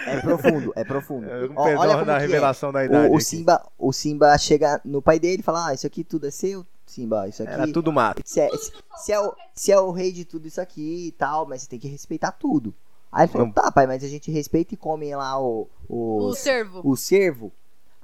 É 0.06 0.20
profundo, 0.20 0.72
é 0.76 0.84
profundo. 0.84 1.30
É, 1.30 1.48
Com 1.48 1.54
Ó, 1.60 1.64
olha 1.76 1.92
como 1.94 2.04
da 2.06 2.16
é. 2.16 2.20
revelação 2.20 2.72
da 2.72 2.84
idade. 2.84 3.08
O, 3.08 3.12
o 3.12 3.16
aqui. 3.16 3.24
Simba, 3.24 3.62
o 3.78 3.92
Simba 3.92 4.36
chega 4.38 4.80
no 4.84 5.00
pai 5.02 5.18
dele 5.18 5.40
e 5.40 5.42
fala: 5.42 5.68
Ah, 5.68 5.74
isso 5.74 5.86
aqui 5.86 6.02
tudo 6.02 6.26
é 6.26 6.30
seu, 6.30 6.64
Simba, 6.86 7.28
isso 7.28 7.42
aqui. 7.42 7.52
Era 7.52 7.70
tudo 7.70 7.92
mato. 7.92 8.22
Se 8.24 8.40
é, 8.40 8.48
se- 8.50 8.72
se 8.96 9.12
é 9.12 9.20
o, 9.20 9.34
se 9.54 9.70
é 9.72 9.78
o 9.78 9.90
rei 9.92 10.10
de 10.12 10.24
tudo 10.24 10.48
isso 10.48 10.60
aqui 10.60 11.08
e 11.08 11.12
tal, 11.12 11.46
mas 11.46 11.62
você 11.62 11.68
tem 11.68 11.78
que 11.78 11.88
respeitar 11.88 12.32
tudo. 12.32 12.74
Aí 13.12 13.24
ele 13.24 13.32
falou: 13.32 13.46
Não. 13.46 13.52
Tá, 13.54 13.70
pai, 13.70 13.86
mas 13.86 14.02
a 14.02 14.08
gente 14.08 14.30
respeita 14.30 14.74
e 14.74 14.76
come 14.76 15.14
lá 15.14 15.38
o, 15.40 15.68
o, 15.88 16.24
O 16.28 16.34
servo. 16.34 16.80
o 16.82 16.96
cervo. 16.96 17.52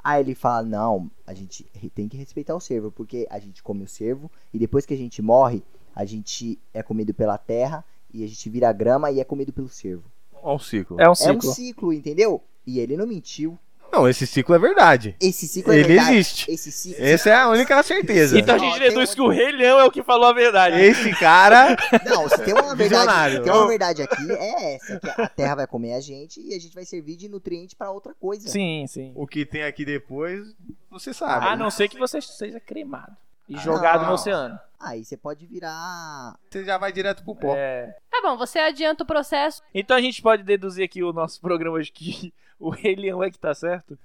Aí 0.03 0.21
ele 0.23 0.35
fala: 0.35 0.63
Não, 0.67 1.11
a 1.27 1.35
gente 1.35 1.65
tem 1.95 2.09
que 2.09 2.17
respeitar 2.17 2.55
o 2.55 2.61
cervo, 2.61 2.91
porque 2.91 3.27
a 3.31 3.39
gente 3.39 3.63
come 3.63 3.85
o 3.85 3.89
cervo 3.89 4.31
e 4.53 4.59
depois 4.59 4.87
que 4.87 4.95
a 4.95 4.97
gente 4.97 5.21
morre, 5.23 5.63
a 5.95 6.05
gente 6.05 6.59
é 6.73 6.83
comido 6.83 7.13
pela 7.13 7.37
terra 7.39 7.85
e 8.13 8.25
a 8.25 8.27
gente 8.27 8.49
vira 8.51 8.73
grama 8.73 9.11
e 9.11 9.21
é 9.21 9.25
comido 9.25 9.53
pelo 9.53 9.69
cervo. 9.69 10.05
Olha 10.43 10.57
o 10.57 10.59
ciclo. 10.59 11.01
É 11.01 11.05
um 11.05 11.07
É 11.07 11.11
um 11.11 11.15
ciclo. 11.15 11.53
ciclo, 11.53 11.93
entendeu? 11.93 12.43
E 12.67 12.79
ele 12.79 12.97
não 12.97 13.07
mentiu. 13.07 13.59
Não, 13.93 14.09
esse 14.09 14.27
ciclo 14.27 14.55
é 14.55 14.59
verdade. 14.59 15.17
Esse 15.21 15.49
ciclo 15.49 15.73
é 15.73 15.79
Ele 15.79 15.89
verdade. 15.89 16.15
existe. 16.17 16.51
Esse 16.51 16.71
ciclo. 16.71 17.05
Essa 17.05 17.31
é 17.31 17.35
a 17.35 17.49
única 17.49 17.83
certeza. 17.83 18.39
Então 18.39 18.55
a 18.55 18.59
Ó, 18.59 18.61
gente 18.61 18.79
tem 18.79 18.89
deduz 18.89 19.11
um- 19.11 19.15
que 19.15 19.21
o 19.21 19.29
Rei 19.29 19.51
Leão 19.53 19.81
é 19.81 19.85
o 19.85 19.91
que 19.91 20.03
falou 20.03 20.27
a 20.29 20.33
verdade. 20.33 20.81
Esse 20.81 21.11
cara. 21.17 21.77
Não, 22.09 22.29
se 22.29 22.39
tem 22.43 22.55
uma 22.55 22.75
verdade, 22.75 22.79
Visionário. 22.79 23.43
tem 23.43 23.53
uma 23.53 23.67
verdade 23.67 24.03
aqui, 24.03 24.31
é 24.33 24.75
essa: 24.77 25.01
que 25.01 25.11
a 25.21 25.29
terra 25.29 25.55
vai 25.57 25.67
comer 25.67 25.95
a 25.95 26.01
gente 26.01 26.41
e 26.41 26.55
a 26.55 26.59
gente 26.61 26.75
vai 26.75 26.85
servir 26.85 27.17
de 27.17 27.29
nutriente 27.29 27.75
pra 27.75 27.91
outra 27.91 28.15
coisa. 28.15 28.49
Sim, 28.49 28.85
sim. 28.89 29.13
O 29.15 29.27
que 29.27 29.45
tem 29.45 29.65
aqui 29.65 29.85
depois, 29.85 30.47
você 30.91 31.13
sabe. 31.13 31.47
A 31.47 31.57
não 31.57 31.71
ser 31.71 31.89
que 31.89 31.99
você 31.99 32.21
seja 32.21 32.61
cremado 32.61 33.17
e 33.49 33.57
jogado 33.59 34.03
no 34.03 34.07
não. 34.07 34.15
oceano. 34.15 34.59
Aí 34.81 35.05
você 35.05 35.17
pode 35.17 35.47
virar. 35.47 36.35
Você 36.51 36.65
já 36.65 36.79
vai 36.79 36.91
direto 36.91 37.23
pro 37.23 37.37
pó. 37.37 37.55
É. 37.55 37.95
Tá 38.11 38.21
bom, 38.23 38.37
você 38.39 38.59
adianta 38.59 39.05
o 39.05 39.07
processo. 39.07 39.63
Então 39.75 39.95
a 39.97 40.01
gente 40.01 40.23
pode 40.23 40.43
deduzir 40.43 40.83
aqui 40.85 41.03
o 41.03 41.13
nosso 41.13 41.39
programa 41.41 41.77
hoje 41.77 41.93
que 41.93 42.33
o 42.59 42.71
Rei 42.71 42.97
Leão 42.97 43.23
é 43.23 43.31
que 43.31 43.39
tá 43.39 43.55
certo? 43.55 43.99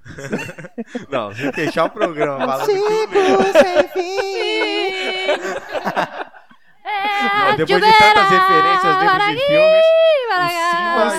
Não, 1.09 1.33
se 1.33 1.49
fechar 1.53 1.85
o 1.85 1.89
programa 1.89 2.45
falando 2.45 2.65
Ciclo 2.65 3.43
sem 3.61 3.87
fim. 3.89 5.25
É, 6.87 7.49
Não, 7.49 7.55
depois 7.57 7.81
de 7.83 7.97
tantas 7.97 8.29
referências 8.29 8.97
dentro 8.99 9.27
de 9.31 9.39
filmes, 9.47 9.85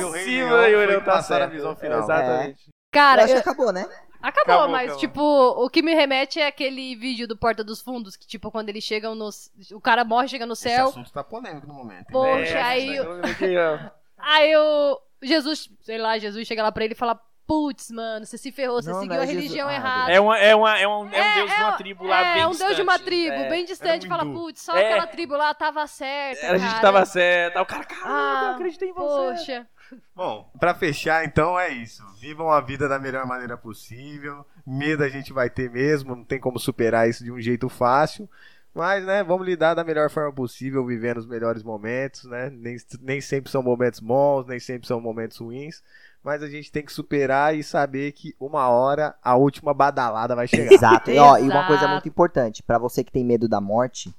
o 0.04 0.12
Simba 0.12 0.68
e 0.68 0.74
o 0.76 0.78
Rei 0.78 0.86
Leão 0.86 1.00
e 1.00 1.04
foi 1.04 1.12
tá 1.12 1.22
certo. 1.22 1.42
a 1.42 1.46
visão 1.46 1.74
final. 1.74 1.98
Exatamente. 2.04 2.66
Eu 2.68 2.72
Cara, 2.92 3.24
acho 3.24 3.32
que 3.32 3.38
eu- 3.38 3.40
acabou, 3.40 3.72
né? 3.72 3.84
Acabou, 4.22 4.54
Acabou, 4.54 4.68
mas 4.68 4.84
acabou. 4.92 5.00
tipo, 5.00 5.20
o 5.22 5.70
que 5.70 5.82
me 5.82 5.94
remete 5.94 6.40
é 6.40 6.46
aquele 6.46 6.94
vídeo 6.96 7.26
do 7.28 7.36
Porta 7.36 7.62
dos 7.64 7.80
Fundos, 7.80 8.16
que 8.16 8.26
tipo, 8.26 8.50
quando 8.50 8.68
eles 8.68 8.84
chegam 8.84 9.14
no. 9.14 9.28
O 9.72 9.80
cara 9.80 10.04
morre, 10.04 10.28
chega 10.28 10.46
no 10.46 10.52
Esse 10.54 10.62
céu. 10.62 10.88
assunto 10.88 11.12
tá 11.12 11.22
polêmico 11.24 11.66
no 11.66 11.74
momento. 11.74 12.06
Poxa, 12.10 12.58
É, 12.58 12.62
aí- 12.62 12.96
ó. 13.00 13.78
Aí 14.18 14.56
o 14.56 15.00
Jesus, 15.22 15.68
sei 15.82 15.98
lá, 15.98 16.18
Jesus 16.18 16.46
chega 16.46 16.62
lá 16.62 16.72
pra 16.72 16.84
ele 16.84 16.94
e 16.94 16.96
fala: 16.96 17.20
Putz, 17.46 17.90
mano, 17.92 18.26
você 18.26 18.36
se 18.36 18.50
ferrou, 18.50 18.82
você 18.82 18.90
Não, 18.90 19.00
seguiu 19.00 19.14
não 19.14 19.20
é 19.20 19.24
a 19.24 19.26
religião 19.28 19.68
Jesus. 19.68 19.84
Errada. 19.84 20.10
É, 20.12 20.18
uma, 20.20 20.36
é, 20.38 20.54
uma, 20.54 20.78
é, 20.78 20.88
um, 20.88 20.92
é 20.92 20.96
um 20.96 21.08
É, 21.12 21.34
deus 21.36 21.50
de 21.50 21.54
é 21.56 21.58
uma 21.60 21.68
um- 21.74 21.76
tribo 21.76 22.04
lá 22.04 22.20
é, 22.20 22.34
bem 22.34 22.46
um 22.46 22.50
deus 22.56 22.74
de 22.76 22.82
uma 22.82 22.92
distante. 22.94 23.04
tribo, 23.04 23.36
É. 23.36 23.48
bem 23.48 23.64
distante, 23.64 24.06
um 24.06 24.08
fala, 24.08 24.24
putz, 24.26 24.62
só 24.62 24.76
É. 24.76 24.84
aquela 24.84 25.06
tribo 25.06 25.36
lá 25.36 25.54
tava 25.54 25.86
certa. 25.86 26.50
A 26.50 26.58
gente 26.58 26.68
cara. 26.70 26.80
tava 26.82 27.04
certo. 27.04 27.56
Aí 27.56 27.62
o 27.62 27.66
cara, 27.66 27.84
caramba, 27.84 28.08
Ah, 28.10 28.44
eu 28.48 28.54
acreditei 28.54 28.88
em 28.88 28.92
você. 28.92 29.38
Poxa. 29.38 29.66
Bom, 30.14 30.50
pra 30.58 30.74
fechar, 30.74 31.24
então 31.24 31.58
é 31.58 31.68
isso. 31.68 32.02
Vivam 32.18 32.50
a 32.50 32.60
vida 32.60 32.88
da 32.88 32.98
melhor 32.98 33.26
maneira 33.26 33.56
possível. 33.56 34.44
Medo 34.66 35.04
a 35.04 35.08
gente 35.08 35.32
vai 35.32 35.50
ter 35.50 35.70
mesmo, 35.70 36.16
não 36.16 36.24
tem 36.24 36.40
como 36.40 36.58
superar 36.58 37.08
isso 37.08 37.22
de 37.22 37.30
um 37.30 37.40
jeito 37.40 37.68
fácil. 37.68 38.28
Mas, 38.74 39.04
né, 39.06 39.24
vamos 39.24 39.46
lidar 39.46 39.72
da 39.72 39.82
melhor 39.82 40.10
forma 40.10 40.30
possível, 40.32 40.84
vivendo 40.84 41.16
os 41.16 41.26
melhores 41.26 41.62
momentos, 41.62 42.24
né? 42.24 42.50
Nem, 42.50 42.76
nem 43.00 43.20
sempre 43.22 43.50
são 43.50 43.62
momentos 43.62 44.00
bons, 44.00 44.46
nem 44.46 44.60
sempre 44.60 44.86
são 44.86 45.00
momentos 45.00 45.38
ruins. 45.38 45.82
Mas 46.22 46.42
a 46.42 46.48
gente 46.48 46.70
tem 46.70 46.84
que 46.84 46.92
superar 46.92 47.56
e 47.56 47.62
saber 47.62 48.12
que 48.12 48.34
uma 48.38 48.68
hora 48.68 49.14
a 49.22 49.34
última 49.34 49.72
badalada 49.72 50.36
vai 50.36 50.46
chegar. 50.46 50.72
Exato. 50.72 51.10
E, 51.10 51.18
ó, 51.18 51.38
e 51.38 51.48
uma 51.48 51.66
coisa 51.66 51.88
muito 51.88 52.08
importante, 52.08 52.62
pra 52.62 52.78
você 52.78 53.02
que 53.02 53.12
tem 53.12 53.24
medo 53.24 53.48
da 53.48 53.62
morte, 53.62 54.14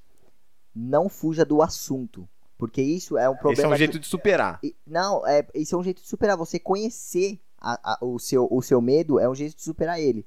não 0.74 1.08
fuja 1.08 1.46
do 1.46 1.62
assunto, 1.62 2.28
porque 2.58 2.82
isso 2.82 3.18
é 3.18 3.30
um 3.30 3.34
problema. 3.36 3.54
Esse 3.54 3.64
é 3.64 3.68
um 3.68 3.72
que- 3.72 3.78
jeito 3.78 4.00
de 4.00 4.08
superar. 4.08 4.60
Não, 4.86 5.26
é, 5.28 5.46
isso 5.56 5.76
é 5.76 5.78
um 5.78 5.84
jeito 5.84 6.02
de 6.02 6.08
superar. 6.10 6.36
Você 6.38 6.58
conhecer 6.60 7.40
a- 7.60 7.80
a- 7.94 7.98
o, 8.06 8.18
seu, 8.20 8.48
o 8.52 8.62
seu 8.62 8.80
medo 8.82 9.20
é 9.20 9.30
um 9.30 9.36
jeito 9.36 9.56
de 9.56 9.62
superar 9.64 10.00
ele. 10.00 10.26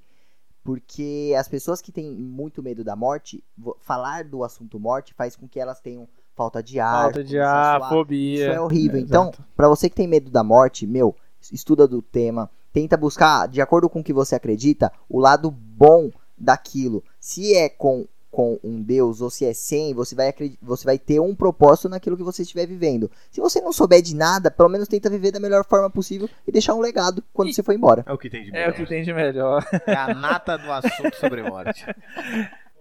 Porque 0.63 1.35
as 1.39 1.49
pessoas 1.49 1.81
que 1.81 1.91
têm 1.91 2.11
muito 2.11 2.63
medo 2.63 2.85
da 2.85 2.95
morte, 2.95 3.43
falar 3.81 4.25
do 4.25 4.45
assunto 4.45 4.79
morte 4.79 5.15
faz 5.15 5.35
com 5.35 5.49
que 5.49 5.59
elas 5.59 5.81
tenham 5.81 6.07
falta 6.37 6.63
de 6.63 6.79
ar. 6.79 7.05
Falta 7.05 7.25
de 7.25 7.39
ar, 7.39 7.89
fobia. 7.89 8.35
Isso 8.45 8.53
é 8.53 8.61
horrível. 8.61 8.99
É, 8.99 9.01
então, 9.03 9.33
pra 9.57 9.69
você 9.69 9.89
que 9.89 9.97
tem 9.97 10.07
medo 10.07 10.31
da 10.31 10.45
morte, 10.45 10.87
meu, 10.87 11.17
estuda 11.51 11.89
do 11.89 12.03
tema, 12.03 12.51
tenta 12.73 12.97
buscar, 12.97 13.49
de 13.49 13.61
acordo 13.61 13.89
com 13.89 14.01
o 14.01 14.05
que 14.05 14.13
você 14.13 14.35
acredita, 14.35 14.93
o 15.09 15.19
lado 15.19 15.51
bom 15.51 16.11
daquilo. 16.37 17.03
Se 17.19 17.55
é 17.55 17.69
com, 17.69 18.07
com 18.31 18.59
um 18.63 18.81
Deus 18.81 19.21
ou 19.21 19.29
se 19.29 19.45
é 19.45 19.53
sem, 19.53 19.93
você 19.93 20.15
vai, 20.15 20.33
você 20.63 20.85
vai 20.85 20.99
ter 20.99 21.19
um 21.21 21.35
propósito 21.35 21.89
naquilo 21.89 22.17
que 22.17 22.23
você 22.23 22.43
estiver 22.43 22.67
vivendo. 22.67 23.11
Se 23.31 23.41
você 23.41 23.61
não 23.61 23.73
souber 23.73 24.01
de 24.03 24.15
nada, 24.15 24.51
pelo 24.51 24.69
menos 24.69 24.87
tenta 24.89 25.11
viver 25.11 25.33
da 25.33 25.41
melhor 25.41 25.65
forma 25.65 25.91
possível 25.91 26.29
e 26.47 26.53
deixar 26.53 26.75
um 26.75 26.81
legado 26.81 27.23
quando 27.33 27.49
E- 27.49 27.55
você 27.55 27.63
for 27.63 27.75
embora. 27.75 28.05
É 28.07 28.13
o 28.13 28.19
que 28.19 28.31
tem 28.31 28.45
de 28.45 28.57
É 28.57 28.69
o 28.69 28.73
que 28.73 28.87
tem 28.87 29.03
de 29.03 29.13
melhor. 29.13 29.67
É 29.87 29.95
a 29.95 30.15
nata 30.15 30.57
do 30.57 30.71
assunto 30.71 31.17
sobre 31.17 31.43
morte. 31.43 31.85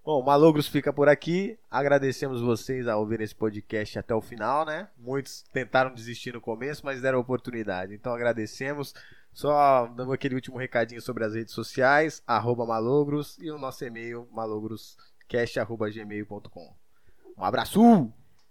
Bom, 0.06 0.24
Malogros 0.24 0.68
fica 0.68 0.92
por 0.92 1.08
aqui. 1.10 1.58
Agradecemos 1.70 2.42
vocês 2.42 2.88
a 2.88 2.98
ouvir 2.98 3.22
esse 3.22 3.36
podcast 3.36 4.00
até 4.00 4.16
o 4.16 4.22
final, 4.22 4.66
né? 4.66 4.88
Muitos 4.98 5.44
tentaram 5.54 5.94
desistir 5.94 6.34
no 6.34 6.42
começo, 6.42 6.84
mas 6.84 7.02
deram 7.02 7.20
oportunidade. 7.20 7.94
Então 7.94 8.14
agradecemos. 8.14 8.94
Só 9.32 9.86
dando 9.96 10.12
aquele 10.12 10.34
último 10.34 10.58
recadinho 10.58 11.00
sobre 11.02 11.24
as 11.24 11.36
redes 11.36 11.54
sociais, 11.54 12.24
arroba 12.26 12.66
malogros 12.66 13.38
e 13.40 13.52
o 13.52 13.60
nosso 13.60 13.86
e-mail 13.86 14.28
malogroscast.gmail.com. 15.30 16.76
Um 17.38 17.44
abraço! 17.44 18.19